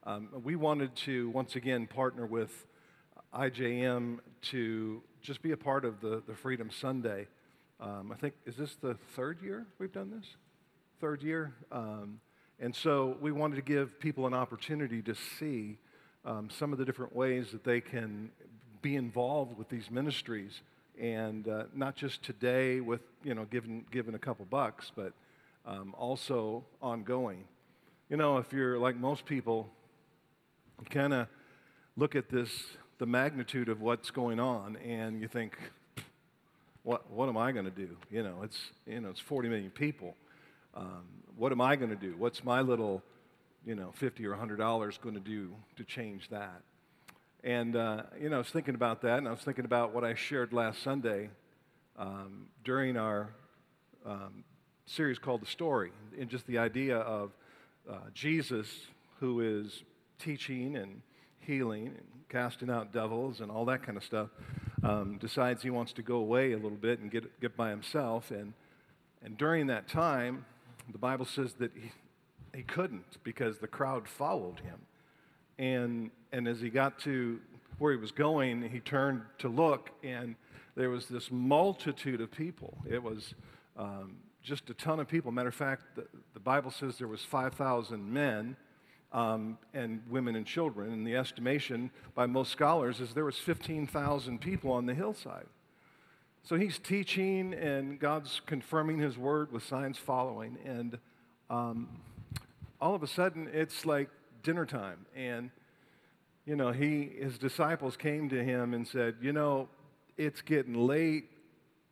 Um, 0.05 0.29
we 0.43 0.55
wanted 0.55 0.95
to 0.97 1.29
once 1.31 1.55
again 1.55 1.85
partner 1.85 2.25
with 2.25 2.65
IJM 3.33 4.19
to 4.41 5.01
just 5.21 5.41
be 5.41 5.51
a 5.51 5.57
part 5.57 5.85
of 5.85 6.01
the, 6.01 6.23
the 6.27 6.33
Freedom 6.33 6.69
Sunday. 6.71 7.27
Um, 7.79 8.11
I 8.11 8.15
think, 8.15 8.33
is 8.45 8.55
this 8.55 8.75
the 8.75 8.95
third 9.15 9.41
year 9.41 9.67
we've 9.77 9.91
done 9.91 10.09
this? 10.09 10.25
Third 10.99 11.21
year? 11.21 11.53
Um, 11.71 12.19
and 12.59 12.75
so 12.75 13.17
we 13.21 13.31
wanted 13.31 13.55
to 13.55 13.61
give 13.61 13.99
people 13.99 14.27
an 14.27 14.33
opportunity 14.33 15.01
to 15.03 15.15
see 15.15 15.77
um, 16.25 16.49
some 16.49 16.73
of 16.73 16.79
the 16.79 16.85
different 16.85 17.15
ways 17.15 17.51
that 17.51 17.63
they 17.63 17.81
can 17.81 18.31
be 18.81 18.95
involved 18.95 19.57
with 19.57 19.69
these 19.69 19.89
ministries 19.91 20.61
and 20.99 21.47
uh, 21.47 21.63
not 21.73 21.95
just 21.95 22.23
today 22.23 22.81
with 22.81 23.01
you 23.23 23.33
know 23.33 23.45
giving 23.45 23.85
giving 23.91 24.15
a 24.15 24.19
couple 24.19 24.45
bucks, 24.45 24.91
but 24.95 25.13
um, 25.65 25.95
also 25.97 26.65
ongoing. 26.81 27.45
You 28.09 28.17
know, 28.17 28.37
if 28.37 28.51
you're 28.51 28.77
like 28.77 28.97
most 28.97 29.25
people, 29.25 29.69
kind 30.89 31.13
of 31.13 31.27
look 31.95 32.15
at 32.15 32.29
this 32.29 32.49
the 32.99 33.05
magnitude 33.05 33.69
of 33.69 33.81
what's 33.81 34.11
going 34.11 34.39
on, 34.39 34.77
and 34.77 35.19
you 35.21 35.27
think, 35.27 35.57
what 36.83 37.09
what 37.09 37.27
am 37.27 37.37
I 37.37 37.51
going 37.51 37.65
to 37.65 37.71
do? 37.71 37.97
You 38.11 38.23
know, 38.23 38.41
it's 38.43 38.59
you 38.85 39.01
know 39.01 39.09
it's 39.09 39.19
40 39.19 39.49
million 39.49 39.71
people. 39.71 40.15
Um, 40.75 41.05
what 41.35 41.51
am 41.51 41.61
I 41.61 41.75
going 41.75 41.89
to 41.89 41.95
do? 41.95 42.15
What's 42.17 42.43
my 42.43 42.61
little 42.61 43.01
you 43.65 43.75
know 43.75 43.91
50 43.95 44.25
or 44.25 44.31
100 44.31 44.57
dollars 44.57 44.99
going 45.01 45.15
to 45.15 45.21
do 45.21 45.49
to 45.77 45.83
change 45.83 46.29
that? 46.29 46.61
And, 47.41 47.77
uh, 47.77 48.03
you 48.19 48.29
know, 48.29 48.35
I 48.35 48.39
was 48.39 48.49
thinking 48.49 48.75
about 48.75 49.01
that, 49.03 49.17
and 49.17 49.27
I 49.27 49.31
was 49.31 49.39
thinking 49.39 49.63
about 49.63 49.93
what 49.93 50.03
I 50.03 50.13
shared 50.13 50.51
last 50.51 50.83
Sunday 50.83 51.29
um, 51.97 52.47
during 52.65 52.97
our 52.97 53.29
um, 54.05 54.43
series 54.85 55.19
called 55.19 55.41
The 55.41 55.45
Story, 55.45 55.91
and 56.19 56.29
just 56.29 56.45
the 56.47 56.57
idea 56.57 56.97
of 56.97 57.31
uh, 57.89 57.95
Jesus, 58.13 58.67
who 59.21 59.39
is 59.39 59.83
teaching 60.19 60.75
and 60.75 61.01
healing 61.41 61.87
and 61.87 62.05
casting 62.29 62.69
out 62.69 62.93
devils 62.93 63.41
and 63.41 63.51
all 63.51 63.65
that 63.65 63.83
kind 63.83 63.97
of 63.97 64.03
stuff, 64.03 64.29
um, 64.83 65.17
decides 65.19 65.61
he 65.61 65.69
wants 65.69 65.93
to 65.93 66.01
go 66.01 66.17
away 66.17 66.53
a 66.53 66.57
little 66.57 66.77
bit 66.77 66.99
and 66.99 67.11
get, 67.11 67.39
get 67.41 67.57
by 67.57 67.69
himself. 67.69 68.31
And, 68.31 68.53
and 69.23 69.37
during 69.37 69.67
that 69.67 69.87
time, 69.87 70.45
the 70.91 70.97
Bible 70.97 71.25
says 71.25 71.53
that 71.59 71.71
he, 71.75 71.91
he 72.55 72.63
couldn't 72.63 73.23
because 73.23 73.57
the 73.57 73.67
crowd 73.67 74.07
followed 74.07 74.59
him. 74.59 74.79
And, 75.57 76.11
and 76.31 76.47
as 76.47 76.61
he 76.61 76.69
got 76.69 76.99
to 76.99 77.39
where 77.79 77.91
he 77.91 77.97
was 77.97 78.11
going, 78.11 78.69
he 78.69 78.79
turned 78.79 79.21
to 79.39 79.49
look, 79.49 79.89
and 80.03 80.35
there 80.75 80.89
was 80.89 81.07
this 81.07 81.29
multitude 81.31 82.21
of 82.21 82.31
people. 82.31 82.77
It 82.89 83.01
was 83.01 83.33
um, 83.77 84.17
just 84.43 84.69
a 84.69 84.73
ton 84.73 84.99
of 84.99 85.07
people. 85.07 85.31
Matter 85.31 85.49
of 85.49 85.55
fact, 85.55 85.83
the, 85.95 86.05
the 86.33 86.39
Bible 86.39 86.71
says 86.71 86.97
there 86.97 87.07
was 87.07 87.23
5,000 87.23 88.11
men 88.11 88.55
um, 89.11 89.57
and 89.73 90.01
women 90.09 90.35
and 90.35 90.45
children. 90.45 90.91
And 90.91 91.05
the 91.05 91.15
estimation 91.15 91.91
by 92.15 92.25
most 92.25 92.51
scholars 92.51 92.99
is 92.99 93.13
there 93.13 93.25
was 93.25 93.37
15,000 93.37 94.39
people 94.39 94.71
on 94.71 94.85
the 94.85 94.93
hillside. 94.93 95.47
So 96.43 96.55
he's 96.55 96.79
teaching, 96.79 97.53
and 97.53 97.99
God's 97.99 98.41
confirming 98.45 98.99
his 98.99 99.17
word 99.17 99.51
with 99.51 99.63
signs 99.63 99.97
following. 99.97 100.57
And 100.65 100.97
um, 101.49 101.89
all 102.79 102.95
of 102.95 103.03
a 103.03 103.07
sudden, 103.07 103.49
it's 103.51 103.85
like 103.85 104.09
dinner 104.41 104.65
time. 104.65 105.05
And, 105.15 105.51
you 106.45 106.55
know, 106.55 106.71
he, 106.71 107.11
his 107.19 107.37
disciples 107.37 107.97
came 107.97 108.29
to 108.29 108.43
him 108.43 108.73
and 108.73 108.87
said, 108.87 109.15
You 109.21 109.33
know, 109.33 109.67
it's 110.17 110.41
getting 110.41 110.73
late. 110.73 111.25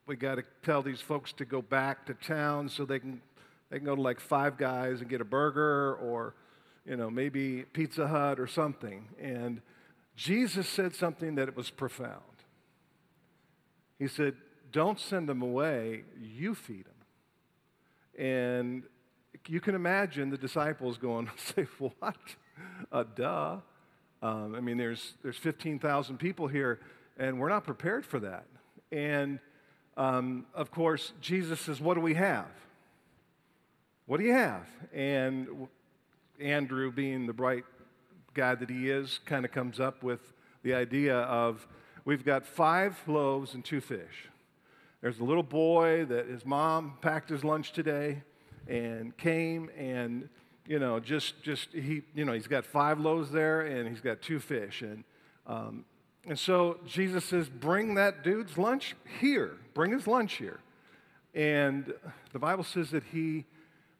We 0.06 0.16
got 0.16 0.36
to 0.36 0.44
tell 0.64 0.82
these 0.82 1.02
folks 1.02 1.34
to 1.34 1.46
go 1.46 1.62
back 1.62 2.06
to 2.06 2.14
town 2.14 2.70
so 2.70 2.86
they 2.86 3.00
can, 3.00 3.22
they 3.70 3.78
can 3.78 3.86
go 3.86 3.96
to 3.96 4.02
like 4.02 4.22
Five 4.22 4.58
Guys 4.58 5.02
and 5.02 5.10
get 5.10 5.20
a 5.20 5.26
burger 5.26 5.96
or, 5.96 6.34
you 6.88 6.96
know, 6.96 7.10
maybe 7.10 7.64
Pizza 7.74 8.08
Hut 8.08 8.40
or 8.40 8.48
something. 8.48 9.08
And 9.20 9.62
Jesus 10.16 10.68
said 10.68 10.96
something 10.96 11.36
that 11.36 11.56
was 11.56 11.70
profound. 11.70 12.22
He 14.00 14.08
said, 14.08 14.36
Don't 14.72 15.00
send 15.00 15.28
them 15.28 15.42
away, 15.42 16.04
you 16.20 16.56
feed 16.56 16.86
them. 16.86 16.94
And 18.26 18.84
you 19.48 19.60
can 19.60 19.76
imagine 19.76 20.30
the 20.30 20.38
disciples 20.38 20.98
going, 20.98 21.30
say, 21.38 21.68
what? 21.80 22.16
Uh, 22.92 23.04
duh. 23.16 23.58
Um, 24.22 24.56
I 24.56 24.62
mean, 24.62 24.78
there's, 24.78 25.14
there's 25.22 25.38
15,000 25.38 26.18
people 26.18 26.48
here, 26.48 26.80
and 27.18 27.40
we're 27.40 27.50
not 27.50 27.64
prepared 27.64 28.06
for 28.06 28.20
that. 28.22 28.46
And 28.92 29.40
um, 29.96 30.46
of 30.54 30.72
course, 30.72 31.12
Jesus 31.22 31.60
says, 31.60 31.82
What 31.82 31.96
do 31.96 32.02
we 32.02 32.14
have? 32.14 32.48
What 34.06 34.20
do 34.20 34.26
you 34.26 34.34
have? 34.34 34.66
And 34.94 35.68
Andrew, 36.40 36.92
being 36.92 37.26
the 37.26 37.34
bright 37.34 37.66
guy 38.34 38.56
that 38.56 38.70
he 38.70 38.90
is, 38.90 39.20
kind 39.26 39.46
of 39.46 39.52
comes 39.52 39.80
up 39.80 40.04
with 40.04 40.34
the 40.64 40.74
idea 40.74 41.16
of 41.16 41.68
we've 42.06 42.24
got 42.26 42.46
five 42.46 42.98
loaves 43.08 43.54
and 43.54 43.64
two 43.66 43.82
fish. 43.82 44.30
There's 45.02 45.20
a 45.20 45.24
little 45.24 45.44
boy 45.44 46.06
that 46.06 46.28
his 46.28 46.46
mom 46.46 46.94
packed 47.02 47.30
his 47.30 47.44
lunch 47.44 47.72
today 47.72 48.24
and 48.68 49.16
came 49.18 49.70
and 49.78 50.28
you 50.66 50.80
know 50.80 51.00
just 51.00 51.42
just 51.44 51.70
he 51.72 52.02
you 52.14 52.26
know 52.26 52.34
he's 52.34 52.48
got 52.48 52.66
five 52.66 53.00
loaves 53.00 53.32
there 53.32 53.62
and 53.62 53.88
he's 53.88 54.02
got 54.02 54.22
two 54.22 54.40
fish. 54.40 54.82
And 54.82 55.04
um, 55.46 55.86
and 56.28 56.38
so 56.38 56.80
jesus 56.86 57.24
says 57.24 57.48
bring 57.48 57.96
that 57.96 58.24
dude's 58.24 58.58
lunch 58.58 58.96
here. 59.20 59.54
Bring 59.74 59.92
his 59.92 60.08
lunch 60.08 60.34
here. 60.34 60.60
And 61.34 61.94
the 62.34 62.40
bible 62.40 62.64
says 62.64 62.92
that 62.92 63.04
he 63.12 63.46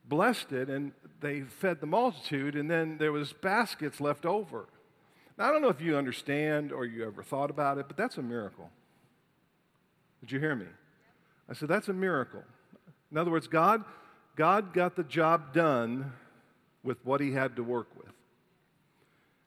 blessed 0.08 0.52
it. 0.52 0.70
And 0.70 0.92
they 1.20 1.42
fed 1.42 1.80
the 1.82 1.88
multitude 1.88 2.56
and 2.56 2.70
then 2.70 2.98
there 2.98 3.12
was 3.12 3.34
baskets 3.34 4.00
left 4.00 4.26
over 4.26 4.68
now 5.38 5.50
i 5.50 5.52
don't 5.52 5.62
know 5.62 5.70
if 5.70 5.82
you 5.82 5.98
understand 5.98 6.72
or 6.72 6.86
you 6.86 7.06
ever 7.06 7.24
thought 7.24 7.50
about 7.50 7.78
it 7.78 7.88
but 7.88 7.98
that's 7.98 8.18
a 8.18 8.22
miracle 8.22 8.70
did 10.22 10.32
you 10.32 10.40
hear 10.40 10.56
me 10.56 10.68
i 11.50 11.54
said 11.54 11.68
that's 11.68 11.88
a 11.88 11.94
miracle 11.94 12.44
in 13.12 13.18
other 13.18 13.32
words 13.32 13.48
god 13.48 13.84
God 14.38 14.72
got 14.72 14.96
the 14.96 15.04
job 15.04 15.52
done 15.52 16.14
with 16.84 17.04
what 17.04 17.20
he 17.20 17.32
had 17.32 17.56
to 17.56 17.64
work 17.64 17.88
with. 17.98 18.14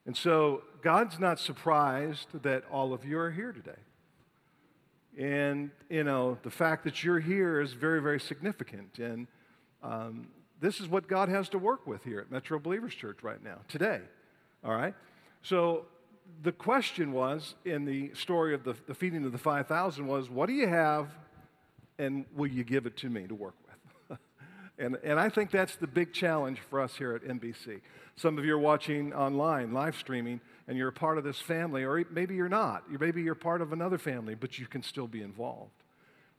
And 0.05 0.15
so 0.15 0.63
God's 0.83 1.17
not 1.17 1.39
surprised 1.39 2.27
that 2.43 2.65
all 2.69 2.93
of 2.93 3.05
you 3.05 3.17
are 3.17 3.31
here 3.31 3.53
today. 3.53 3.79
And, 5.17 5.71
you 5.89 6.03
know, 6.03 6.37
the 6.43 6.49
fact 6.49 6.83
that 6.83 7.03
you're 7.03 7.19
here 7.19 7.61
is 7.61 7.71
very, 7.71 8.01
very 8.01 8.19
significant. 8.19 8.99
And 8.99 9.27
um, 9.81 10.27
this 10.61 10.79
is 10.79 10.87
what 10.87 11.07
God 11.07 11.27
has 11.27 11.49
to 11.49 11.57
work 11.57 11.87
with 11.87 12.03
here 12.03 12.19
at 12.19 12.31
Metro 12.31 12.59
Believers 12.59 12.93
Church 12.93 13.23
right 13.23 13.43
now, 13.43 13.57
today. 13.67 13.99
All 14.63 14.73
right? 14.73 14.93
So 15.41 15.85
the 16.43 16.51
question 16.51 17.11
was 17.11 17.55
in 17.65 17.83
the 17.83 18.13
story 18.13 18.53
of 18.53 18.63
the, 18.63 18.75
the 18.87 18.93
feeding 18.93 19.25
of 19.25 19.31
the 19.31 19.39
5,000 19.39 20.05
was, 20.05 20.29
what 20.29 20.47
do 20.47 20.53
you 20.53 20.67
have 20.67 21.09
and 21.97 22.25
will 22.35 22.47
you 22.47 22.63
give 22.63 22.85
it 22.85 22.95
to 22.97 23.09
me 23.09 23.27
to 23.27 23.35
work 23.35 23.55
with? 23.65 23.67
And, 24.79 24.97
and 25.03 25.19
I 25.19 25.29
think 25.29 25.51
that's 25.51 25.75
the 25.75 25.85
big 25.85 26.11
challenge 26.11 26.57
for 26.71 26.81
us 26.81 26.95
here 26.95 27.13
at 27.13 27.23
MBC. 27.23 27.81
Some 28.15 28.39
of 28.39 28.45
you 28.45 28.55
are 28.55 28.59
watching 28.59 29.13
online, 29.13 29.73
live 29.73 29.95
streaming, 29.95 30.41
and 30.67 30.75
you're 30.75 30.87
a 30.87 30.93
part 30.93 31.19
of 31.19 31.23
this 31.23 31.39
family, 31.39 31.83
or 31.83 32.03
maybe 32.09 32.33
you're 32.33 32.49
not. 32.49 32.89
Maybe 32.89 33.21
you're 33.21 33.35
part 33.35 33.61
of 33.61 33.73
another 33.73 33.99
family, 33.99 34.33
but 34.33 34.57
you 34.57 34.65
can 34.65 34.81
still 34.81 35.05
be 35.05 35.21
involved. 35.21 35.69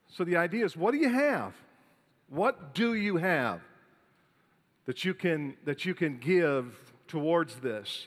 So 0.09 0.25
the 0.25 0.39
idea 0.39 0.65
is 0.65 0.77
what 0.77 0.91
do 0.91 0.99
you 0.99 1.11
have? 1.11 1.55
What 2.31 2.75
do 2.75 2.95
you 2.95 3.19
have 3.19 3.61
that 4.87 5.05
you 5.05 5.15
can, 5.15 5.57
that 5.65 5.85
you 5.85 5.95
can 5.95 6.19
give 6.19 6.79
towards 7.09 7.57
this? 7.57 8.07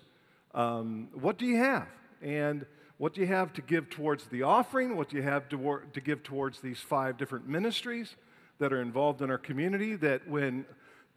Um, 0.54 1.10
what 1.14 1.38
do 1.38 1.46
you 1.46 1.58
have? 1.58 1.88
And 2.22 2.66
what 2.98 3.14
do 3.14 3.22
you 3.22 3.28
have 3.28 3.54
to 3.54 3.62
give 3.62 3.90
towards 3.90 4.26
the 4.26 4.44
offering? 4.44 4.96
What 4.96 5.10
do 5.10 5.18
you 5.18 5.24
have 5.24 5.50
to, 5.50 5.82
to 5.94 6.02
give 6.02 6.24
towards 6.24 6.62
these 6.62 6.80
five 6.80 7.18
different 7.18 7.48
ministries? 7.48 8.16
that 8.60 8.72
are 8.72 8.82
involved 8.82 9.22
in 9.22 9.30
our 9.30 9.38
community 9.38 9.96
that 9.96 10.28
when 10.28 10.66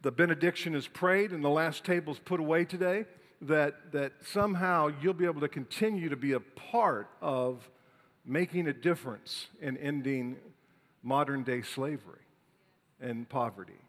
the 0.01 0.11
benediction 0.11 0.75
is 0.75 0.87
prayed 0.87 1.31
and 1.31 1.43
the 1.43 1.49
last 1.49 1.83
table 1.83 2.13
is 2.13 2.19
put 2.19 2.39
away 2.39 2.65
today, 2.65 3.05
that, 3.41 3.91
that 3.91 4.13
somehow 4.23 4.89
you'll 5.01 5.13
be 5.13 5.25
able 5.25 5.41
to 5.41 5.47
continue 5.47 6.09
to 6.09 6.17
be 6.17 6.33
a 6.33 6.39
part 6.39 7.09
of 7.21 7.69
making 8.25 8.67
a 8.67 8.73
difference 8.73 9.47
in 9.61 9.77
ending 9.77 10.37
modern 11.03 11.43
day 11.43 11.61
slavery 11.61 12.19
and 12.99 13.27
poverty. 13.29 13.79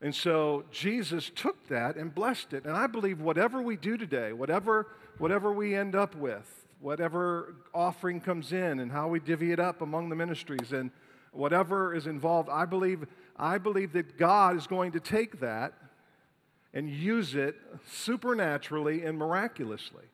And 0.00 0.14
so 0.14 0.64
Jesus 0.70 1.30
took 1.34 1.66
that 1.68 1.96
and 1.96 2.14
blessed 2.14 2.52
it. 2.52 2.64
And 2.64 2.76
I 2.76 2.86
believe 2.86 3.20
whatever 3.20 3.60
we 3.60 3.76
do 3.76 3.96
today, 3.96 4.32
whatever, 4.32 4.86
whatever 5.18 5.52
we 5.52 5.74
end 5.74 5.96
up 5.96 6.14
with, 6.14 6.66
whatever 6.80 7.56
offering 7.74 8.20
comes 8.20 8.52
in 8.52 8.78
and 8.78 8.92
how 8.92 9.08
we 9.08 9.18
divvy 9.18 9.50
it 9.50 9.58
up 9.58 9.82
among 9.82 10.08
the 10.08 10.16
ministries 10.16 10.72
and 10.72 10.92
whatever 11.32 11.94
is 11.94 12.06
involved, 12.06 12.48
I 12.48 12.64
believe, 12.64 13.06
I 13.36 13.58
believe 13.58 13.92
that 13.94 14.16
God 14.16 14.56
is 14.56 14.68
going 14.68 14.92
to 14.92 15.00
take 15.00 15.40
that 15.40 15.74
and 16.72 16.88
use 16.88 17.34
it 17.34 17.56
supernaturally 17.90 19.04
and 19.04 19.18
miraculously 19.18 20.04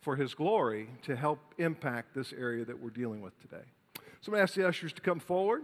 for 0.00 0.16
His 0.16 0.34
glory 0.34 0.88
to 1.02 1.16
help 1.16 1.38
impact 1.56 2.14
this 2.14 2.34
area 2.34 2.64
that 2.66 2.78
we're 2.78 2.90
dealing 2.90 3.22
with 3.22 3.40
today. 3.40 3.64
So 4.20 4.30
I'm 4.30 4.32
going 4.32 4.38
to 4.38 4.42
ask 4.42 4.54
the 4.54 4.66
ushers 4.66 4.92
to 4.94 5.00
come 5.00 5.20
forward. 5.20 5.62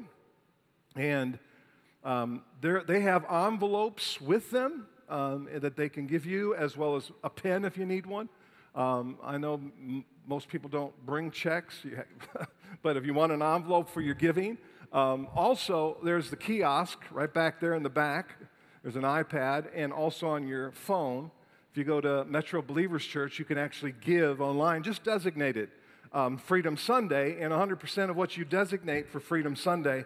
And 0.96 1.38
um, 2.04 2.42
they 2.60 3.00
have 3.00 3.24
envelopes 3.30 4.20
with 4.20 4.50
them 4.50 4.86
um, 5.08 5.48
that 5.54 5.76
they 5.76 5.88
can 5.88 6.06
give 6.06 6.26
you, 6.26 6.54
as 6.54 6.76
well 6.76 6.96
as 6.96 7.10
a 7.22 7.30
pen 7.30 7.64
if 7.64 7.76
you 7.76 7.86
need 7.86 8.06
one. 8.06 8.28
Um, 8.74 9.18
I 9.22 9.38
know 9.38 9.54
m- 9.54 10.04
most 10.26 10.48
people 10.48 10.68
don't 10.68 10.94
bring 11.04 11.30
checks, 11.30 11.84
but 12.82 12.96
if 12.96 13.04
you 13.04 13.14
want 13.14 13.32
an 13.32 13.42
envelope 13.42 13.88
for 13.90 14.00
your 14.00 14.14
giving, 14.14 14.58
um, 14.92 15.28
also, 15.34 15.96
there's 16.02 16.28
the 16.28 16.36
kiosk 16.36 16.98
right 17.10 17.32
back 17.32 17.60
there 17.60 17.74
in 17.74 17.82
the 17.82 17.90
back. 17.90 18.36
There's 18.82 18.96
an 18.96 19.02
iPad, 19.02 19.68
and 19.74 19.92
also 19.92 20.28
on 20.28 20.46
your 20.46 20.72
phone. 20.72 21.30
If 21.70 21.78
you 21.78 21.84
go 21.84 22.00
to 22.00 22.24
Metro 22.24 22.60
Believers 22.60 23.04
Church, 23.04 23.38
you 23.38 23.44
can 23.44 23.56
actually 23.56 23.94
give 24.00 24.40
online. 24.40 24.82
Just 24.82 25.04
designate 25.04 25.56
it 25.56 25.70
um, 26.12 26.36
Freedom 26.36 26.76
Sunday, 26.76 27.40
and 27.40 27.52
100% 27.52 28.10
of 28.10 28.16
what 28.16 28.36
you 28.36 28.44
designate 28.44 29.10
for 29.10 29.20
Freedom 29.20 29.56
Sunday 29.56 30.04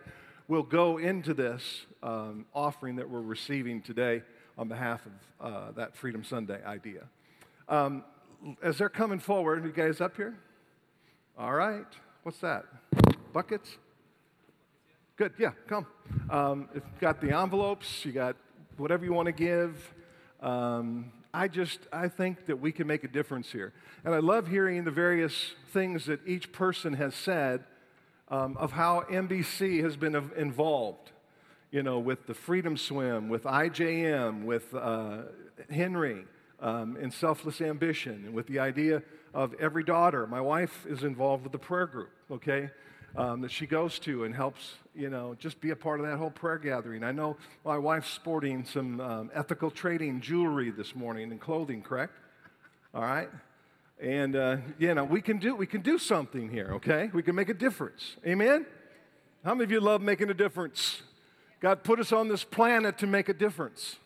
will 0.49 0.62
go 0.62 0.99
into 0.99 1.34
this 1.34 1.86
um, 2.03 2.47
offering 2.55 2.97
that 2.97 3.09
we're 3.09 3.20
receiving 3.20 3.82
today 3.82 4.22
on 4.57 4.68
behalf 4.68 5.03
of 5.07 5.12
uh, 5.53 5.72
that 5.72 5.97
Freedom 5.97 6.22
Sunday 6.24 6.64
idea. 6.64 7.03
Um, 7.68 8.05
as 8.62 8.78
they're 8.78 8.88
coming 8.88 9.18
forward, 9.18 9.64
you 9.64 9.72
guys 9.72 10.01
up 10.01 10.16
here? 10.16 10.36
All 11.38 11.53
right. 11.53 11.86
What's 12.22 12.38
that? 12.38 12.64
Buckets? 13.32 13.76
Good, 15.16 15.32
yeah, 15.38 15.53
come. 15.66 15.86
Um, 16.30 16.68
if 16.74 16.82
you've 16.84 17.01
got 17.01 17.20
the 17.20 17.36
envelopes, 17.36 18.05
you 18.05 18.12
got 18.12 18.36
whatever 18.76 19.05
you 19.05 19.12
want 19.12 19.26
to 19.26 19.32
give. 19.32 19.94
Um, 20.40 21.12
I 21.32 21.49
just, 21.49 21.80
I 21.92 22.09
think 22.09 22.47
that 22.47 22.61
we 22.61 22.70
can 22.72 22.86
make 22.86 23.05
a 23.05 23.09
difference 23.09 23.51
here. 23.51 23.72
And 24.05 24.14
I 24.14 24.18
love 24.18 24.49
hearing 24.49 24.84
the 24.84 24.90
various 24.90 25.53
things 25.72 26.07
that 26.07 26.20
each 26.26 26.53
person 26.53 26.94
has 26.94 27.14
said 27.14 27.64
um, 28.29 28.57
of 28.57 28.72
how 28.72 29.05
MBC 29.11 29.83
has 29.83 29.97
been 29.97 30.14
involved, 30.37 31.12
you 31.70 31.83
know, 31.83 31.99
with 31.99 32.27
the 32.27 32.35
Freedom 32.35 32.77
Swim, 32.77 33.29
with 33.29 33.45
IJM, 33.45 34.45
with 34.45 34.74
uh, 34.74 35.22
Henry, 35.70 36.24
um, 36.61 36.97
in 36.97 37.11
Selfless 37.11 37.61
Ambition, 37.61 38.24
and 38.27 38.35
with 38.35 38.47
the 38.47 38.59
idea 38.59 39.03
of 39.35 39.55
every 39.61 39.85
daughter. 39.85 40.27
My 40.27 40.41
wife 40.41 40.87
is 40.89 41.03
involved 41.03 41.43
with 41.43 41.53
the 41.53 41.59
prayer 41.59 41.87
group, 41.87 42.11
okay? 42.31 42.70
um, 43.16 43.41
that 43.41 43.51
she 43.51 43.66
goes 43.66 43.99
to 44.01 44.24
and 44.24 44.35
helps, 44.35 44.74
you 44.95 45.09
know, 45.09 45.35
just 45.39 45.61
be 45.61 45.70
a 45.70 45.77
part 45.77 46.01
of 46.01 46.07
that 46.07 46.16
whole 46.16 46.31
prayer 46.31 46.59
gathering. 46.59 47.03
I 47.03 47.12
know 47.12 47.37
my 47.64 47.79
wife's 47.79 48.11
sporting 48.11 48.64
some 48.64 49.01
um, 49.01 49.31
ethical 49.35 49.70
trading 49.70 50.20
jewelry 50.20 50.70
this 50.70 50.95
morning 50.95 51.31
and 51.31 51.41
clothing, 51.41 51.83
correct? 51.83 52.12
All 52.95 53.03
right? 53.03 53.29
And, 54.01 54.36
uh, 54.36 54.59
you 54.78 54.94
know, 54.94 55.05
we 55.05 55.20
can, 55.20 55.38
do, 55.38 55.55
we 55.55 55.66
can 55.66 55.80
do 55.80 55.99
something 55.99 56.51
here, 56.51 56.70
okay? 56.74 57.11
We 57.12 57.22
can 57.22 57.34
make 57.34 57.49
a 57.49 57.55
difference. 57.55 58.16
Amen? 58.26 58.66
How 59.44 59.55
many 59.55 59.64
of 59.64 59.70
you 59.70 59.80
love 59.80 60.03
making 60.03 60.30
a 60.30 60.34
difference? 60.34 61.03
God 61.61 61.82
put 61.82 61.99
us 61.99 62.12
on 62.12 62.28
this 62.28 62.44
planet 62.44 62.99
to 62.99 63.07
make 63.07 63.28
a 63.28 63.34
difference. 63.34 63.97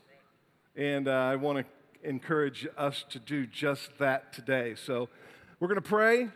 And 0.77 1.09
uh, 1.09 1.13
I 1.13 1.37
want 1.37 1.59
to 1.59 2.09
encourage 2.09 2.69
us 2.77 3.05
to 3.11 3.19
do 3.19 3.47
just 3.47 3.91
that 3.99 4.33
today. 4.33 4.75
So 4.77 5.09
we're 5.59 5.69
going 5.69 5.83
to 5.83 5.89
pray. 5.89 6.29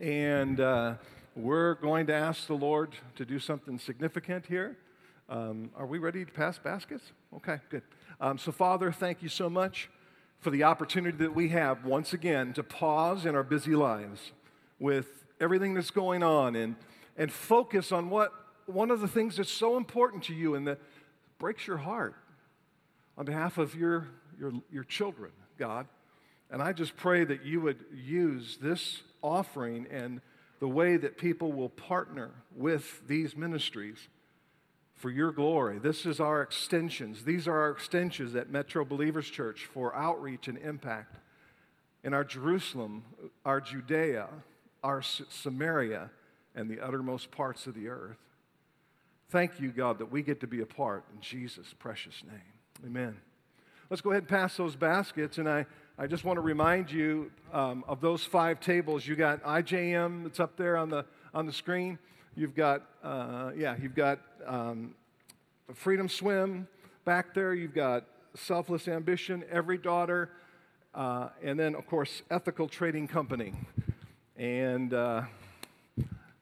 And. 0.00 0.60
Uh, 0.60 0.94
we're 1.36 1.74
going 1.74 2.08
to 2.08 2.12
ask 2.12 2.48
the 2.48 2.54
Lord 2.54 2.90
to 3.14 3.24
do 3.24 3.38
something 3.38 3.78
significant 3.78 4.46
here. 4.46 4.76
Um, 5.28 5.70
are 5.76 5.86
we 5.86 5.98
ready 5.98 6.24
to 6.24 6.32
pass 6.32 6.58
baskets? 6.58 7.04
Okay, 7.36 7.58
good. 7.70 7.82
Um, 8.20 8.36
so, 8.36 8.50
Father, 8.50 8.90
thank 8.90 9.22
you 9.22 9.28
so 9.28 9.48
much 9.48 9.88
for 10.40 10.50
the 10.50 10.64
opportunity 10.64 11.16
that 11.18 11.34
we 11.34 11.50
have 11.50 11.84
once 11.84 12.12
again 12.12 12.52
to 12.54 12.62
pause 12.62 13.26
in 13.26 13.34
our 13.34 13.42
busy 13.42 13.74
lives 13.74 14.32
with 14.78 15.24
everything 15.38 15.74
that's 15.74 15.90
going 15.90 16.22
on 16.22 16.56
and, 16.56 16.76
and 17.16 17.30
focus 17.30 17.92
on 17.92 18.08
what 18.08 18.32
one 18.66 18.90
of 18.90 19.00
the 19.00 19.08
things 19.08 19.36
that's 19.36 19.52
so 19.52 19.76
important 19.76 20.22
to 20.24 20.34
you 20.34 20.54
and 20.54 20.66
that 20.66 20.78
breaks 21.38 21.66
your 21.66 21.76
heart 21.78 22.14
on 23.18 23.26
behalf 23.26 23.58
of 23.58 23.74
your, 23.74 24.08
your, 24.38 24.52
your 24.72 24.84
children, 24.84 25.32
God. 25.58 25.86
And 26.50 26.62
I 26.62 26.72
just 26.72 26.96
pray 26.96 27.24
that 27.24 27.44
you 27.44 27.60
would 27.60 27.84
use 27.92 28.58
this 28.60 29.02
offering 29.22 29.86
and 29.90 30.20
the 30.58 30.68
way 30.68 30.96
that 30.96 31.18
people 31.18 31.52
will 31.52 31.68
partner 31.68 32.30
with 32.56 33.06
these 33.06 33.36
ministries 33.36 34.08
for 35.00 35.10
your 35.10 35.32
glory. 35.32 35.78
This 35.78 36.04
is 36.04 36.20
our 36.20 36.42
extensions. 36.42 37.24
These 37.24 37.48
are 37.48 37.58
our 37.58 37.70
extensions 37.70 38.34
at 38.34 38.50
Metro 38.50 38.84
Believers 38.84 39.30
Church 39.30 39.64
for 39.72 39.96
outreach 39.96 40.46
and 40.46 40.58
impact 40.58 41.16
in 42.04 42.12
our 42.12 42.22
Jerusalem, 42.22 43.02
our 43.46 43.62
Judea, 43.62 44.28
our 44.84 45.00
Samaria, 45.00 46.10
and 46.54 46.70
the 46.70 46.80
uttermost 46.80 47.30
parts 47.30 47.66
of 47.66 47.74
the 47.74 47.88
earth. 47.88 48.18
Thank 49.30 49.58
you, 49.58 49.70
God, 49.70 49.98
that 50.00 50.12
we 50.12 50.22
get 50.22 50.40
to 50.40 50.46
be 50.46 50.60
a 50.60 50.66
part 50.66 51.04
in 51.14 51.20
Jesus' 51.22 51.74
precious 51.78 52.22
name. 52.30 52.84
Amen. 52.84 53.16
Let's 53.88 54.02
go 54.02 54.10
ahead 54.10 54.24
and 54.24 54.28
pass 54.28 54.58
those 54.58 54.76
baskets, 54.76 55.38
and 55.38 55.48
I 55.48 55.64
I 56.02 56.06
just 56.06 56.24
want 56.24 56.38
to 56.38 56.40
remind 56.40 56.90
you 56.90 57.30
um, 57.52 57.84
of 57.86 58.00
those 58.00 58.24
five 58.24 58.58
tables. 58.58 59.06
You 59.06 59.16
got 59.16 59.42
IJM 59.42 60.22
that's 60.22 60.40
up 60.40 60.56
there 60.56 60.78
on 60.78 60.88
the, 60.88 61.04
on 61.34 61.44
the 61.44 61.52
screen. 61.52 61.98
You've 62.36 62.54
got, 62.54 62.82
uh, 63.02 63.50
yeah, 63.56 63.74
you've 63.80 63.96
got 63.96 64.20
um, 64.46 64.94
Freedom 65.74 66.08
Swim 66.08 66.68
back 67.04 67.34
there. 67.34 67.54
You've 67.54 67.74
got 67.74 68.04
Selfless 68.34 68.86
Ambition, 68.86 69.42
Every 69.50 69.76
Daughter, 69.76 70.30
uh, 70.94 71.30
and 71.42 71.58
then, 71.58 71.74
of 71.74 71.88
course, 71.88 72.22
Ethical 72.30 72.68
Trading 72.68 73.08
Company. 73.08 73.52
And 74.36 74.94
uh, 74.94 75.22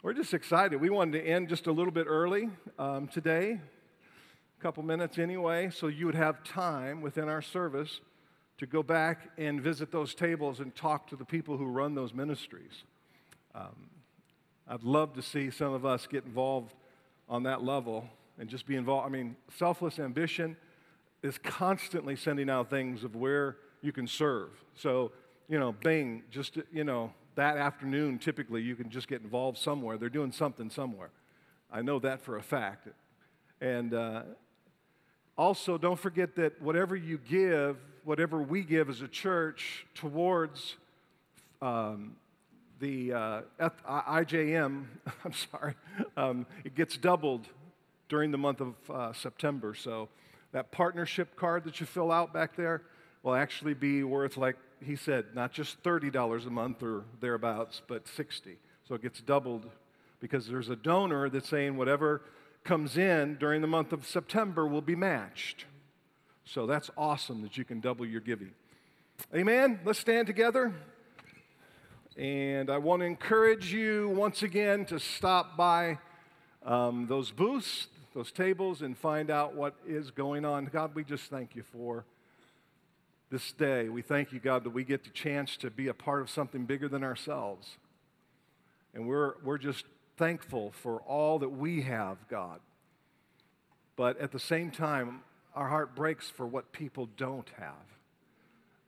we're 0.02 0.12
just 0.12 0.34
excited. 0.34 0.78
We 0.78 0.90
wanted 0.90 1.22
to 1.22 1.26
end 1.26 1.48
just 1.48 1.66
a 1.66 1.72
little 1.72 1.90
bit 1.90 2.06
early 2.06 2.50
um, 2.78 3.08
today, 3.08 3.58
a 4.58 4.62
couple 4.62 4.82
minutes 4.82 5.18
anyway, 5.18 5.70
so 5.70 5.86
you 5.86 6.04
would 6.04 6.14
have 6.14 6.44
time 6.44 7.00
within 7.00 7.30
our 7.30 7.42
service 7.42 8.00
to 8.58 8.66
go 8.66 8.82
back 8.82 9.30
and 9.38 9.62
visit 9.62 9.90
those 9.90 10.14
tables 10.14 10.60
and 10.60 10.76
talk 10.76 11.08
to 11.08 11.16
the 11.16 11.24
people 11.24 11.56
who 11.56 11.64
run 11.64 11.94
those 11.94 12.12
ministries. 12.12 12.84
Um, 13.54 13.88
I'd 14.70 14.82
love 14.82 15.14
to 15.14 15.22
see 15.22 15.50
some 15.50 15.72
of 15.72 15.86
us 15.86 16.06
get 16.06 16.24
involved 16.24 16.74
on 17.28 17.44
that 17.44 17.64
level 17.64 18.06
and 18.38 18.48
just 18.50 18.66
be 18.66 18.76
involved. 18.76 19.06
I 19.06 19.08
mean, 19.08 19.34
selfless 19.56 19.98
ambition 19.98 20.56
is 21.22 21.38
constantly 21.38 22.16
sending 22.16 22.50
out 22.50 22.68
things 22.68 23.02
of 23.02 23.16
where 23.16 23.56
you 23.80 23.92
can 23.92 24.06
serve. 24.06 24.50
So, 24.74 25.10
you 25.48 25.58
know, 25.58 25.72
Bing, 25.72 26.22
just, 26.30 26.58
you 26.70 26.84
know, 26.84 27.12
that 27.34 27.56
afternoon, 27.56 28.18
typically 28.18 28.60
you 28.60 28.76
can 28.76 28.90
just 28.90 29.08
get 29.08 29.22
involved 29.22 29.56
somewhere. 29.56 29.96
They're 29.96 30.08
doing 30.10 30.32
something 30.32 30.68
somewhere. 30.68 31.10
I 31.72 31.80
know 31.80 31.98
that 32.00 32.20
for 32.20 32.36
a 32.36 32.42
fact. 32.42 32.88
And 33.60 33.94
uh, 33.94 34.22
also, 35.36 35.78
don't 35.78 35.98
forget 35.98 36.36
that 36.36 36.60
whatever 36.60 36.94
you 36.94 37.18
give, 37.18 37.78
whatever 38.04 38.42
we 38.42 38.62
give 38.62 38.90
as 38.90 39.00
a 39.00 39.08
church 39.08 39.86
towards 39.94 40.76
um, 41.62 42.16
the 42.80 43.12
uh, 43.12 43.40
IJM, 43.60 44.84
I'm 45.24 45.32
sorry, 45.32 45.74
um, 46.16 46.46
it 46.64 46.74
gets 46.74 46.96
doubled 46.96 47.46
during 48.08 48.30
the 48.30 48.38
month 48.38 48.60
of 48.60 48.74
uh, 48.90 49.12
September. 49.12 49.74
So 49.74 50.08
that 50.52 50.70
partnership 50.70 51.36
card 51.36 51.64
that 51.64 51.80
you 51.80 51.86
fill 51.86 52.10
out 52.10 52.32
back 52.32 52.56
there 52.56 52.82
will 53.22 53.34
actually 53.34 53.74
be 53.74 54.02
worth, 54.02 54.36
like 54.36 54.56
he 54.84 54.96
said, 54.96 55.26
not 55.34 55.52
just 55.52 55.82
$30 55.82 56.46
a 56.46 56.50
month 56.50 56.82
or 56.82 57.04
thereabouts, 57.20 57.82
but 57.86 58.06
60. 58.08 58.56
So 58.86 58.94
it 58.94 59.02
gets 59.02 59.20
doubled 59.20 59.66
because 60.20 60.46
there's 60.46 60.68
a 60.68 60.76
donor 60.76 61.28
that's 61.28 61.48
saying 61.48 61.76
whatever 61.76 62.22
comes 62.64 62.96
in 62.96 63.36
during 63.36 63.60
the 63.60 63.66
month 63.66 63.92
of 63.92 64.06
September 64.06 64.66
will 64.66 64.82
be 64.82 64.96
matched. 64.96 65.66
So 66.44 66.66
that's 66.66 66.90
awesome 66.96 67.42
that 67.42 67.58
you 67.58 67.64
can 67.64 67.80
double 67.80 68.06
your 68.06 68.20
giving. 68.20 68.52
Amen. 69.34 69.80
Let's 69.84 69.98
stand 69.98 70.26
together. 70.26 70.72
And 72.18 72.68
I 72.68 72.78
want 72.78 73.02
to 73.02 73.06
encourage 73.06 73.72
you 73.72 74.08
once 74.08 74.42
again 74.42 74.84
to 74.86 74.98
stop 74.98 75.56
by 75.56 75.98
um, 76.64 77.06
those 77.06 77.30
booths, 77.30 77.86
those 78.12 78.32
tables, 78.32 78.82
and 78.82 78.98
find 78.98 79.30
out 79.30 79.54
what 79.54 79.76
is 79.86 80.10
going 80.10 80.44
on. 80.44 80.64
God, 80.64 80.96
we 80.96 81.04
just 81.04 81.30
thank 81.30 81.54
you 81.54 81.62
for 81.62 82.04
this 83.30 83.52
day. 83.52 83.88
We 83.88 84.02
thank 84.02 84.32
you, 84.32 84.40
God, 84.40 84.64
that 84.64 84.70
we 84.70 84.82
get 84.82 85.04
the 85.04 85.10
chance 85.10 85.56
to 85.58 85.70
be 85.70 85.86
a 85.86 85.94
part 85.94 86.20
of 86.20 86.28
something 86.28 86.64
bigger 86.64 86.88
than 86.88 87.04
ourselves. 87.04 87.76
And 88.94 89.06
we're, 89.06 89.34
we're 89.44 89.56
just 89.56 89.84
thankful 90.16 90.72
for 90.72 91.00
all 91.02 91.38
that 91.38 91.50
we 91.50 91.82
have, 91.82 92.16
God. 92.28 92.58
But 93.94 94.18
at 94.18 94.32
the 94.32 94.40
same 94.40 94.72
time, 94.72 95.20
our 95.54 95.68
heart 95.68 95.94
breaks 95.94 96.28
for 96.28 96.48
what 96.48 96.72
people 96.72 97.08
don't 97.16 97.50
have. 97.60 97.74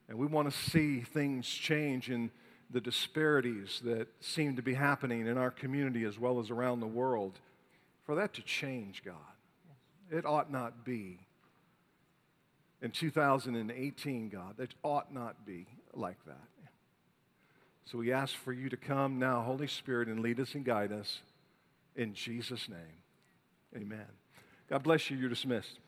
And 0.08 0.18
we 0.18 0.26
want 0.26 0.52
to 0.52 0.70
see 0.70 1.02
things 1.02 1.46
change 1.46 2.10
in 2.10 2.32
the 2.72 2.80
disparities 2.80 3.80
that 3.84 4.08
seem 4.20 4.56
to 4.56 4.62
be 4.62 4.74
happening 4.74 5.26
in 5.26 5.36
our 5.36 5.50
community 5.50 6.04
as 6.04 6.18
well 6.18 6.38
as 6.38 6.50
around 6.50 6.80
the 6.80 6.86
world. 6.86 7.38
For 8.04 8.14
that 8.14 8.34
to 8.34 8.42
change, 8.42 9.02
God, 9.04 9.14
it 10.10 10.24
ought 10.24 10.50
not 10.50 10.84
be. 10.84 11.18
In 12.82 12.90
2018, 12.90 14.28
God, 14.30 14.58
it 14.58 14.74
ought 14.82 15.12
not 15.12 15.44
be 15.44 15.66
like 15.94 16.24
that. 16.26 16.48
So 17.84 17.98
we 17.98 18.12
ask 18.12 18.34
for 18.34 18.52
you 18.52 18.68
to 18.68 18.76
come 18.76 19.18
now, 19.18 19.42
Holy 19.42 19.66
Spirit, 19.66 20.08
and 20.08 20.20
lead 20.20 20.38
us 20.38 20.54
and 20.54 20.64
guide 20.64 20.92
us 20.92 21.20
in 21.96 22.14
Jesus' 22.14 22.68
name. 22.68 22.78
Amen. 23.76 24.06
God 24.68 24.82
bless 24.82 25.10
you. 25.10 25.16
You're 25.16 25.28
dismissed. 25.28 25.78